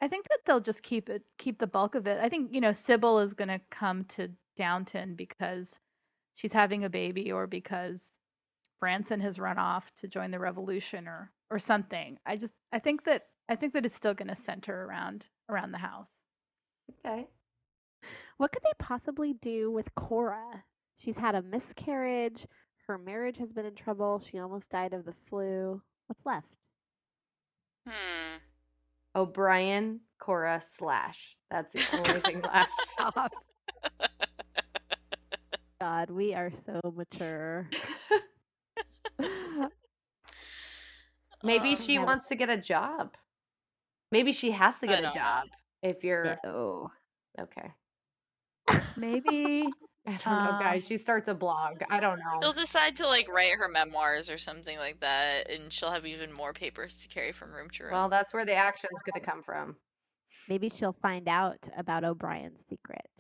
I 0.01 0.07
think 0.07 0.27
that 0.29 0.39
they'll 0.45 0.59
just 0.59 0.83
keep 0.83 1.09
it 1.09 1.23
keep 1.37 1.57
the 1.57 1.67
bulk 1.67 1.95
of 1.95 2.07
it. 2.07 2.19
I 2.21 2.29
think, 2.29 2.53
you 2.53 2.61
know, 2.61 2.71
Sybil 2.71 3.19
is 3.19 3.33
going 3.33 3.47
to 3.47 3.61
come 3.71 4.05
to 4.05 4.29
Downton 4.55 5.15
because 5.15 5.69
she's 6.35 6.53
having 6.53 6.85
a 6.85 6.89
baby 6.89 7.31
or 7.31 7.47
because 7.47 8.11
Branson 8.79 9.19
has 9.21 9.39
run 9.39 9.57
off 9.57 9.91
to 9.95 10.07
join 10.07 10.31
the 10.31 10.39
revolution 10.39 11.07
or 11.07 11.31
or 11.49 11.59
something. 11.59 12.17
I 12.25 12.37
just 12.37 12.53
I 12.71 12.79
think 12.79 13.05
that 13.05 13.23
I 13.49 13.55
think 13.55 13.73
that 13.73 13.85
it's 13.85 13.95
still 13.95 14.13
going 14.13 14.27
to 14.27 14.35
center 14.35 14.85
around 14.85 15.25
around 15.49 15.71
the 15.71 15.77
house. 15.77 16.11
Okay. 17.05 17.27
What 18.37 18.51
could 18.51 18.63
they 18.63 18.73
possibly 18.77 19.33
do 19.33 19.71
with 19.71 19.93
Cora? 19.95 20.63
She's 20.97 21.17
had 21.17 21.35
a 21.35 21.41
miscarriage. 21.41 22.45
Her 22.85 22.97
marriage 22.97 23.37
has 23.37 23.51
been 23.51 23.65
in 23.65 23.75
trouble. 23.75 24.19
She 24.19 24.39
almost 24.39 24.69
died 24.69 24.93
of 24.93 25.05
the 25.05 25.15
flu. 25.27 25.81
What's 26.07 26.25
left? 26.25 26.47
Hmm. 27.87 28.26
O'Brien, 29.17 29.99
Cora, 30.19 30.61
Slash. 30.77 31.35
That's 31.51 31.73
the 31.73 31.97
only 31.97 32.19
thing 32.21 32.41
left. 32.41 32.71
Stop. 32.85 33.31
God, 35.81 36.09
we 36.11 36.33
are 36.35 36.51
so 36.51 36.79
mature. 36.95 37.67
Maybe 41.43 41.73
Uh, 41.73 41.75
she 41.75 41.95
Never 41.95 42.05
wants 42.07 42.27
to 42.29 42.35
get 42.35 42.49
a 42.49 42.57
job. 42.57 43.15
Maybe 44.11 44.31
she 44.33 44.51
has 44.51 44.79
to 44.79 44.87
get 44.87 44.99
a 44.99 45.01
don't 45.03 45.15
know. 45.15 45.21
job 45.21 45.43
if 45.83 46.03
you're 46.03 46.37
No. 46.43 46.91
okay. 47.39 47.71
Maybe 48.95 49.69
I 50.07 50.11
don't 50.23 50.43
know, 50.43 50.51
Um, 50.51 50.59
guys. 50.59 50.87
She 50.87 50.97
starts 50.97 51.27
a 51.27 51.35
blog. 51.35 51.81
I 51.89 51.99
don't 51.99 52.17
know. 52.19 52.39
She'll 52.41 52.53
decide 52.53 52.95
to 52.97 53.07
like 53.07 53.27
write 53.27 53.55
her 53.55 53.67
memoirs 53.67 54.29
or 54.29 54.37
something 54.37 54.77
like 54.77 55.01
that, 55.01 55.49
and 55.49 55.71
she'll 55.71 55.91
have 55.91 56.05
even 56.05 56.31
more 56.31 56.53
papers 56.53 56.95
to 57.03 57.07
carry 57.09 57.33
from 57.33 57.51
room 57.51 57.69
to 57.71 57.83
room. 57.83 57.91
Well, 57.93 58.09
that's 58.09 58.33
where 58.33 58.45
the 58.45 58.55
action's 58.55 59.01
going 59.03 59.21
to 59.21 59.29
come 59.29 59.43
from. 59.43 59.75
Maybe 60.47 60.69
she'll 60.69 60.93
find 61.01 61.27
out 61.27 61.67
about 61.75 62.05
O'Brien's 62.05 62.65
secret. 62.69 63.11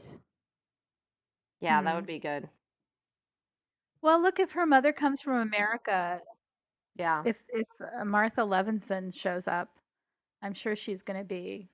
Yeah, 1.59 1.81
that 1.81 1.91
Hmm. 1.91 1.95
would 1.97 2.07
be 2.07 2.19
good. 2.19 2.49
Well, 4.01 4.21
look, 4.21 4.39
if 4.39 4.53
her 4.53 4.65
mother 4.65 4.93
comes 4.93 5.21
from 5.21 5.35
America, 5.41 6.21
Yeah. 6.95 7.23
if 7.25 7.37
if 7.49 7.67
uh, 7.81 8.05
Martha 8.05 8.41
Levinson 8.41 9.13
shows 9.13 9.47
up, 9.47 9.77
I'm 10.41 10.53
sure 10.53 10.75
she's 10.75 11.03
going 11.03 11.19
to 11.19 11.25
be. 11.25 11.69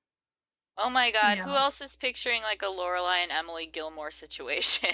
Oh 0.77 0.89
my 0.89 1.11
God, 1.11 1.37
who 1.39 1.51
else 1.55 1.81
is 1.81 1.95
picturing 1.95 2.41
like 2.41 2.61
a 2.61 2.65
Lorelai 2.65 3.23
and 3.23 3.31
Emily 3.31 3.65
Gilmore 3.67 4.11
situation 4.11 4.89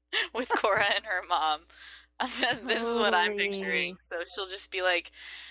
with 0.34 0.54
Cora 0.54 0.84
and 0.94 1.04
her 1.04 1.22
mom? 1.28 1.60
this 2.68 2.84
is 2.84 2.98
what 2.98 3.14
I'm 3.14 3.34
picturing. 3.34 3.96
So 3.98 4.16
she'll 4.26 4.46
just 4.46 4.70
be 4.70 4.82
like, 4.82 5.10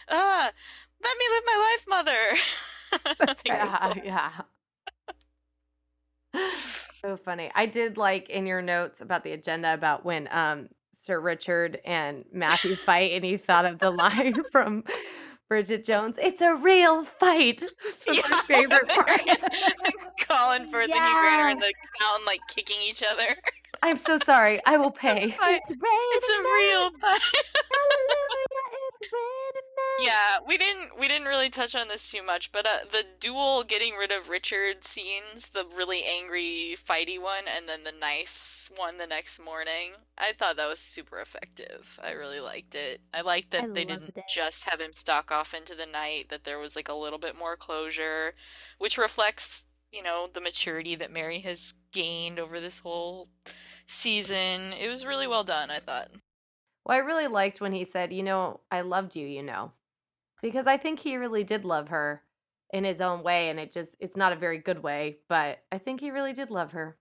"Ah, 0.09 0.51
let 1.03 1.17
me 1.17 1.25
live 1.29 1.43
my 1.45 1.71
life, 1.71 1.85
mother." 1.89 3.15
That's 3.19 3.43
Like, 3.49 3.49
right. 3.49 3.71
Yeah, 3.73 3.93
yeah. 4.03 4.31
So 6.99 7.17
funny. 7.17 7.51
I 7.55 7.65
did 7.65 7.97
like 7.97 8.29
in 8.29 8.45
your 8.45 8.61
notes 8.61 9.01
about 9.01 9.23
the 9.23 9.31
agenda 9.31 9.73
about 9.73 10.05
when 10.05 10.27
um 10.31 10.69
Sir 10.93 11.19
Richard 11.19 11.79
and 11.85 12.25
Matthew 12.31 12.75
fight 12.75 13.11
and 13.13 13.25
you 13.25 13.37
thought 13.37 13.65
of 13.65 13.79
the 13.79 13.91
line 13.91 14.43
from 14.51 14.83
Bridget 15.51 15.83
Jones, 15.83 16.17
it's 16.17 16.39
a 16.39 16.55
real 16.55 17.03
fight. 17.03 17.61
It's 18.07 18.29
my 18.29 18.41
favorite 18.47 18.87
part. 18.87 19.19
Colin 20.21 20.71
Firth 20.71 20.89
and 20.89 20.93
Hugh 20.93 21.19
Grant 21.19 21.41
are 21.41 21.49
in 21.49 21.59
the 21.59 21.73
fountain 21.99 22.25
like 22.25 22.39
kicking 22.47 22.77
each 22.87 23.03
other. 23.03 23.35
I'm 23.83 23.97
so 23.97 24.17
sorry. 24.17 24.61
I 24.65 24.77
will 24.77 24.91
pay. 25.05 25.25
It's 25.25 25.69
It's 25.69 26.29
a 26.29 26.39
real 26.39 26.91
fight. 27.01 27.19
Hallelujah, 27.75 28.47
it's 28.93 29.11
raining 29.11 29.27
men. 29.27 29.40
Yeah, 29.99 30.37
we 30.47 30.57
didn't 30.57 30.97
we 30.99 31.07
didn't 31.07 31.27
really 31.27 31.49
touch 31.49 31.75
on 31.75 31.87
this 31.87 32.09
too 32.09 32.23
much, 32.23 32.51
but 32.51 32.65
uh, 32.65 32.79
the 32.91 33.05
duel 33.19 33.63
getting 33.63 33.93
rid 33.95 34.11
of 34.11 34.29
Richard 34.29 34.83
scenes, 34.83 35.49
the 35.49 35.65
really 35.75 36.03
angry 36.03 36.75
fighty 36.87 37.21
one, 37.21 37.43
and 37.47 37.69
then 37.69 37.83
the 37.83 37.91
nice 37.91 38.69
one 38.77 38.97
the 38.97 39.05
next 39.05 39.39
morning, 39.39 39.91
I 40.17 40.31
thought 40.33 40.55
that 40.55 40.67
was 40.67 40.79
super 40.79 41.19
effective. 41.19 41.99
I 42.01 42.11
really 42.11 42.39
liked 42.39 42.73
it. 42.73 43.01
I 43.13 43.21
liked 43.21 43.51
that 43.51 43.63
I 43.65 43.67
they 43.67 43.85
didn't 43.85 44.17
it. 44.17 44.23
just 44.27 44.63
have 44.69 44.81
him 44.81 44.93
stalk 44.93 45.31
off 45.31 45.53
into 45.53 45.75
the 45.75 45.85
night, 45.85 46.29
that 46.29 46.43
there 46.43 46.57
was 46.59 46.75
like 46.75 46.89
a 46.89 46.93
little 46.93 47.19
bit 47.19 47.37
more 47.37 47.55
closure, 47.55 48.33
which 48.79 48.97
reflects, 48.97 49.65
you 49.91 50.01
know, 50.03 50.27
the 50.33 50.41
maturity 50.41 50.95
that 50.95 51.11
Mary 51.11 51.39
has 51.41 51.73
gained 51.91 52.39
over 52.39 52.59
this 52.59 52.79
whole 52.79 53.27
season. 53.87 54.73
It 54.73 54.87
was 54.87 55.05
really 55.05 55.27
well 55.27 55.43
done, 55.43 55.69
I 55.69 55.79
thought. 55.79 56.09
Well, 56.85 56.95
I 56.97 57.01
really 57.01 57.27
liked 57.27 57.61
when 57.61 57.73
he 57.73 57.85
said, 57.85 58.13
you 58.13 58.23
know, 58.23 58.59
I 58.71 58.81
loved 58.81 59.15
you, 59.15 59.27
you 59.27 59.43
know. 59.43 59.71
Because 60.41 60.67
I 60.67 60.77
think 60.77 60.99
he 60.99 61.17
really 61.17 61.43
did 61.43 61.65
love 61.65 61.89
her 61.89 62.21
in 62.73 62.83
his 62.83 63.01
own 63.01 63.21
way 63.21 63.49
and 63.49 63.59
it 63.59 63.71
just 63.71 63.95
it's 63.99 64.15
not 64.15 64.33
a 64.33 64.37
very 64.37 64.57
good 64.57 64.81
way, 64.81 65.17
but 65.27 65.59
I 65.71 65.77
think 65.77 65.99
he 65.99 66.11
really 66.11 66.33
did 66.33 66.49
love 66.49 66.71
her. 66.71 66.97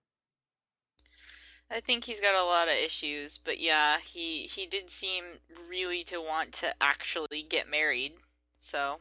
I 1.69 1.79
think 1.79 2.03
he's 2.03 2.19
got 2.19 2.35
a 2.35 2.43
lot 2.43 2.67
of 2.67 2.73
issues, 2.73 3.37
but 3.37 3.59
yeah, 3.59 3.97
he 4.03 4.43
he 4.43 4.65
did 4.65 4.89
seem 4.89 5.23
really 5.69 6.03
to 6.05 6.19
want 6.19 6.51
to 6.53 6.73
actually 6.81 7.43
get 7.43 7.69
married. 7.69 8.13
So 8.57 8.97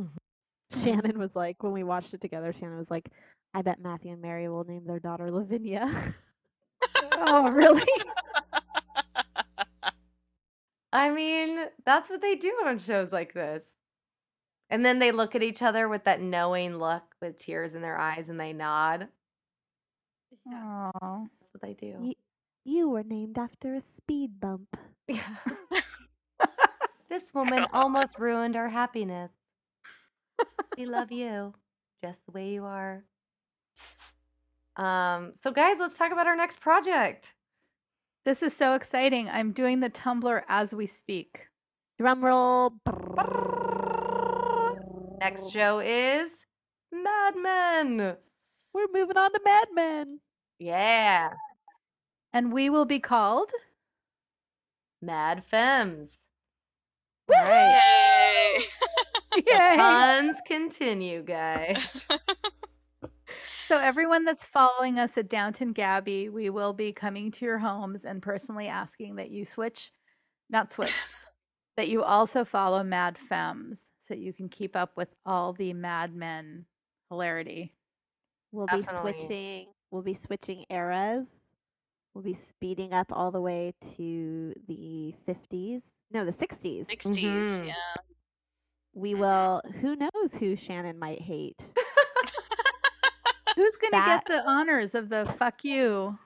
mm-hmm. 0.00 0.82
Shannon 0.82 1.18
was 1.18 1.34
like, 1.34 1.62
when 1.62 1.72
we 1.72 1.82
watched 1.82 2.14
it 2.14 2.20
together, 2.20 2.52
Shannon 2.52 2.78
was 2.78 2.90
like, 2.90 3.08
I 3.54 3.62
bet 3.62 3.80
Matthew 3.80 4.12
and 4.12 4.22
Mary 4.22 4.48
will 4.48 4.64
name 4.64 4.86
their 4.86 5.00
daughter 5.00 5.30
Lavinia. 5.30 6.14
Oh, 7.14 7.50
really? 7.50 7.82
I 10.92 11.10
mean, 11.10 11.58
that's 11.84 12.10
what 12.10 12.20
they 12.20 12.34
do 12.34 12.52
on 12.66 12.78
shows 12.78 13.12
like 13.12 13.32
this. 13.32 13.64
And 14.72 14.82
then 14.82 14.98
they 14.98 15.12
look 15.12 15.34
at 15.34 15.42
each 15.42 15.60
other 15.60 15.86
with 15.86 16.04
that 16.04 16.22
knowing 16.22 16.76
look 16.76 17.02
with 17.20 17.38
tears 17.38 17.74
in 17.74 17.82
their 17.82 17.98
eyes 17.98 18.30
and 18.30 18.40
they 18.40 18.54
nod. 18.54 19.06
Oh. 20.50 21.28
That's 21.40 21.52
what 21.52 21.62
they 21.62 21.74
do. 21.74 21.98
you, 22.00 22.14
you 22.64 22.88
were 22.88 23.02
named 23.02 23.36
after 23.36 23.74
a 23.74 23.82
speed 23.98 24.40
bump. 24.40 24.76
Yeah. 25.06 25.20
This 27.12 27.34
woman 27.34 27.66
almost 27.74 28.18
ruined 28.18 28.56
our 28.56 28.70
happiness. 28.70 29.30
We 30.78 30.86
love 30.86 31.12
you 31.12 31.52
just 32.02 32.24
the 32.24 32.32
way 32.32 32.54
you 32.54 32.64
are. 32.64 33.04
Um, 34.76 35.32
so 35.34 35.50
guys, 35.50 35.76
let's 35.78 35.98
talk 35.98 36.10
about 36.10 36.26
our 36.26 36.36
next 36.36 36.62
project. 36.62 37.34
This 38.24 38.42
is 38.42 38.54
so 38.54 38.72
exciting. 38.72 39.28
I'm 39.28 39.52
doing 39.52 39.78
the 39.80 39.90
Tumblr 39.90 40.42
as 40.48 40.74
we 40.74 40.86
speak. 40.86 41.48
Drum 41.98 42.24
roll. 42.24 42.72
Next 45.22 45.44
oh. 45.44 45.50
show 45.50 45.78
is 45.78 46.32
Mad 46.90 47.36
Men. 47.36 48.16
We're 48.74 48.88
moving 48.92 49.16
on 49.16 49.32
to 49.32 49.40
Mad 49.44 49.68
Men. 49.72 50.18
Yeah, 50.58 51.30
And 52.32 52.52
we 52.52 52.70
will 52.70 52.86
be 52.86 52.98
called 52.98 53.48
Mad 55.00 55.44
Femmes. 55.44 56.18
All 57.32 57.40
right. 57.44 58.58
yay! 59.36 59.42
Yay! 59.46 59.76
Puns 59.76 60.38
continue, 60.44 61.22
guys. 61.22 62.04
So 63.68 63.78
everyone 63.78 64.26
that's 64.26 64.44
following 64.44 64.98
us 64.98 65.16
at 65.16 65.30
Downton 65.30 65.72
Gabby, 65.72 66.28
we 66.28 66.50
will 66.50 66.74
be 66.74 66.92
coming 66.92 67.30
to 67.30 67.44
your 67.46 67.56
homes 67.56 68.04
and 68.04 68.20
personally 68.20 68.66
asking 68.66 69.16
that 69.16 69.30
you 69.30 69.46
switch, 69.46 69.92
not 70.50 70.72
switch, 70.72 70.92
that 71.78 71.88
you 71.88 72.02
also 72.02 72.44
follow 72.44 72.82
Mad 72.82 73.16
Femmes 73.16 73.91
so 74.12 74.18
you 74.18 74.32
can 74.34 74.48
keep 74.50 74.76
up 74.76 74.90
with 74.96 75.08
all 75.24 75.54
the 75.54 75.72
Mad 75.72 76.14
Men 76.14 76.66
hilarity. 77.10 77.72
We'll 78.52 78.66
Definitely. 78.66 79.12
be 79.12 79.18
switching. 79.18 79.66
We'll 79.90 80.02
be 80.02 80.12
switching 80.14 80.64
eras. 80.68 81.26
We'll 82.14 82.24
be 82.24 82.34
speeding 82.34 82.92
up 82.92 83.06
all 83.10 83.30
the 83.30 83.40
way 83.40 83.72
to 83.96 84.52
the 84.68 85.14
50s. 85.26 85.80
No, 86.10 86.26
the 86.26 86.32
60s. 86.32 86.86
60s, 86.88 87.62
Mhm. 87.62 87.66
yeah. 87.68 87.74
We 88.94 89.14
Mhm. 89.14 89.18
will. 89.18 89.62
Who 89.80 89.96
knows 89.96 90.34
who 90.38 90.56
Shannon 90.56 90.98
might 90.98 91.20
hate? 91.22 91.64
Who's 93.56 93.76
going 93.76 93.92
to 93.92 93.96
That- 93.98 94.24
get 94.26 94.26
the 94.26 94.46
honors 94.48 94.94
of 94.94 95.08
the 95.08 95.24
fuck 95.38 95.64
you? 95.64 96.18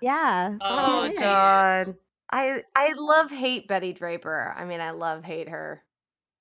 Yeah. 0.00 0.56
Oh, 0.60 1.00
tune 1.02 1.06
in. 1.06 1.10
geez. 1.12 1.20
God. 1.20 1.96
I 2.30 2.62
I 2.76 2.92
love 2.96 3.30
hate 3.30 3.66
Betty 3.68 3.92
Draper. 3.92 4.54
I 4.56 4.64
mean, 4.64 4.80
I 4.80 4.90
love 4.92 5.24
hate 5.24 5.48
her. 5.48 5.82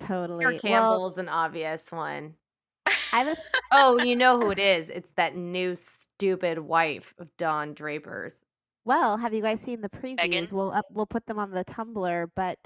Totally. 0.04 0.44
Your 0.44 0.52
Well, 0.52 0.62
Campbell's 0.62 1.18
an 1.18 1.30
obvious 1.30 1.92
one. 1.92 2.36
I 2.86 3.24
have 3.24 3.28
a 3.28 3.38
Oh, 3.72 4.04
you 4.04 4.16
know 4.16 4.40
who 4.40 4.52
it 4.52 4.60
is. 4.60 4.90
It's 4.90 5.12
that 5.16 5.36
new 5.36 5.76
stupid 5.76 6.60
wife 6.60 7.14
of 7.18 7.28
Don 7.38 7.74
Draper's. 7.74 8.36
Well, 8.86 9.18
have 9.18 9.34
you 9.34 9.42
guys 9.42 9.62
seen 9.62 9.82
the 9.82 9.90
previews? 9.90 10.18
Megan? 10.18 10.48
We'll 10.52 10.72
up, 10.72 10.86
we'll 10.92 11.06
put 11.06 11.26
them 11.26 11.40
on 11.40 11.52
the 11.52 11.64
Tumblr, 11.64 12.30
but 12.36 12.60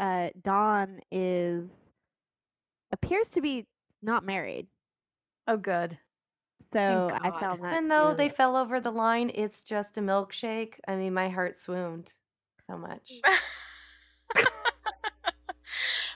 uh, 0.00 0.30
Dawn 0.42 1.00
is 1.12 1.70
appears 2.92 3.28
to 3.28 3.40
be 3.40 3.66
not 4.02 4.24
married. 4.24 4.66
Oh, 5.46 5.56
good. 5.56 5.96
So 6.72 7.10
I 7.12 7.30
found 7.40 7.62
that. 7.64 7.72
Even 7.72 7.88
though 7.88 8.10
be 8.10 8.24
they 8.24 8.28
fell 8.28 8.56
over 8.56 8.80
the 8.80 8.90
line, 8.90 9.30
it's 9.34 9.62
just 9.62 9.98
a 9.98 10.00
milkshake. 10.00 10.74
I 10.86 10.96
mean, 10.96 11.14
my 11.14 11.28
heart 11.28 11.56
swooned 11.56 12.12
so 12.68 12.76
much. 12.76 13.12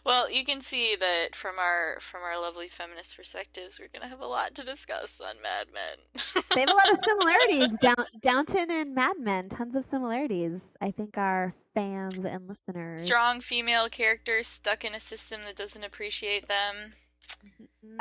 well, 0.04 0.30
you 0.30 0.44
can 0.44 0.60
see 0.60 0.96
that 0.96 1.34
from 1.34 1.58
our 1.58 1.98
from 2.00 2.22
our 2.22 2.40
lovely 2.40 2.68
feminist 2.68 3.16
perspectives, 3.16 3.78
we're 3.80 3.88
gonna 3.92 4.08
have 4.08 4.20
a 4.20 4.26
lot 4.26 4.54
to 4.56 4.64
discuss 4.64 5.20
on 5.20 5.34
Mad 5.42 5.66
Men. 5.72 6.22
they 6.54 6.60
have 6.60 6.70
a 6.70 6.74
lot 6.74 6.90
of 6.92 6.98
similarities. 7.04 7.78
Down, 7.80 8.06
Downton 8.20 8.70
and 8.70 8.94
Mad 8.94 9.18
Men, 9.18 9.48
tons 9.48 9.74
of 9.74 9.84
similarities. 9.84 10.60
I 10.80 10.90
think 10.90 11.16
our 11.18 11.54
fans 11.74 12.24
and 12.24 12.48
listeners. 12.48 13.02
Strong 13.02 13.40
female 13.40 13.88
characters 13.88 14.46
stuck 14.46 14.84
in 14.84 14.94
a 14.94 15.00
system 15.00 15.40
that 15.46 15.56
doesn't 15.56 15.84
appreciate 15.84 16.46
them. 16.48 16.92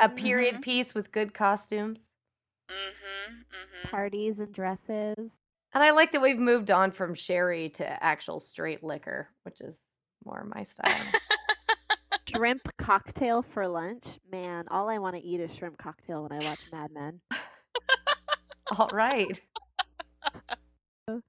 A 0.00 0.08
Mhm. 0.08 0.16
period 0.16 0.62
piece 0.62 0.94
with 0.94 1.12
good 1.12 1.34
costumes. 1.34 2.00
Mm-hmm. 2.68 3.34
Mm-hmm. 3.34 3.90
Parties 3.90 4.40
and 4.40 4.52
dresses. 4.52 5.16
And 5.72 5.82
I 5.82 5.90
like 5.90 6.12
that 6.12 6.22
we've 6.22 6.38
moved 6.38 6.70
on 6.70 6.92
from 6.92 7.14
sherry 7.14 7.70
to 7.70 8.02
actual 8.04 8.40
straight 8.40 8.82
liquor, 8.82 9.28
which 9.42 9.60
is 9.60 9.78
more 10.24 10.44
my 10.44 10.62
style. 10.62 10.88
Shrimp 12.28 12.62
cocktail 12.78 13.42
for 13.42 13.66
lunch. 13.68 14.18
Man, 14.30 14.64
all 14.70 14.88
I 14.88 14.98
want 14.98 15.16
to 15.16 15.22
eat 15.22 15.40
is 15.40 15.54
shrimp 15.54 15.78
cocktail 15.78 16.22
when 16.22 16.32
I 16.32 16.44
watch 16.44 16.60
Mad 16.72 16.90
Men. 16.92 17.20
All 18.78 18.88
right. 18.92 19.40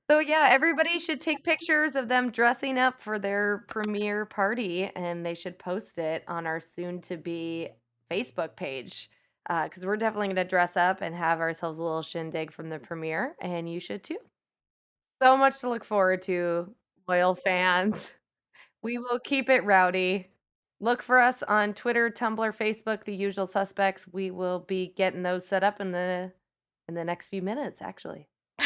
So 0.10 0.20
yeah, 0.20 0.48
everybody 0.52 1.00
should 1.00 1.20
take 1.20 1.44
pictures 1.44 1.96
of 1.96 2.08
them 2.08 2.32
dressing 2.32 2.78
up 2.78 3.02
for 3.02 3.20
their 3.20 3.66
premiere 3.68 4.26
party, 4.26 4.90
and 4.96 5.26
they 5.26 5.34
should 5.34 5.60
post 5.60 5.98
it 5.98 6.24
on 6.30 6.48
our 6.48 6.62
soon-to-be 6.62 7.68
Facebook 8.10 8.56
page. 8.56 9.10
Uh, 9.50 9.66
because 9.66 9.86
we're 9.86 9.98
definitely 9.98 10.28
going 10.28 10.38
to 10.38 10.46
dress 10.46 10.78
up 10.78 11.02
and 11.02 11.14
have 11.14 11.42
ourselves 11.42 11.78
a 11.78 11.84
little 11.84 12.02
shindig 12.02 12.54
from 12.54 12.70
the 12.70 12.80
premiere, 12.80 13.36
and 13.42 13.70
you 13.70 13.82
should 13.82 14.02
too. 14.02 14.18
So 15.22 15.36
much 15.36 15.60
to 15.60 15.70
look 15.70 15.84
forward 15.84 16.22
to, 16.24 16.74
loyal 17.08 17.36
fans. 17.36 18.10
We 18.82 18.98
will 18.98 19.20
keep 19.20 19.50
it 19.50 19.66
rowdy. 19.66 20.30
Look 20.82 21.02
for 21.02 21.20
us 21.20 21.42
on 21.44 21.74
Twitter, 21.74 22.10
Tumblr, 22.10 22.56
Facebook, 22.58 23.06
the 23.06 23.16
usual 23.16 23.48
suspects. 23.48 24.06
We 24.12 24.32
will 24.32 24.60
be 24.60 24.94
getting 24.96 25.24
those 25.24 25.48
set 25.48 25.64
up 25.64 25.80
in 25.80 25.92
the 25.92 26.32
in 26.88 26.96
the 26.96 27.04
next 27.04 27.28
few 27.28 27.42
minutes, 27.42 27.82
actually. 27.82 28.28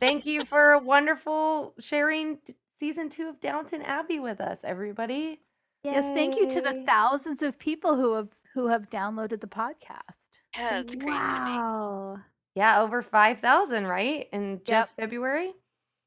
Thank 0.00 0.26
you 0.26 0.44
for 0.44 0.72
a 0.72 0.78
wonderful 0.78 1.74
sharing 1.78 2.38
season 2.78 3.08
two 3.08 3.28
of 3.28 3.40
Downton 3.40 3.82
Abbey 3.82 4.20
with 4.20 4.40
us, 4.40 4.58
everybody. 4.64 5.40
Yes, 5.84 6.04
thank 6.14 6.36
you 6.36 6.48
to 6.48 6.60
the 6.60 6.84
thousands 6.86 7.42
of 7.42 7.58
people 7.58 7.96
who 7.96 8.14
have 8.14 8.28
who 8.54 8.68
have 8.68 8.88
downloaded 8.90 9.40
the 9.40 9.48
podcast. 9.48 10.16
yeah, 10.56 10.78
it's 10.78 10.94
crazy 10.94 11.04
to 11.04 11.44
me. 11.44 11.52
wow. 11.52 12.16
Yeah, 12.54 12.82
over 12.82 13.02
5,000, 13.02 13.86
right? 13.86 14.26
In 14.32 14.60
just 14.64 14.94
February? 14.96 15.52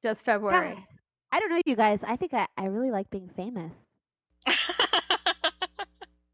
Just 0.04 0.24
February. 0.24 0.76
God, 0.76 0.84
I 1.32 1.40
don't 1.40 1.50
know 1.50 1.62
you 1.66 1.76
guys. 1.76 2.02
I 2.04 2.16
think 2.16 2.34
I, 2.34 2.48
I 2.56 2.66
really 2.66 2.92
like 2.92 3.10
being 3.10 3.30
famous. 3.36 3.74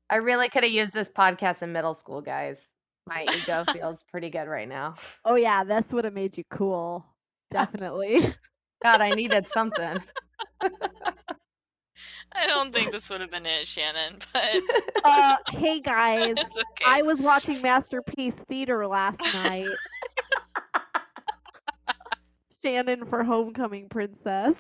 I 0.09 0.17
really 0.17 0.49
could 0.49 0.63
have 0.63 0.71
used 0.71 0.93
this 0.93 1.09
podcast 1.09 1.61
in 1.61 1.71
middle 1.71 1.93
school, 1.93 2.21
guys. 2.21 2.67
My 3.07 3.25
ego 3.35 3.63
feels 3.73 4.03
pretty 4.03 4.29
good 4.29 4.47
right 4.47 4.67
now. 4.67 4.95
Oh 5.25 5.35
yeah, 5.35 5.63
this 5.63 5.91
would 5.93 6.05
have 6.05 6.13
made 6.13 6.37
you 6.37 6.43
cool. 6.49 7.05
Definitely. 7.49 8.33
God, 8.83 9.01
I 9.01 9.11
needed 9.11 9.47
something. 9.47 9.97
I 12.33 12.47
don't 12.47 12.73
think 12.73 12.91
this 12.91 13.09
would 13.09 13.21
have 13.21 13.31
been 13.31 13.45
it, 13.45 13.67
Shannon, 13.67 14.19
but 14.33 14.61
uh, 15.03 15.35
hey 15.49 15.79
guys, 15.81 16.31
okay. 16.37 16.85
I 16.85 17.01
was 17.01 17.19
watching 17.19 17.61
Masterpiece 17.61 18.35
Theater 18.47 18.87
last 18.87 19.21
night. 19.33 19.67
Shannon 22.63 23.05
for 23.05 23.23
Homecoming 23.23 23.89
Princess. 23.89 24.55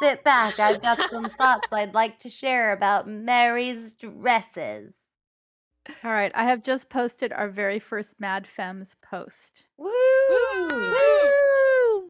Sit 0.00 0.22
back. 0.24 0.58
I've 0.58 0.82
got 0.82 1.10
some 1.10 1.30
thoughts 1.30 1.68
I'd 1.72 1.94
like 1.94 2.18
to 2.20 2.28
share 2.28 2.72
about 2.72 3.08
Mary's 3.08 3.94
dresses. 3.94 4.92
All 6.04 6.12
right, 6.12 6.32
I 6.34 6.44
have 6.44 6.62
just 6.62 6.90
posted 6.90 7.32
our 7.32 7.48
very 7.48 7.78
first 7.78 8.18
Mad 8.20 8.46
Femmes 8.46 8.96
post. 9.02 9.68
Woo! 9.78 9.90
Woo! 10.68 12.08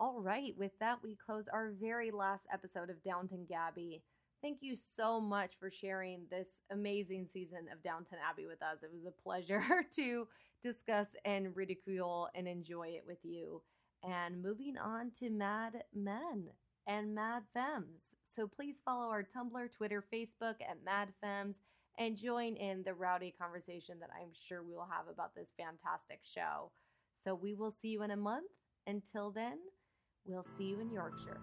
All 0.00 0.20
right, 0.20 0.54
with 0.56 0.72
that, 0.80 1.02
we 1.02 1.16
close 1.16 1.48
our 1.48 1.72
very 1.80 2.10
last 2.10 2.46
episode 2.52 2.90
of 2.90 3.02
Downton 3.02 3.46
Gabby. 3.48 4.02
Thank 4.40 4.58
you 4.60 4.76
so 4.76 5.20
much 5.20 5.54
for 5.58 5.70
sharing 5.70 6.26
this 6.30 6.60
amazing 6.70 7.26
season 7.26 7.66
of 7.72 7.82
Downton 7.82 8.18
Abbey 8.30 8.46
with 8.46 8.62
us. 8.62 8.82
It 8.82 8.90
was 8.92 9.06
a 9.06 9.22
pleasure 9.22 9.62
to 9.96 10.28
discuss 10.62 11.08
and 11.24 11.56
ridicule 11.56 12.28
and 12.34 12.46
enjoy 12.46 12.88
it 12.88 13.04
with 13.06 13.18
you. 13.22 13.62
And 14.06 14.42
moving 14.42 14.76
on 14.76 15.10
to 15.20 15.30
Mad 15.30 15.84
Men 15.94 16.48
and 16.86 17.14
Mad 17.14 17.44
Femmes. 17.54 18.14
So 18.22 18.46
please 18.46 18.82
follow 18.84 19.08
our 19.08 19.22
Tumblr, 19.22 19.72
Twitter, 19.72 20.04
Facebook 20.12 20.56
at 20.60 20.84
Mad 20.84 21.08
Femmes 21.22 21.60
and 21.98 22.16
join 22.16 22.56
in 22.56 22.82
the 22.82 22.92
rowdy 22.92 23.32
conversation 23.38 24.00
that 24.00 24.10
I'm 24.14 24.32
sure 24.32 24.62
we 24.62 24.74
will 24.74 24.88
have 24.90 25.08
about 25.08 25.34
this 25.34 25.52
fantastic 25.56 26.20
show. 26.22 26.70
So 27.22 27.34
we 27.34 27.54
will 27.54 27.70
see 27.70 27.88
you 27.88 28.02
in 28.02 28.10
a 28.10 28.16
month. 28.16 28.50
Until 28.86 29.30
then, 29.30 29.58
we'll 30.26 30.46
see 30.58 30.64
you 30.64 30.80
in 30.80 30.90
Yorkshire. 30.90 31.40